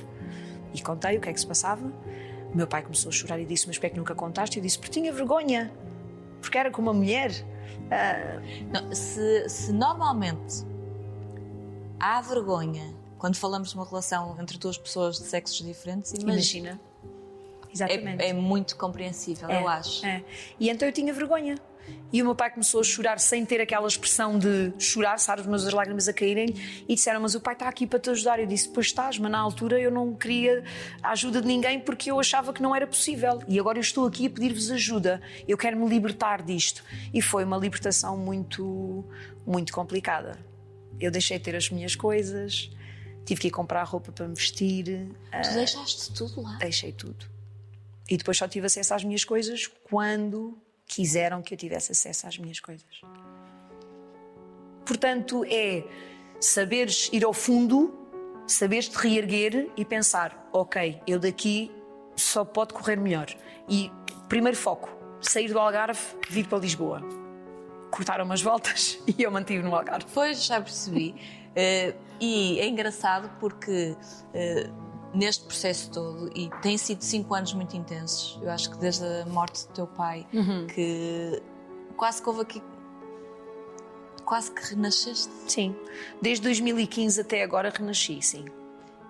E 0.74 0.82
contei 0.82 1.18
o 1.18 1.22
que 1.22 1.30
é 1.30 1.34
que 1.34 1.40
se 1.40 1.48
passava. 1.48 1.86
O 2.52 2.58
meu 2.58 2.68
pai 2.68 2.82
começou 2.82 3.10
a 3.10 3.12
chorar 3.12 3.40
e 3.40 3.46
disse: 3.46 3.68
Mas 3.68 3.76
espero 3.76 3.94
que 3.94 4.00
nunca 4.00 4.16
contaste. 4.16 4.58
Eu 4.58 4.64
disse: 4.64 4.78
Porque 4.78 4.92
tinha 4.92 5.12
vergonha, 5.12 5.72
porque 6.42 6.58
era 6.58 6.72
com 6.72 6.82
uma 6.82 6.94
mulher. 6.94 7.32
Ah, 7.90 8.42
Não, 8.72 8.94
se, 8.94 9.50
se 9.50 9.74
normalmente 9.74 10.66
há 12.00 12.22
vergonha 12.22 12.94
quando 13.18 13.36
falamos 13.36 13.70
de 13.70 13.76
uma 13.76 13.86
relação 13.86 14.36
entre 14.40 14.58
duas 14.58 14.78
pessoas 14.78 15.18
de 15.18 15.26
sexos 15.26 15.64
diferentes, 15.66 16.12
imagina. 16.14 16.32
imagina. 16.70 16.82
Exatamente. 17.74 18.24
É, 18.24 18.30
é 18.30 18.34
muito 18.34 18.76
compreensível, 18.76 19.50
eu 19.50 19.68
acho. 19.68 20.06
É. 20.06 20.24
E 20.60 20.70
então 20.70 20.88
eu 20.88 20.92
tinha 20.92 21.14
vergonha. 21.14 21.56
E 22.14 22.22
o 22.22 22.26
meu 22.26 22.36
pai 22.36 22.52
começou 22.52 22.82
a 22.82 22.84
chorar 22.84 23.20
sem 23.20 23.46
ter 23.46 23.62
aquela 23.62 23.88
expressão 23.88 24.38
de 24.38 24.74
chorar, 24.78 25.18
sabes, 25.18 25.46
mas 25.46 25.66
as 25.66 25.74
lágrimas 25.74 26.08
a 26.10 26.14
caírem. 26.14 26.54
E 26.88 26.96
disseram: 26.96 27.22
Mas 27.22 27.36
o 27.36 27.40
pai 27.40 27.54
está 27.54 27.70
aqui 27.70 27.88
para 27.88 28.00
te 28.00 28.10
ajudar. 28.10 28.40
Eu 28.40 28.46
disse: 28.46 28.68
Pois 28.70 28.88
estás, 28.88 29.18
mas 29.18 29.32
na 29.32 29.40
altura 29.40 29.80
eu 29.80 29.90
não 29.90 30.14
queria 30.14 30.64
a 31.02 31.12
ajuda 31.12 31.42
de 31.42 31.48
ninguém 31.48 31.80
porque 31.80 32.12
eu 32.12 32.20
achava 32.20 32.52
que 32.52 32.62
não 32.62 32.76
era 32.76 32.86
possível. 32.86 33.42
E 33.48 33.58
agora 33.60 33.78
eu 33.78 33.82
estou 33.82 34.06
aqui 34.06 34.28
a 34.28 34.30
pedir-vos 34.30 34.70
ajuda. 34.72 35.22
Eu 35.48 35.58
quero 35.58 35.78
me 35.78 35.88
libertar 35.88 36.42
disto. 36.42 36.84
E 37.14 37.22
foi 37.22 37.46
uma 37.46 37.58
libertação 37.58 38.18
muito, 38.18 39.06
muito 39.46 39.72
complicada. 39.72 40.38
Eu 41.00 41.12
deixei 41.12 41.38
de 41.38 41.46
ter 41.46 41.56
as 41.56 41.70
minhas 41.70 41.96
coisas, 41.96 42.70
tive 43.26 43.42
que 43.42 43.48
ir 43.48 43.52
comprar 43.52 43.84
roupa 43.84 44.12
para 44.12 44.28
me 44.28 44.36
vestir. 44.36 45.10
Tu 45.32 45.54
deixaste 45.54 46.14
tudo 46.14 46.42
lá. 46.42 46.58
Deixei 46.58 46.92
tudo. 46.92 47.26
E 48.10 48.18
depois 48.18 48.38
só 48.38 48.48
tive 48.48 48.66
acesso 48.66 48.94
às 48.94 49.04
minhas 49.06 49.24
coisas 49.24 49.68
quando 49.90 50.58
quiseram 50.88 51.42
que 51.42 51.54
eu 51.54 51.58
tivesse 51.58 51.92
acesso 51.92 52.28
às 52.28 52.38
minhas 52.38 52.60
coisas. 52.60 53.02
Portanto, 54.86 55.46
é 55.46 55.84
saberes 56.40 57.10
ir 57.14 57.24
ao 57.24 57.34
fundo, 57.34 57.94
saberes 58.48 58.90
te 58.90 58.98
reerguer 58.98 59.70
e 59.78 59.86
pensar: 59.86 60.50
ok, 60.52 61.02
eu 61.08 61.20
daqui 61.20 61.72
só 62.16 62.44
pode 62.44 62.74
correr 62.74 62.98
melhor. 62.98 63.28
E 63.70 63.92
primeiro 64.28 64.58
foco: 64.58 64.90
sair 65.22 65.48
do 65.48 65.60
Algarve, 65.60 66.02
vir 66.30 66.48
para 66.48 66.60
Lisboa. 66.60 67.02
Cortaram 67.90 68.26
umas 68.26 68.42
voltas 68.42 69.00
e 69.08 69.24
eu 69.24 69.32
mantive 69.32 69.64
no 69.64 69.76
Algarve. 69.76 70.06
Pois, 70.14 70.44
já 70.46 70.62
percebi. 70.62 71.16
Eh, 71.56 71.94
e 72.20 72.60
é 72.60 72.68
engraçado 72.68 73.30
porque 73.40 73.96
eh, 74.34 74.70
neste 75.14 75.44
processo 75.46 75.92
todo, 75.92 76.32
e 76.36 76.50
tem 76.62 76.78
sido 76.78 77.02
cinco 77.02 77.34
anos 77.34 77.54
muito 77.54 77.76
intensos, 77.76 78.40
eu 78.42 78.50
acho 78.50 78.72
que 78.72 78.78
desde 78.78 79.06
a 79.06 79.26
morte 79.26 79.68
do 79.68 79.74
teu 79.74 79.88
pai, 79.88 80.26
que 80.74 81.42
quase 81.98 82.22
que 82.22 82.30
houve 82.30 82.42
aqui. 82.42 82.64
Quase 84.26 84.52
que 84.52 84.62
renasceste. 84.74 85.32
Sim. 85.48 85.76
Desde 86.22 86.44
2015 86.44 87.20
até 87.20 87.44
agora 87.44 87.70
renasci, 87.70 88.22
sim. 88.22 88.46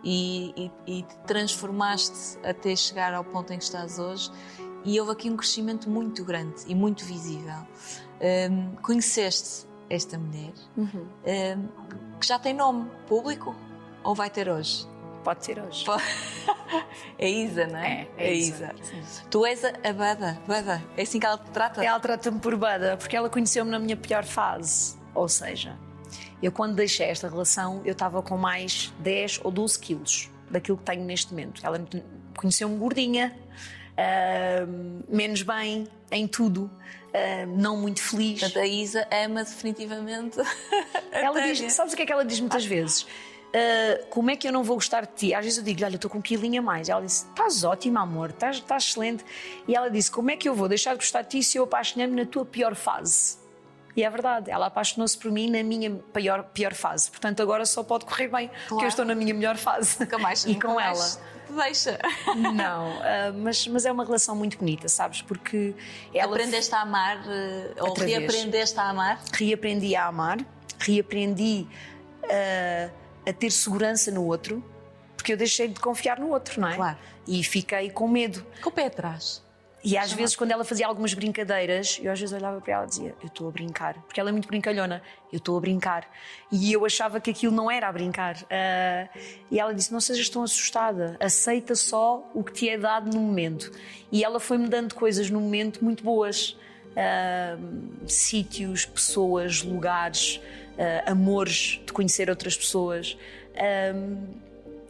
e, 0.04 0.72
e, 0.88 1.00
e 1.00 1.04
te 1.04 1.16
transformaste 1.28 2.40
até 2.44 2.76
chegar 2.76 3.14
ao 3.14 3.24
ponto 3.24 3.54
em 3.54 3.58
que 3.58 3.64
estás 3.64 4.00
hoje 4.00 4.32
e 4.84 5.00
houve 5.00 5.12
aqui 5.12 5.30
um 5.30 5.38
crescimento 5.38 5.90
muito 5.90 6.24
grande 6.24 6.64
e 6.68 6.74
muito 6.74 7.06
visível. 7.06 7.68
Hum, 8.52 8.76
conheceste 8.82 9.68
esta 9.90 10.18
mulher 10.18 10.54
hum, 10.78 10.88
que 12.20 12.28
já 12.28 12.40
tem 12.40 12.54
nome 12.54 12.90
público 13.08 13.56
ou 14.04 14.16
vai 14.16 14.30
ter 14.30 14.50
hoje? 14.50 14.88
Pode 15.24 15.46
ser 15.46 15.60
hoje. 15.60 15.86
É 17.18 17.30
Isa, 17.30 17.68
não 17.68 17.78
é? 17.80 18.08
É, 18.18 18.28
é 18.30 18.34
Isa. 18.34 18.74
Tu 19.30 19.46
és 19.46 19.64
a 19.66 19.94
Bada, 19.94 20.40
Bada. 20.48 20.84
É 20.98 21.04
assim 21.04 21.20
que 21.20 21.26
ela 21.26 21.38
te 21.38 21.50
trata? 21.52 21.84
Ela 21.84 22.00
trata-me 22.00 22.40
por 22.40 22.56
Bada 22.58 22.98
porque 22.98 23.16
ela 23.16 23.30
conheceu-me 23.30 23.70
na 23.70 23.78
minha 23.80 23.96
pior 23.98 24.24
fase. 24.24 24.96
Ou 25.14 25.28
seja, 25.30 25.78
eu 26.42 26.52
quando 26.52 26.76
deixei 26.76 27.08
esta 27.08 27.28
relação, 27.30 27.82
eu 27.86 27.92
estava 27.92 28.22
com 28.22 28.38
mais 28.38 28.92
10 29.00 29.42
ou 29.44 29.52
12 29.52 29.78
quilos 29.80 30.30
daquilo 30.50 30.78
que 30.78 30.84
tenho 30.84 31.04
neste 31.04 31.32
momento. 31.32 31.62
Ela 31.64 31.78
me- 31.80 32.04
conheceu-me 32.36 32.78
gordinha, 32.78 33.38
ahm, 33.98 35.02
menos 35.10 35.42
bem 35.44 35.88
em 36.12 36.28
tudo, 36.28 36.70
ahm, 37.14 37.56
não 37.58 37.78
muito 37.78 38.02
feliz. 38.02 38.40
Portanto, 38.40 38.60
a 38.64 38.68
Isa 38.68 39.08
ama 39.26 39.44
definitivamente. 39.44 40.40
a 41.12 41.18
Ela 41.20 41.42
diz, 41.42 41.74
sabes 41.74 41.94
o 41.94 41.96
que 41.96 42.02
é 42.04 42.06
que 42.06 42.12
ela 42.14 42.26
diz 42.26 42.40
muitas 42.40 42.66
vezes? 42.66 43.06
Ah, 43.54 44.00
como 44.10 44.32
é 44.32 44.36
que 44.36 44.48
eu 44.48 44.52
não 44.52 44.64
vou 44.64 44.76
gostar 44.78 45.02
de 45.06 45.14
ti? 45.14 45.34
Às 45.34 45.44
vezes 45.44 45.58
eu 45.58 45.64
digo, 45.64 45.84
olha, 45.84 45.94
eu 45.94 45.96
estou 45.96 46.10
com 46.10 46.20
um 46.20 46.22
quilinho 46.22 46.62
a 46.62 46.64
mais. 46.64 46.90
Ela 46.90 47.02
disse, 47.02 47.26
estás 47.28 47.64
ótima, 47.64 48.02
amor, 48.02 48.30
estás, 48.30 48.58
estás 48.58 48.84
excelente. 48.86 49.26
E 49.68 49.76
ela 49.76 49.90
disse, 49.90 50.10
como 50.10 50.32
é 50.32 50.38
que 50.38 50.48
eu 50.48 50.56
vou 50.56 50.68
deixar 50.68 50.92
de 50.92 50.98
gostar 50.98 51.22
de 51.24 51.30
ti 51.30 51.44
se 51.44 51.58
eu 51.58 51.64
apaixonei-me 51.64 52.16
na 52.16 52.26
tua 52.26 52.46
pior 52.46 52.76
fase? 52.76 53.40
E 53.96 54.04
é 54.04 54.10
verdade, 54.10 54.50
ela 54.50 54.68
apaixonou-se 54.68 55.18
por 55.18 55.30
mim 55.30 55.50
na 55.50 55.62
minha 55.64 55.92
pior, 56.14 56.44
pior 56.54 56.74
fase. 56.74 57.12
Portanto, 57.12 57.42
agora 57.42 57.66
só 57.66 57.84
pode 57.84 58.06
correr 58.06 58.30
bem, 58.30 58.50
porque 58.70 58.86
eu 58.86 58.88
estou 58.88 59.04
na 59.04 59.14
minha 59.14 59.34
melhor 59.34 59.58
fase. 59.58 60.00
Nunca 60.00 60.18
mais. 60.18 60.44
e 60.46 60.54
nunca 60.54 60.68
com 60.70 60.76
mais 60.76 61.18
ela. 61.18 61.26
Te 61.46 61.54
deixa. 61.66 62.00
Não, 62.54 63.02
ah, 63.02 63.34
mas, 63.36 63.68
mas 63.68 63.86
é 63.86 63.92
uma 63.92 64.06
relação 64.06 64.34
muito 64.34 64.58
bonita, 64.58 64.88
sabes? 64.88 65.22
Porque 65.22 65.76
ela 66.14 66.36
Aprendeste 66.36 66.74
a 66.74 66.84
amar, 66.84 67.22
eh, 67.28 67.74
ou 67.82 67.90
Outra 67.90 68.06
vez. 68.06 68.18
reaprendeste 68.18 68.80
a 68.80 68.84
amar? 68.90 69.22
reaprendi 69.34 69.94
a 69.94 70.06
amar, 70.08 70.38
reaprendi 70.80 71.68
a, 72.24 72.90
a 73.28 73.34
ter 73.34 73.52
segurança 73.52 74.12
no 74.12 74.26
outro, 74.26 74.64
porque 75.16 75.34
eu 75.34 75.38
deixei 75.38 75.68
de 75.68 75.80
confiar 75.80 76.20
no 76.20 76.30
outro, 76.30 76.60
não 76.60 76.68
é? 76.68 76.76
Claro. 76.76 76.98
E 77.28 77.44
fiquei 77.44 77.90
com 77.90 78.08
medo. 78.08 78.46
Com 78.62 78.70
o 78.70 78.72
pé 78.72 78.88
atrás. 78.88 79.44
E 79.84 79.98
às 79.98 80.14
vezes, 80.14 80.36
quando 80.36 80.52
ela 80.52 80.64
fazia 80.64 80.86
algumas 80.86 81.14
brincadeiras, 81.14 82.00
eu 82.02 82.12
às 82.12 82.20
vezes 82.20 82.34
olhava 82.34 82.62
para 82.62 82.74
ela 82.74 82.84
e 82.84 82.88
dizia: 82.88 83.16
Eu 83.20 83.28
estou 83.28 83.48
a 83.48 83.52
brincar. 83.52 83.96
Porque 84.04 84.20
ela 84.20 84.30
é 84.30 84.32
muito 84.32 84.48
brincalhona. 84.48 85.02
Eu 85.32 85.38
estou 85.38 85.58
a 85.58 85.62
brincar. 85.62 86.08
E 86.52 86.72
eu 86.72 86.86
achava 86.86 87.20
que 87.20 87.32
aquilo 87.32 87.52
não 87.52 87.70
era 87.70 87.88
a 87.88 87.92
brincar. 87.92 88.38
Ah, 88.50 89.10
e 89.50 89.60
ela 89.60 89.74
disse: 89.74 89.92
Não 89.92 90.00
sejas 90.00 90.30
tão 90.30 90.44
assustada. 90.44 91.18
Aceita 91.20 91.74
só 91.74 92.30
o 92.34 92.44
que 92.44 92.54
te 92.54 92.70
é 92.70 92.78
dado 92.78 93.12
no 93.12 93.20
momento. 93.20 93.72
E 94.12 94.24
ela 94.24 94.40
foi-me 94.40 94.68
dando 94.68 94.94
coisas 94.94 95.30
no 95.32 95.40
momento 95.40 95.84
muito 95.84 96.04
boas. 96.04 96.56
Ah, 96.96 97.58
sítios, 98.06 98.86
pessoas, 98.86 99.64
lugares, 99.64 100.40
ah, 100.82 101.12
amores 101.12 101.80
de 101.86 101.94
conhecer 101.94 102.30
outras 102.30 102.58
pessoas. 102.58 103.16
Ah, 103.56 103.94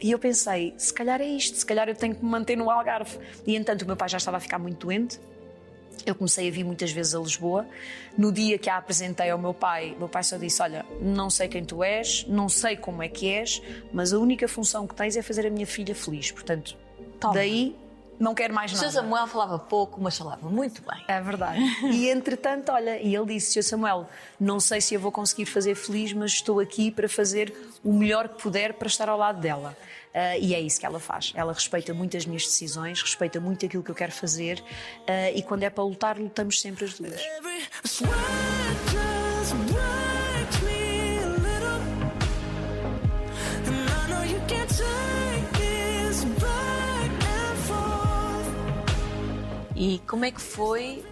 e 0.02 0.10
eu 0.10 0.18
pensei, 0.18 0.74
se 0.76 0.92
calhar 0.92 1.20
é 1.20 1.26
isto, 1.26 1.56
se 1.56 1.64
calhar 1.64 1.88
eu 1.88 1.94
tenho 1.94 2.16
que 2.16 2.24
me 2.24 2.30
manter 2.30 2.56
no 2.56 2.68
Algarve. 2.68 3.18
E 3.46 3.54
entanto 3.54 3.82
o 3.82 3.86
meu 3.86 3.96
pai 3.96 4.08
já 4.08 4.18
estava 4.18 4.38
a 4.38 4.40
ficar 4.40 4.58
muito 4.58 4.86
doente. 4.86 5.20
Eu 6.04 6.16
comecei 6.16 6.48
a 6.48 6.50
vir 6.50 6.64
muitas 6.64 6.90
vezes 6.90 7.14
a 7.14 7.20
Lisboa. 7.20 7.66
No 8.18 8.32
dia 8.32 8.58
que 8.58 8.68
a 8.68 8.78
apresentei 8.78 9.30
ao 9.30 9.38
meu 9.38 9.54
pai, 9.54 9.94
meu 9.96 10.08
pai 10.08 10.24
só 10.24 10.36
disse: 10.36 10.60
Olha, 10.60 10.84
não 11.00 11.30
sei 11.30 11.46
quem 11.46 11.64
tu 11.64 11.84
és, 11.84 12.26
não 12.26 12.48
sei 12.48 12.76
como 12.76 13.02
é 13.02 13.08
que 13.08 13.28
és, 13.28 13.62
mas 13.92 14.12
a 14.12 14.18
única 14.18 14.48
função 14.48 14.88
que 14.88 14.94
tens 14.94 15.16
é 15.16 15.22
fazer 15.22 15.46
a 15.46 15.50
minha 15.50 15.66
filha 15.66 15.94
feliz. 15.94 16.32
Portanto, 16.32 16.76
Toma. 17.20 17.34
daí 17.34 17.76
não 18.22 18.34
quero 18.34 18.54
mais 18.54 18.72
O 18.72 18.76
nada. 18.76 18.88
Sr. 18.88 18.94
Samuel 18.94 19.26
falava 19.26 19.58
pouco, 19.58 20.00
mas 20.00 20.16
falava 20.16 20.48
muito 20.48 20.80
bem. 20.82 21.04
É 21.08 21.20
verdade. 21.20 21.58
E 21.90 22.08
entretanto, 22.08 22.70
olha, 22.70 23.00
e 23.02 23.14
ele 23.14 23.34
disse: 23.34 23.52
Sr. 23.52 23.62
Samuel, 23.62 24.08
não 24.38 24.60
sei 24.60 24.80
se 24.80 24.94
eu 24.94 25.00
vou 25.00 25.10
conseguir 25.10 25.46
fazer 25.46 25.74
feliz, 25.74 26.12
mas 26.12 26.32
estou 26.32 26.60
aqui 26.60 26.90
para 26.90 27.08
fazer 27.08 27.52
o 27.82 27.92
melhor 27.92 28.28
que 28.28 28.40
puder 28.40 28.74
para 28.74 28.86
estar 28.86 29.08
ao 29.08 29.18
lado 29.18 29.40
dela. 29.40 29.76
Ah, 30.14 30.36
e 30.38 30.54
é 30.54 30.60
isso 30.60 30.78
que 30.78 30.86
ela 30.86 31.00
faz. 31.00 31.32
Ela 31.34 31.52
respeita 31.52 31.92
muito 31.92 32.16
as 32.16 32.24
minhas 32.24 32.44
decisões, 32.44 33.02
respeita 33.02 33.40
muito 33.40 33.66
aquilo 33.66 33.82
que 33.82 33.90
eu 33.90 33.94
quero 33.94 34.12
fazer 34.12 34.62
ah, 35.06 35.30
e 35.30 35.42
quando 35.42 35.64
é 35.64 35.70
para 35.70 35.82
lutar, 35.82 36.18
lutamos 36.18 36.60
sempre 36.60 36.84
as 36.84 36.94
duas. 36.94 37.20
E 49.84 49.98
como 50.08 50.24
é 50.24 50.30
que 50.30 50.40
foi 50.40 51.04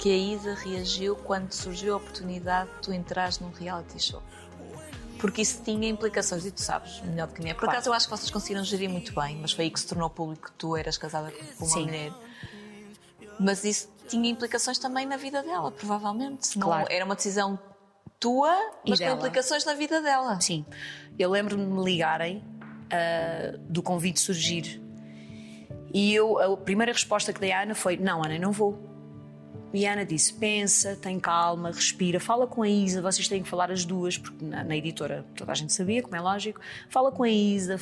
que 0.00 0.10
a 0.10 0.16
Isa 0.16 0.54
reagiu 0.54 1.14
quando 1.14 1.52
surgiu 1.52 1.94
a 1.94 1.98
oportunidade 1.98 2.68
de 2.68 2.76
tu 2.82 2.92
entrares 2.92 3.38
num 3.38 3.50
reality 3.50 4.02
show? 4.02 4.20
Porque 5.20 5.40
isso 5.42 5.62
tinha 5.62 5.88
implicações, 5.88 6.44
e 6.44 6.50
tu 6.50 6.60
sabes, 6.60 7.00
melhor 7.02 7.28
do 7.28 7.32
que 7.34 7.38
ninguém. 7.38 7.54
Por 7.54 7.60
Claro. 7.60 7.76
acaso 7.78 7.90
eu 7.90 7.94
acho 7.94 8.06
que 8.06 8.10
vocês 8.10 8.28
conseguiram 8.28 8.64
gerir 8.64 8.90
muito 8.90 9.14
bem, 9.14 9.36
mas 9.40 9.52
foi 9.52 9.66
aí 9.66 9.70
que 9.70 9.78
se 9.78 9.86
tornou 9.86 10.10
público 10.10 10.46
que 10.50 10.52
tu 10.58 10.76
eras 10.76 10.98
casada 10.98 11.30
com 11.30 11.64
uma 11.64 11.72
Sim. 11.72 11.84
mulher. 11.84 12.12
Mas 13.38 13.62
isso 13.62 13.88
tinha 14.08 14.28
implicações 14.28 14.76
também 14.78 15.06
na 15.06 15.16
vida 15.16 15.40
dela, 15.40 15.70
provavelmente. 15.70 16.58
Não 16.58 16.66
Claro. 16.66 16.86
era 16.90 17.04
uma 17.04 17.14
decisão 17.14 17.56
tua, 18.18 18.52
mas 18.86 18.98
com 18.98 19.06
implicações 19.10 19.64
na 19.64 19.74
vida 19.74 20.02
dela. 20.02 20.40
Sim. 20.40 20.66
Eu 21.16 21.30
lembro-me 21.30 21.64
de 21.64 21.70
me 21.70 21.84
ligarem 21.84 22.44
ah, 22.90 23.56
do 23.68 23.80
convite 23.80 24.18
surgir. 24.18 24.82
E 25.94 26.12
eu, 26.12 26.40
a 26.40 26.56
primeira 26.56 26.92
resposta 26.92 27.32
que 27.32 27.38
dei 27.40 27.52
à 27.52 27.62
Ana 27.62 27.74
foi: 27.74 27.96
Não, 27.96 28.24
Ana, 28.24 28.36
não 28.36 28.50
vou. 28.50 28.76
E 29.72 29.86
a 29.86 29.92
Ana 29.92 30.04
disse: 30.04 30.34
Pensa, 30.34 30.96
tem 30.96 31.20
calma, 31.20 31.70
respira, 31.70 32.18
fala 32.18 32.48
com 32.48 32.62
a 32.62 32.68
Isa. 32.68 33.00
Vocês 33.00 33.28
têm 33.28 33.44
que 33.44 33.48
falar 33.48 33.70
as 33.70 33.84
duas, 33.84 34.18
porque 34.18 34.44
na, 34.44 34.64
na 34.64 34.76
editora 34.76 35.24
toda 35.36 35.52
a 35.52 35.54
gente 35.54 35.72
sabia, 35.72 36.02
como 36.02 36.16
é 36.16 36.20
lógico. 36.20 36.60
Fala 36.88 37.12
com 37.12 37.22
a 37.22 37.30
Isa, 37.30 37.80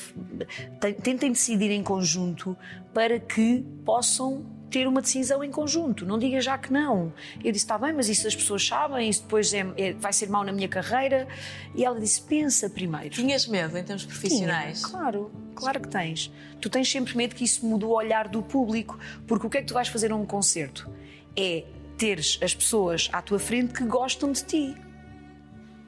tentem 1.03 1.33
decidir 1.33 1.71
em 1.71 1.83
conjunto 1.83 2.55
para 2.93 3.19
que 3.19 3.65
possam 3.83 4.45
ter 4.73 4.89
uma 4.89 5.01
decisão 5.03 5.45
em 5.45 5.51
conjunto. 5.51 6.05
Não 6.07 6.19
diga 6.19 6.41
já 6.41 6.57
que 6.59 6.73
não. 6.73 7.13
Eu 7.45 7.53
disse: 7.53 7.65
Está 7.65 7.77
bem, 7.79 7.93
mas 7.93 8.09
isso 8.09 8.27
as 8.27 8.35
pessoas 8.35 8.67
sabem, 8.67 9.09
isso 9.09 9.23
depois 9.23 9.53
é- 9.53 9.67
é- 9.77 9.93
vai 9.93 10.13
ser 10.13 10.29
mau 10.29 10.43
na 10.43 10.53
minha 10.53 10.69
carreira. 10.69 11.29
E 11.75 11.85
ela 11.85 12.01
disse: 12.01 12.23
Pensa 12.23 12.69
primeiro. 12.71 13.11
Tinhas 13.11 13.47
medo 13.47 13.77
em 13.77 13.85
termos 13.85 14.05
profissionais? 14.05 14.81
Tinha, 14.81 14.91
claro, 14.91 15.31
claro 15.55 15.81
que 15.81 15.89
tens. 15.89 16.33
Tu 16.61 16.69
tens 16.71 16.91
sempre 16.91 17.17
medo 17.17 17.35
que 17.35 17.45
isso 17.45 17.65
mude 17.67 17.85
o 17.85 17.91
olhar 17.91 18.29
do 18.29 18.43
público, 18.43 18.99
porque 19.27 19.47
o 19.47 19.51
que 19.51 19.59
é 19.59 19.61
que 19.61 19.67
tu 19.69 19.75
vais 19.75 19.89
fazer 19.89 20.09
num 20.09 20.25
concerto? 20.25 20.91
É 21.37 21.65
teres 21.99 22.39
as 22.43 22.55
pessoas 22.55 23.09
à 23.13 23.21
tua 23.23 23.39
frente 23.39 23.75
que 23.75 23.85
gostam 23.85 24.33
de 24.33 24.43
ti. 24.45 24.75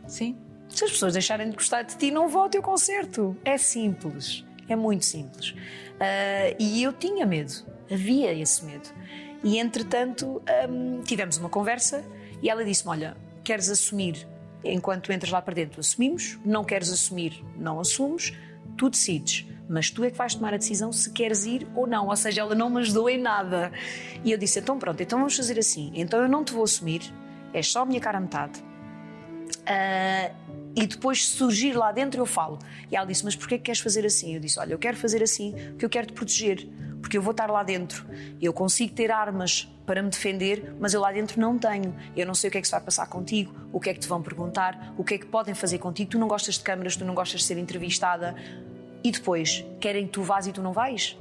Sim. 0.07 0.37
Se 0.68 0.85
as 0.85 0.91
pessoas 0.91 1.12
deixarem 1.12 1.49
de 1.51 1.57
gostar 1.57 1.82
de 1.82 1.97
ti, 1.97 2.11
não 2.11 2.28
vão 2.28 2.43
ao 2.43 2.49
teu 2.49 2.62
concerto. 2.62 3.37
É 3.45 3.57
simples. 3.57 4.45
É 4.68 4.74
muito 4.76 5.05
simples. 5.05 5.55
Ah, 6.01 6.55
e 6.59 6.82
eu 6.82 6.93
tinha 6.93 7.24
medo. 7.26 7.53
Havia 7.91 8.32
esse 8.32 8.64
medo. 8.64 8.89
E 9.43 9.59
entretanto, 9.59 10.43
hum, 10.68 11.03
tivemos 11.05 11.37
uma 11.37 11.49
conversa 11.49 12.05
e 12.43 12.49
ela 12.49 12.64
disse-me: 12.64 12.91
Olha, 12.91 13.16
queres 13.43 13.68
assumir 13.68 14.26
enquanto 14.64 15.12
entras 15.12 15.30
lá 15.30 15.43
para 15.43 15.55
dentro? 15.55 15.80
Assumimos. 15.80 16.39
Não 16.45 16.64
queres 16.64 16.91
assumir? 16.91 17.45
Não 17.57 17.78
assumes. 17.78 18.32
Tu 18.76 18.89
decides. 18.91 19.47
Mas 19.68 19.91
tu 19.91 20.05
é 20.05 20.11
que 20.11 20.16
vais 20.16 20.35
tomar 20.35 20.53
a 20.55 20.57
decisão 20.57 20.93
se 20.93 21.11
queres 21.11 21.45
ir 21.45 21.66
ou 21.74 21.87
não. 21.87 22.09
Ou 22.09 22.16
seja, 22.16 22.41
ela 22.41 22.55
não 22.55 22.68
me 22.68 22.80
ajudou 22.80 23.09
em 23.09 23.18
nada. 23.18 23.72
E 24.24 24.32
eu 24.32 24.39
disse: 24.39 24.59
Então 24.59 24.78
pronto, 24.78 25.03
então 25.03 25.18
vamos 25.18 25.37
fazer 25.37 25.59
assim. 25.59 25.91
Então 25.95 26.20
eu 26.20 26.28
não 26.28 26.45
te 26.45 26.53
vou 26.53 26.64
assumir. 26.64 27.03
É 27.53 27.62
só 27.62 27.82
a 27.82 27.87
minha 27.87 28.01
cara 28.01 28.18
a 28.18 28.20
metade. 28.20 28.62
Ah, 29.66 30.30
e 30.76 30.87
depois 30.87 31.26
surgir 31.26 31.72
lá 31.72 31.93
dentro 31.93 32.20
eu 32.20 32.26
falo. 32.26 32.59
E 32.91 32.97
ela 32.97 33.07
disse: 33.07 33.24
Mas 33.24 33.37
porquê 33.37 33.59
que 33.59 33.64
queres 33.64 33.80
fazer 33.80 34.05
assim? 34.05 34.35
Eu 34.35 34.41
disse: 34.41 34.59
Olha, 34.59 34.72
eu 34.72 34.78
quero 34.78 34.97
fazer 34.97 35.22
assim 35.22 35.53
porque 35.70 35.85
eu 35.85 35.91
quero 35.91 36.07
te 36.09 36.12
proteger. 36.12 36.68
Porque 37.05 37.18
eu 37.18 37.22
vou 37.22 37.32
estar 37.32 37.50
lá 37.50 37.62
dentro. 37.62 38.07
Eu 38.40 38.50
consigo 38.50 38.94
ter 38.94 39.11
armas 39.11 39.70
para 39.84 40.02
me 40.02 40.09
defender, 40.09 40.74
mas 40.80 40.94
eu 40.94 41.02
lá 41.02 41.12
dentro 41.12 41.38
não 41.38 41.59
tenho. 41.59 41.94
Eu 42.16 42.26
não 42.26 42.34
sei 42.34 42.48
o 42.48 42.50
que 42.50 42.57
é 42.57 42.61
que 42.62 42.66
se 42.66 42.70
vai 42.70 42.80
passar 42.80 43.07
contigo, 43.09 43.55
o 43.70 43.78
que 43.78 43.90
é 43.90 43.92
que 43.92 44.00
te 44.00 44.09
vão 44.09 44.22
perguntar, 44.22 44.94
o 44.96 45.05
que 45.05 45.12
é 45.12 45.18
que 45.18 45.26
podem 45.26 45.52
fazer 45.52 45.76
contigo. 45.76 46.12
Tu 46.12 46.18
não 46.18 46.26
gostas 46.26 46.55
de 46.55 46.64
câmaras, 46.64 46.96
tu 46.96 47.05
não 47.05 47.14
gostas 47.14 47.42
de 47.42 47.46
ser 47.46 47.59
entrevistada. 47.59 48.34
E 49.05 49.11
depois, 49.11 49.66
querem 49.80 50.07
que 50.07 50.12
tu 50.12 50.22
vás 50.22 50.46
e 50.46 50.52
tu 50.52 50.62
não 50.62 50.72
vais? 50.72 51.18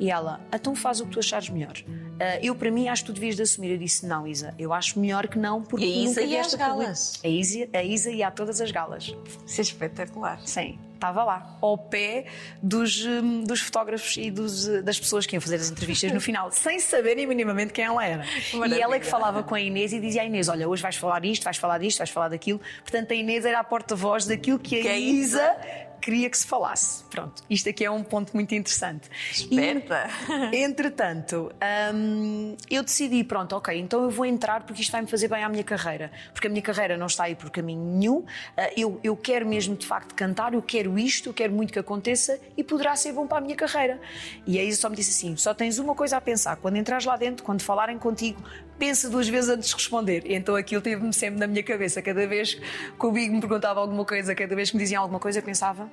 E 0.00 0.10
ela, 0.10 0.40
então 0.52 0.74
faz 0.74 1.00
o 1.00 1.04
que 1.04 1.12
tu 1.12 1.20
achares 1.20 1.48
melhor. 1.50 1.74
Ah, 2.18 2.40
eu, 2.42 2.56
para 2.56 2.72
mim, 2.72 2.88
acho 2.88 3.04
que 3.04 3.12
tu 3.12 3.14
devias 3.14 3.36
de 3.36 3.42
assumir. 3.42 3.70
Eu 3.70 3.78
disse, 3.78 4.04
não, 4.04 4.26
Isa, 4.26 4.52
eu 4.58 4.72
acho 4.72 4.98
melhor 4.98 5.28
que 5.28 5.38
não, 5.38 5.62
porque 5.62 5.86
E 5.86 5.92
a 5.92 5.96
Isa 5.98 6.08
nunca 6.08 6.20
ia 6.22 6.26
vieste 6.26 6.54
às 6.56 6.60
a 6.60 6.64
público." 6.64 6.82
galas. 6.82 7.20
A 7.22 7.28
Isa, 7.28 7.68
a 7.72 7.84
Isa 7.84 8.10
ia 8.10 8.26
a 8.26 8.30
todas 8.32 8.60
as 8.60 8.72
galas. 8.72 9.16
Isso 9.46 9.60
é 9.60 9.62
espetacular. 9.62 10.40
Sim, 10.44 10.80
estava 11.02 11.24
lá, 11.24 11.56
ao 11.60 11.76
pé 11.76 12.26
dos, 12.62 13.04
hum, 13.04 13.42
dos 13.42 13.60
fotógrafos 13.60 14.16
e 14.16 14.30
dos, 14.30 14.68
eh, 14.68 14.82
das 14.82 15.00
pessoas 15.00 15.26
que 15.26 15.34
iam 15.34 15.40
fazer 15.40 15.56
as 15.56 15.68
entrevistas 15.68 16.12
no 16.12 16.20
final, 16.22 16.52
sem 16.52 16.78
saberem 16.78 17.26
minimamente 17.26 17.72
quem 17.72 17.84
ela 17.84 18.06
era. 18.06 18.24
Maravilha. 18.54 18.78
E 18.78 18.80
ela 18.80 18.94
é 18.94 19.00
que 19.00 19.06
falava 19.06 19.42
com 19.42 19.54
a 19.54 19.60
Inês 19.60 19.92
e 19.92 20.00
dizia 20.00 20.22
à 20.22 20.24
Inês: 20.24 20.48
Olha, 20.48 20.68
hoje 20.68 20.80
vais 20.80 20.94
falar 20.94 21.24
isto, 21.24 21.42
vais 21.42 21.56
falar 21.56 21.78
disto, 21.78 21.98
vais 21.98 22.10
falar 22.10 22.28
daquilo. 22.28 22.60
Portanto, 22.82 23.12
a 23.12 23.14
Inês 23.14 23.44
era 23.44 23.58
a 23.58 23.64
porta-voz 23.64 24.26
daquilo 24.26 24.58
que 24.58 24.78
a 24.78 24.82
Que 24.82 24.88
a 24.88 24.98
Isa 24.98 25.56
queria 26.02 26.28
que 26.28 26.36
se 26.36 26.46
falasse. 26.46 27.04
Pronto, 27.04 27.42
isto 27.48 27.68
aqui 27.68 27.84
é 27.84 27.90
um 27.90 28.02
ponto 28.02 28.34
muito 28.34 28.54
interessante. 28.54 29.08
Esperta. 29.30 30.10
E, 30.52 30.56
entretanto, 30.58 31.50
hum, 31.94 32.56
eu 32.68 32.82
decidi, 32.82 33.22
pronto, 33.22 33.54
ok, 33.54 33.78
então 33.78 34.02
eu 34.02 34.10
vou 34.10 34.26
entrar 34.26 34.64
porque 34.64 34.82
isto 34.82 34.90
vai-me 34.90 35.06
fazer 35.06 35.28
bem 35.28 35.44
à 35.44 35.48
minha 35.48 35.64
carreira. 35.64 36.10
Porque 36.34 36.48
a 36.48 36.50
minha 36.50 36.62
carreira 36.62 36.96
não 36.96 37.06
está 37.06 37.24
aí 37.24 37.36
por 37.36 37.50
caminho 37.50 37.84
nenhum. 37.84 38.24
Ah, 38.56 38.70
eu, 38.76 39.00
eu 39.04 39.16
quero 39.16 39.46
mesmo, 39.46 39.76
de 39.76 39.86
facto, 39.86 40.14
cantar, 40.14 40.52
eu 40.52 40.62
quero 40.62 40.91
quero 40.92 40.98
isto, 40.98 41.32
quero 41.32 41.52
muito 41.52 41.72
que 41.72 41.78
aconteça 41.78 42.38
e 42.56 42.62
poderá 42.62 42.94
ser 42.96 43.12
bom 43.12 43.26
para 43.26 43.38
a 43.38 43.40
minha 43.40 43.56
carreira. 43.56 44.00
E 44.46 44.58
a 44.58 44.64
Isa 44.64 44.80
só 44.80 44.90
me 44.90 44.96
disse 44.96 45.10
assim: 45.10 45.36
só 45.36 45.54
tens 45.54 45.78
uma 45.78 45.94
coisa 45.94 46.16
a 46.16 46.20
pensar. 46.20 46.56
Quando 46.56 46.76
entras 46.76 47.04
lá 47.04 47.16
dentro, 47.16 47.44
quando 47.44 47.62
falarem 47.62 47.98
contigo, 47.98 48.42
pensa 48.78 49.08
duas 49.08 49.28
vezes 49.28 49.50
antes 49.50 49.68
de 49.68 49.74
responder. 49.74 50.24
Então 50.26 50.54
aquilo 50.56 50.82
teve-me 50.82 51.12
sempre 51.12 51.40
na 51.40 51.46
minha 51.46 51.62
cabeça. 51.62 52.02
Cada 52.02 52.26
vez 52.26 52.54
que 52.54 53.06
o 53.06 53.10
Big 53.10 53.30
me 53.30 53.40
perguntava 53.40 53.80
alguma 53.80 54.04
coisa, 54.04 54.34
cada 54.34 54.54
vez 54.54 54.70
que 54.70 54.76
me 54.76 54.82
diziam 54.82 55.02
alguma 55.02 55.20
coisa, 55.20 55.38
eu 55.38 55.42
pensava: 55.42 55.90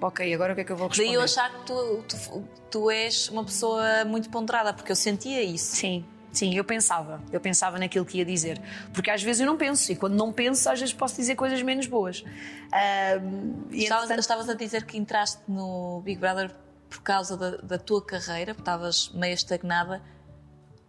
ok, 0.00 0.32
agora 0.34 0.52
o 0.52 0.54
que 0.54 0.62
é 0.62 0.64
que 0.64 0.72
eu 0.72 0.76
vou 0.76 0.88
responder? 0.88 1.08
Daí 1.08 1.14
eu 1.14 1.22
achar 1.22 1.50
que 1.52 1.66
tu, 1.66 2.04
tu, 2.08 2.48
tu 2.70 2.90
és 2.90 3.28
uma 3.28 3.44
pessoa 3.44 4.04
muito 4.04 4.28
ponderada, 4.30 4.72
porque 4.72 4.92
eu 4.92 4.96
sentia 4.96 5.42
isso. 5.42 5.76
Sim. 5.76 6.04
Sim, 6.32 6.54
eu 6.56 6.64
pensava. 6.64 7.22
Eu 7.30 7.40
pensava 7.40 7.78
naquilo 7.78 8.04
que 8.06 8.18
ia 8.18 8.24
dizer. 8.24 8.58
Porque 8.94 9.10
às 9.10 9.22
vezes 9.22 9.40
eu 9.40 9.46
não 9.46 9.56
penso. 9.58 9.92
E 9.92 9.96
quando 9.96 10.14
não 10.14 10.32
penso, 10.32 10.68
às 10.70 10.80
vezes 10.80 10.94
posso 10.94 11.14
dizer 11.16 11.34
coisas 11.36 11.60
menos 11.62 11.86
boas. 11.86 12.24
E 13.70 13.82
Estavas, 13.82 14.04
entretanto- 14.04 14.18
estavas 14.20 14.48
a 14.48 14.54
dizer 14.54 14.84
que 14.86 14.96
entraste 14.96 15.42
no 15.46 16.00
Big 16.02 16.18
Brother 16.18 16.50
por 16.88 17.02
causa 17.02 17.36
da, 17.36 17.56
da 17.58 17.78
tua 17.78 18.02
carreira, 18.04 18.54
porque 18.54 18.62
estavas 18.62 19.10
meio 19.14 19.34
estagnada. 19.34 20.02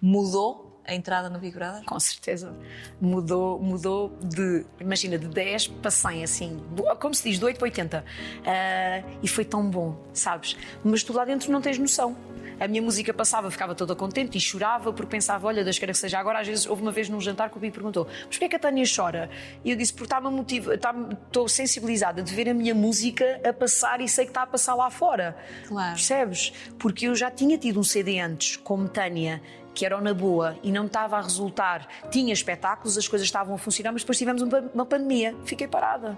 Mudou 0.02 0.73
a 0.86 0.94
entrada 0.94 1.30
no 1.30 1.40
Big 1.40 1.56
Brother? 1.56 1.84
Com 1.86 2.00
certeza. 2.00 2.54
Mudou, 3.00 3.60
mudou 3.60 4.18
de, 4.22 4.66
imagina, 4.80 5.18
de 5.18 5.28
10 5.28 5.68
para 5.68 5.92
100, 5.92 6.24
assim, 6.24 6.64
como 7.00 7.14
se 7.14 7.30
diz, 7.30 7.40
de 7.40 7.46
8 7.46 7.58
para 7.58 7.66
80. 7.66 8.06
Ah, 8.46 9.04
e 9.22 9.28
foi 9.28 9.46
tão 9.46 9.70
bom, 9.70 9.98
sabes? 10.14 10.58
Mas 10.84 11.04
tu 11.04 11.14
lá 11.14 11.26
dentro 11.26 11.52
não 11.52 11.62
tens 11.62 11.78
noção. 11.78 12.16
A 12.60 12.68
minha 12.68 12.82
música 12.82 13.14
passava, 13.14 13.50
ficava 13.50 13.74
toda 13.74 13.96
contente 13.96 14.38
e 14.38 14.42
chorava 14.42 14.94
porque 14.94 15.10
pensava, 15.10 15.48
olha, 15.48 15.64
Deus 15.64 15.78
queira 15.80 15.92
que 15.92 16.00
seja 16.00 16.20
agora. 16.20 16.40
Às 16.40 16.48
vezes, 16.48 16.66
houve 16.66 16.82
uma 16.82 16.92
vez 16.92 17.10
num 17.10 17.20
jantar 17.20 17.50
que 17.50 17.58
o 17.58 17.60
Bico 17.60 17.74
perguntou, 17.74 18.08
mas 18.08 18.28
porquê 18.28 18.46
é 18.46 18.50
que 18.50 18.56
a 18.56 18.60
Tânia 18.60 18.86
chora? 18.86 19.30
E 19.64 19.72
eu 19.72 19.76
disse, 19.76 19.94
porque 19.94 20.06
está-me 20.06 20.42
está 20.42 20.96
estou 21.26 21.48
sensibilizada 21.48 22.22
de 22.22 22.34
ver 22.34 22.50
a 22.50 22.54
minha 22.54 22.76
música 22.76 23.42
a 23.44 23.52
passar 23.52 24.02
e 24.02 24.08
sei 24.08 24.26
que 24.26 24.32
está 24.32 24.44
a 24.44 24.48
passar 24.48 24.76
lá 24.76 24.90
fora. 24.90 25.36
Claro. 25.68 25.94
Percebes? 25.94 26.54
Porque 26.78 27.08
eu 27.08 27.16
já 27.16 27.32
tinha 27.32 27.58
tido 27.58 27.80
um 27.80 27.84
CD 27.84 28.20
antes, 28.20 28.56
como 28.58 28.88
Tânia, 28.88 29.42
que 29.74 29.86
era 29.86 29.98
o 29.98 30.02
na 30.02 30.14
boa 30.14 30.58
e 30.64 30.72
não 30.72 30.86
estava 30.86 31.18
a 31.18 31.22
resultar. 31.22 31.88
Tinha 32.10 32.34
espetáculos, 32.34 32.98
as 32.98 33.08
coisas 33.08 33.28
estavam 33.28 33.56
a 33.56 33.58
funcionar, 33.58 33.92
mas 33.92 34.04
depois 34.04 34.18
tivemos 34.18 34.42
uma, 34.42 34.86
pandemia. 34.86 35.36
Fiquei 35.46 35.68
parada. 35.68 36.18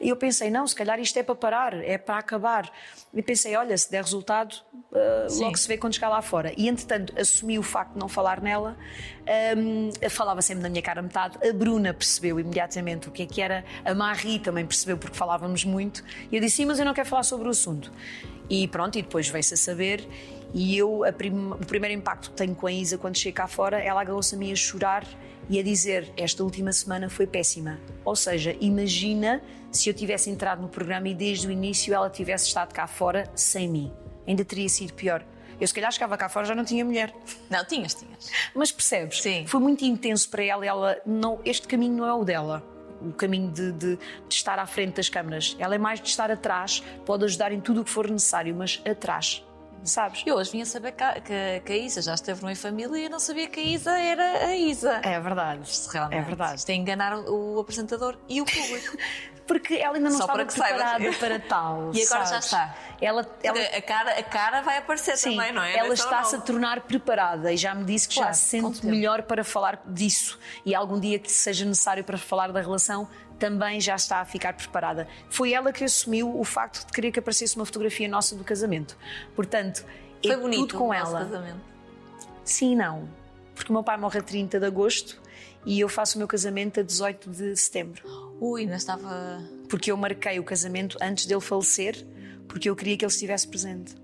E 0.00 0.08
eu 0.08 0.16
pensei, 0.16 0.50
não, 0.50 0.66
se 0.66 0.74
calhar 0.74 0.98
isto 0.98 1.18
é 1.18 1.22
para 1.22 1.34
parar, 1.34 1.74
é 1.74 1.98
para 1.98 2.16
acabar. 2.16 2.72
E 3.12 3.22
pensei, 3.22 3.54
olha, 3.54 3.76
se 3.76 3.90
der 3.90 4.02
resultado, 4.02 4.56
Sim. 5.28 5.44
logo 5.44 5.58
se 5.58 5.68
vê 5.68 5.76
quando 5.76 5.92
chegar 5.92 6.08
lá 6.08 6.22
fora. 6.22 6.54
E 6.56 6.68
entretanto, 6.68 7.12
assumi 7.20 7.58
o 7.58 7.62
facto 7.62 7.92
de 7.92 7.98
não 7.98 8.08
falar 8.08 8.40
nela, 8.40 8.78
Ahm, 9.30 9.90
falava 10.10 10.42
sempre 10.42 10.64
na 10.64 10.68
minha 10.68 10.82
cara 10.82 11.00
metade. 11.00 11.38
A 11.46 11.52
Bruna 11.52 11.94
percebeu 11.94 12.40
imediatamente 12.40 13.08
o 13.08 13.12
que 13.12 13.22
é 13.22 13.26
que 13.26 13.40
era, 13.40 13.64
a 13.84 13.94
Marie 13.94 14.40
também 14.40 14.66
percebeu 14.66 14.98
porque 14.98 15.16
falávamos 15.16 15.64
muito. 15.64 16.02
E 16.32 16.36
eu 16.36 16.40
disse, 16.40 16.56
sim, 16.56 16.66
mas 16.66 16.80
eu 16.80 16.84
não 16.84 16.92
quero 16.92 17.08
falar 17.08 17.22
sobre 17.22 17.46
o 17.46 17.50
assunto. 17.50 17.92
E 18.48 18.66
pronto, 18.66 18.98
e 18.98 19.02
depois 19.02 19.28
veio-se 19.28 19.54
a 19.54 19.56
saber. 19.56 20.04
E 20.52 20.76
eu, 20.76 21.02
prim- 21.16 21.52
o 21.52 21.66
primeiro 21.66 21.94
impacto 21.96 22.30
que 22.30 22.36
tenho 22.36 22.54
com 22.54 22.66
a 22.66 22.72
Isa 22.72 22.98
quando 22.98 23.16
cheguei 23.16 23.32
cá 23.32 23.46
fora, 23.46 23.78
ela 23.80 24.00
agarrou-se 24.00 24.34
a 24.34 24.38
mim 24.38 24.50
a 24.52 24.56
chorar 24.56 25.06
e 25.48 25.58
a 25.58 25.62
dizer: 25.62 26.12
Esta 26.16 26.42
última 26.42 26.72
semana 26.72 27.08
foi 27.08 27.26
péssima. 27.26 27.78
Ou 28.04 28.16
seja, 28.16 28.56
imagina 28.60 29.40
se 29.70 29.88
eu 29.88 29.94
tivesse 29.94 30.28
entrado 30.30 30.60
no 30.60 30.68
programa 30.68 31.08
e 31.08 31.14
desde 31.14 31.46
o 31.46 31.50
início 31.50 31.94
ela 31.94 32.10
tivesse 32.10 32.46
estado 32.48 32.72
cá 32.72 32.86
fora 32.86 33.30
sem 33.34 33.68
mim. 33.68 33.92
Ainda 34.26 34.44
teria 34.44 34.68
sido 34.68 34.92
pior. 34.94 35.24
Eu, 35.60 35.66
se 35.68 35.74
calhar, 35.74 35.92
chegava 35.92 36.16
cá 36.16 36.28
fora 36.28 36.46
já 36.46 36.54
não 36.54 36.64
tinha 36.64 36.84
mulher. 36.84 37.14
Não, 37.50 37.64
tinhas, 37.64 37.94
tinhas. 37.94 38.30
Mas 38.54 38.72
percebes? 38.72 39.20
Sim. 39.20 39.46
Foi 39.46 39.60
muito 39.60 39.84
intenso 39.84 40.28
para 40.30 40.42
ela. 40.42 40.64
ela 40.66 40.96
não, 41.04 41.38
este 41.44 41.68
caminho 41.68 41.98
não 41.98 42.06
é 42.06 42.14
o 42.14 42.24
dela. 42.24 42.62
O 43.02 43.12
caminho 43.12 43.50
de, 43.50 43.70
de- 43.72 43.96
de 43.96 44.34
estar 44.34 44.58
à 44.58 44.66
frente 44.66 44.96
das 44.96 45.08
câmaras. 45.08 45.54
Ela 45.58 45.74
é 45.74 45.78
mais 45.78 46.00
de 46.00 46.08
estar 46.08 46.30
atrás, 46.30 46.82
pode 47.06 47.24
ajudar 47.24 47.52
em 47.52 47.60
tudo 47.60 47.82
o 47.82 47.84
que 47.84 47.90
for 47.90 48.08
necessário, 48.10 48.54
mas 48.54 48.80
atrás. 48.88 49.44
Sabes? 49.82 50.22
Eu 50.26 50.36
hoje 50.36 50.50
vim 50.52 50.60
a 50.62 50.66
saber 50.66 50.92
que, 50.92 51.02
a- 51.02 51.20
que, 51.20 51.60
que 51.64 51.72
a 51.72 51.76
Isa 51.76 52.02
já 52.02 52.14
esteve 52.14 52.46
Em 52.50 52.54
Família 52.54 52.98
e 52.98 53.04
eu 53.04 53.10
não 53.10 53.18
sabia 53.18 53.48
que 53.48 53.58
a 53.60 53.62
Isa 53.62 53.98
era 53.98 54.46
a 54.46 54.56
Isa. 54.56 55.00
É 55.02 55.18
verdade. 55.18 55.62
Isto 55.62 55.88
realmente. 55.90 56.18
É 56.18 56.22
verdade. 56.22 56.58
Isto 56.58 56.70
é 56.70 56.74
enganar 56.74 57.14
o, 57.16 57.56
o 57.56 57.60
apresentador 57.60 58.16
e 58.28 58.40
o 58.40 58.44
público. 58.44 58.96
Porque 59.46 59.74
ela 59.74 59.96
ainda 59.96 60.10
não 60.10 60.16
Só 60.18 60.24
estava 60.24 60.38
para 60.38 60.46
que 60.46 60.52
saibas. 60.52 60.80
preparada 60.92 61.12
para 61.18 61.40
tal. 61.40 61.90
E 61.92 62.02
agora 62.04 62.20
já 62.20 62.26
sabes? 62.26 62.44
está. 62.44 62.74
Ela, 63.00 63.26
ela, 63.42 63.58
a, 63.58 63.82
cara, 63.82 64.18
a 64.18 64.22
cara 64.22 64.60
vai 64.60 64.78
aparecer 64.78 65.16
Sim, 65.16 65.30
também, 65.36 65.52
não 65.52 65.62
é? 65.62 65.76
ela 65.76 65.88
é 65.88 65.92
está-se 65.94 66.36
a 66.36 66.40
tornar 66.40 66.82
preparada 66.82 67.52
e 67.52 67.56
já 67.56 67.74
me 67.74 67.82
disse 67.84 68.06
que 68.06 68.14
Claro, 68.14 68.28
já 68.28 68.34
se 68.34 68.44
sente 68.44 68.86
melhor 68.86 69.22
para 69.22 69.42
falar 69.42 69.82
disso. 69.86 70.38
E 70.64 70.72
algum 70.74 71.00
dia 71.00 71.18
que 71.18 71.32
seja 71.32 71.64
necessário 71.64 72.04
para 72.04 72.16
falar 72.18 72.52
da 72.52 72.60
relação, 72.60 73.08
também 73.40 73.80
já 73.80 73.96
está 73.96 74.20
a 74.20 74.24
ficar 74.24 74.52
preparada. 74.52 75.08
Foi 75.30 75.52
ela 75.52 75.72
que 75.72 75.82
assumiu 75.82 76.38
o 76.38 76.44
facto 76.44 76.86
de 76.86 76.92
querer 76.92 77.10
que 77.10 77.18
aparecesse 77.18 77.56
uma 77.56 77.64
fotografia 77.64 78.06
nossa 78.06 78.36
do 78.36 78.44
casamento. 78.44 78.96
Portanto, 79.34 79.84
Foi 80.22 80.32
é 80.32 80.36
bonito 80.36 80.68
tudo 80.68 80.78
com 80.78 80.94
ela. 80.94 81.24
casamento. 81.24 81.60
Sim 82.44 82.72
e 82.72 82.76
não. 82.76 83.08
Porque 83.54 83.72
o 83.72 83.74
meu 83.74 83.82
pai 83.82 83.96
morre 83.96 84.18
a 84.18 84.22
30 84.22 84.60
de 84.60 84.66
agosto 84.66 85.20
e 85.64 85.80
eu 85.80 85.88
faço 85.88 86.16
o 86.16 86.18
meu 86.18 86.28
casamento 86.28 86.80
a 86.80 86.82
18 86.82 87.30
de 87.30 87.56
setembro. 87.56 88.02
Ui, 88.38 88.62
ainda 88.62 88.76
estava. 88.76 89.42
Porque 89.68 89.90
eu 89.90 89.96
marquei 89.96 90.38
o 90.38 90.44
casamento 90.44 90.98
antes 91.00 91.26
dele 91.26 91.40
falecer, 91.40 92.06
porque 92.46 92.68
eu 92.68 92.76
queria 92.76 92.96
que 92.96 93.04
ele 93.04 93.12
estivesse 93.12 93.48
presente. 93.48 93.94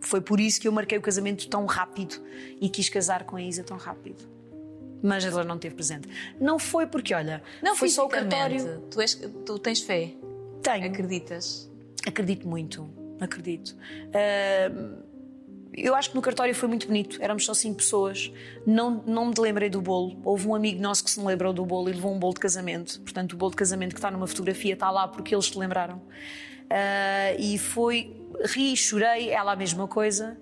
Foi 0.00 0.20
por 0.20 0.38
isso 0.38 0.60
que 0.60 0.68
eu 0.68 0.72
marquei 0.72 0.96
o 0.96 1.02
casamento 1.02 1.48
tão 1.48 1.66
rápido 1.66 2.22
e 2.60 2.68
quis 2.68 2.88
casar 2.88 3.24
com 3.24 3.36
a 3.36 3.42
Isa 3.42 3.64
tão 3.64 3.76
rápido. 3.76 4.35
Mas 5.06 5.24
ela 5.24 5.44
não 5.44 5.54
esteve 5.54 5.74
presente. 5.74 6.08
Não 6.40 6.58
foi 6.58 6.86
porque, 6.86 7.14
olha, 7.14 7.42
Não 7.62 7.76
foi 7.76 7.88
só 7.88 8.04
o 8.04 8.08
cartório. 8.08 8.82
Tu, 8.90 9.00
és, 9.00 9.14
tu 9.44 9.58
tens 9.58 9.80
fé, 9.80 10.14
Tenho. 10.62 10.86
acreditas. 10.86 11.70
Acredito 12.06 12.48
muito, 12.48 12.88
acredito. 13.20 13.76
Ah, 14.12 15.04
eu 15.72 15.94
acho 15.94 16.10
que 16.10 16.16
no 16.16 16.22
cartório 16.22 16.54
foi 16.54 16.68
muito 16.68 16.86
bonito. 16.86 17.18
Éramos 17.20 17.44
só 17.44 17.52
cinco 17.52 17.76
pessoas. 17.76 18.32
Não, 18.66 19.02
não 19.06 19.26
me 19.26 19.34
lembrei 19.38 19.68
do 19.68 19.80
bolo. 19.80 20.18
Houve 20.24 20.48
um 20.48 20.54
amigo 20.54 20.80
nosso 20.80 21.04
que 21.04 21.10
se 21.10 21.20
lembrou 21.20 21.52
do 21.52 21.64
bolo 21.66 21.90
e 21.90 21.92
levou 21.92 22.12
um 22.14 22.18
bolo 22.18 22.34
de 22.34 22.40
casamento. 22.40 23.00
Portanto, 23.02 23.34
o 23.34 23.36
bolo 23.36 23.50
de 23.50 23.58
casamento 23.58 23.92
que 23.92 23.98
está 23.98 24.10
numa 24.10 24.26
fotografia 24.26 24.72
está 24.74 24.90
lá 24.90 25.06
porque 25.06 25.34
eles 25.34 25.46
se 25.46 25.58
lembraram. 25.58 26.00
Ah, 26.70 27.34
e 27.38 27.58
foi. 27.58 28.16
Ri, 28.44 28.76
chorei, 28.76 29.30
ela 29.30 29.52
a 29.52 29.56
mesma 29.56 29.86
coisa. 29.86 30.38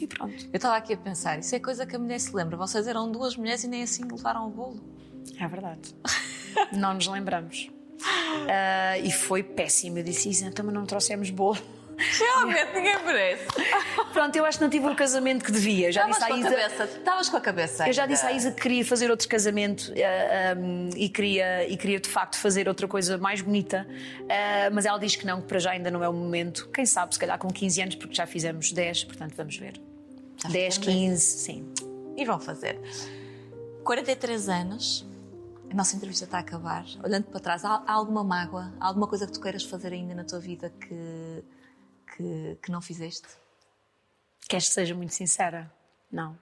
E 0.00 0.06
pronto. 0.06 0.46
Eu 0.52 0.56
estava 0.56 0.76
aqui 0.76 0.94
a 0.94 0.96
pensar, 0.96 1.38
isso 1.38 1.54
é 1.54 1.60
coisa 1.60 1.86
que 1.86 1.94
a 1.94 1.98
mulher 1.98 2.18
se 2.18 2.34
lembra. 2.34 2.56
Vocês 2.56 2.86
eram 2.86 3.10
duas 3.10 3.36
mulheres 3.36 3.64
e 3.64 3.68
nem 3.68 3.82
assim 3.82 4.04
levaram 4.04 4.46
o 4.46 4.50
bolo. 4.50 4.80
É 5.38 5.46
verdade. 5.46 5.94
não 6.72 6.94
nos 6.94 7.06
lembramos. 7.06 7.70
Ah, 8.48 8.98
e 8.98 9.12
foi 9.12 9.44
péssimo. 9.44 9.98
Eu 9.98 10.02
disse, 10.02 10.44
então 10.44 10.64
mas 10.64 10.74
não 10.74 10.84
trouxemos 10.84 11.30
bolo. 11.30 11.58
Realmente 11.96 12.72
ninguém 12.74 13.04
merece. 13.04 13.46
Pronto, 14.12 14.34
eu 14.36 14.44
acho 14.44 14.58
que 14.58 14.64
não 14.64 14.70
tive 14.70 14.86
o 14.86 14.94
casamento 14.94 15.44
que 15.44 15.52
devia. 15.52 15.92
Já 15.92 16.08
Estavas 16.08 16.16
disse 16.16 16.24
à 16.24 16.28
com, 16.28 16.34
a 16.34 16.38
Isa. 16.38 16.50
cabeça, 16.50 16.98
estavas 16.98 17.28
com 17.28 17.36
a 17.36 17.40
cabeça. 17.40 17.86
Eu 17.88 17.92
já 17.92 18.02
ainda. 18.02 18.14
disse 18.14 18.26
à 18.26 18.32
Isa 18.32 18.50
que 18.52 18.60
queria 18.60 18.84
fazer 18.84 19.10
outro 19.10 19.28
casamento 19.28 19.92
eh, 19.94 20.54
um, 20.56 20.90
e, 20.96 21.08
queria, 21.08 21.68
e 21.68 21.76
queria 21.76 22.00
de 22.00 22.08
facto 22.08 22.36
fazer 22.36 22.68
outra 22.68 22.86
coisa 22.88 23.18
mais 23.18 23.40
bonita, 23.40 23.86
eh, 24.28 24.70
mas 24.70 24.84
ela 24.86 24.98
diz 24.98 25.16
que 25.16 25.26
não, 25.26 25.40
que 25.40 25.48
para 25.48 25.58
já 25.58 25.70
ainda 25.72 25.90
não 25.90 26.02
é 26.02 26.08
o 26.08 26.12
momento. 26.12 26.68
Quem 26.72 26.86
sabe, 26.86 27.14
se 27.14 27.20
calhar 27.20 27.38
com 27.38 27.48
15 27.48 27.82
anos, 27.82 27.94
porque 27.94 28.14
já 28.14 28.26
fizemos 28.26 28.72
10, 28.72 29.04
portanto 29.04 29.34
vamos 29.36 29.56
ver. 29.56 29.80
Já 30.42 30.48
10, 30.48 30.76
fizemos 30.76 31.00
15, 31.00 31.20
sim. 31.20 31.72
E 32.16 32.24
vão 32.24 32.38
fazer. 32.40 32.78
43 33.84 34.48
anos, 34.48 35.06
a 35.70 35.74
nossa 35.74 35.96
entrevista 35.96 36.24
está 36.24 36.38
a 36.38 36.40
acabar. 36.40 36.84
Olhando 37.02 37.24
para 37.24 37.40
trás, 37.40 37.64
há, 37.64 37.82
há 37.86 37.92
alguma 37.92 38.22
mágoa? 38.22 38.72
Há 38.78 38.86
alguma 38.86 39.06
coisa 39.06 39.26
que 39.26 39.32
tu 39.32 39.40
queiras 39.40 39.64
fazer 39.64 39.92
ainda 39.92 40.14
na 40.14 40.24
tua 40.24 40.38
vida 40.38 40.72
que, 40.80 41.42
que, 42.22 42.58
que 42.62 42.70
não 42.70 42.80
fizeste? 42.80 43.26
Queres 44.48 44.68
que 44.68 44.74
seja 44.74 44.94
muito 44.94 45.14
sincera? 45.14 45.70
Não. 46.10 46.36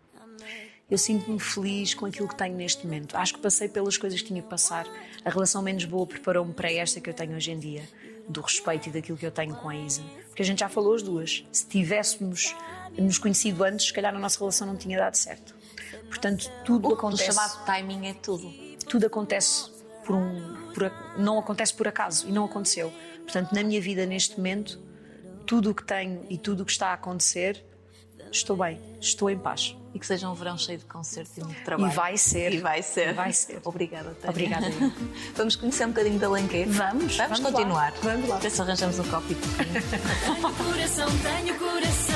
Eu 0.90 0.98
sinto-me 0.98 1.38
feliz 1.38 1.94
com 1.94 2.06
aquilo 2.06 2.26
que 2.26 2.34
tenho 2.36 2.56
neste 2.56 2.84
momento. 2.84 3.16
Acho 3.16 3.34
que 3.34 3.40
passei 3.40 3.68
pelas 3.68 3.96
coisas 3.96 4.20
que 4.20 4.26
tinha 4.28 4.42
que 4.42 4.48
passar. 4.48 4.86
A 5.24 5.30
relação 5.30 5.62
menos 5.62 5.84
boa 5.84 6.06
preparou-me 6.06 6.52
para 6.52 6.72
esta 6.72 7.00
que 7.00 7.08
eu 7.08 7.14
tenho 7.14 7.36
hoje 7.36 7.52
em 7.52 7.58
dia, 7.58 7.88
do 8.28 8.40
respeito 8.40 8.88
e 8.88 8.92
daquilo 8.92 9.16
que 9.16 9.24
eu 9.24 9.30
tenho 9.30 9.54
com 9.54 9.68
a 9.68 9.76
Isa. 9.76 10.02
Porque 10.26 10.42
a 10.42 10.44
gente 10.44 10.58
já 10.58 10.68
falou 10.68 10.94
as 10.94 11.02
duas. 11.02 11.44
Se 11.52 11.66
tivéssemos 11.66 12.56
nos 12.98 13.18
conhecido 13.18 13.62
antes, 13.62 13.86
se 13.86 13.92
calhar 13.92 14.14
a 14.14 14.18
nossa 14.18 14.38
relação 14.38 14.66
não 14.66 14.76
tinha 14.76 14.98
dado 14.98 15.14
certo. 15.14 15.54
Portanto, 16.08 16.50
tudo 16.64 16.88
O 16.88 16.94
acontece. 16.94 17.26
chamado 17.26 17.64
timing 17.64 18.08
é 18.08 18.14
tudo. 18.14 18.52
Tudo 18.88 19.06
acontece 19.06 19.70
por 20.04 20.16
um. 20.16 20.72
por 20.74 20.90
não 21.16 21.38
acontece 21.38 21.72
por 21.72 21.86
acaso 21.86 22.28
e 22.28 22.32
não 22.32 22.46
aconteceu. 22.46 22.92
Portanto, 23.22 23.52
na 23.52 23.62
minha 23.62 23.80
vida 23.80 24.04
neste 24.06 24.36
momento, 24.36 24.80
tudo 25.46 25.70
o 25.70 25.74
que 25.74 25.84
tenho 25.84 26.24
e 26.28 26.36
tudo 26.38 26.62
o 26.62 26.66
que 26.66 26.72
está 26.72 26.88
a 26.88 26.92
acontecer, 26.94 27.64
estou 28.30 28.56
bem, 28.56 28.78
estou 29.00 29.28
em 29.30 29.38
paz. 29.38 29.76
E 29.92 29.98
que 29.98 30.06
seja 30.06 30.30
um 30.30 30.34
verão 30.34 30.56
cheio 30.56 30.78
de 30.78 30.84
concertos 30.84 31.36
e 31.36 31.40
muito 31.42 31.60
E 31.60 31.64
trabalho. 31.64 31.92
vai 31.92 32.16
ser. 32.16 32.52
E 32.54 32.58
vai 32.58 32.80
ser. 32.80 33.12
Vai 33.12 33.32
ser. 33.32 33.60
Obrigada, 33.64 34.10
Tânia. 34.20 34.30
Obrigada. 34.30 34.66
Vamos 35.34 35.56
conhecer 35.56 35.84
um 35.84 35.88
bocadinho 35.88 36.16
da 36.16 36.30
Lenqueira? 36.30 36.70
Vamos, 36.70 37.16
Vamos 37.16 37.16
vamos 37.16 37.40
lá. 37.40 37.50
continuar. 37.50 37.92
Vamos 38.00 38.28
lá. 38.28 38.36
Ver 38.38 38.50
se 38.50 38.60
arranjamos 38.62 38.98
um 39.00 39.04
copo 39.04 39.32
e 39.32 39.34
pouquinho. 39.34 39.82
Tenho 40.22 40.54
coração, 40.54 41.08
tenho 41.18 41.58
coração. 41.58 42.09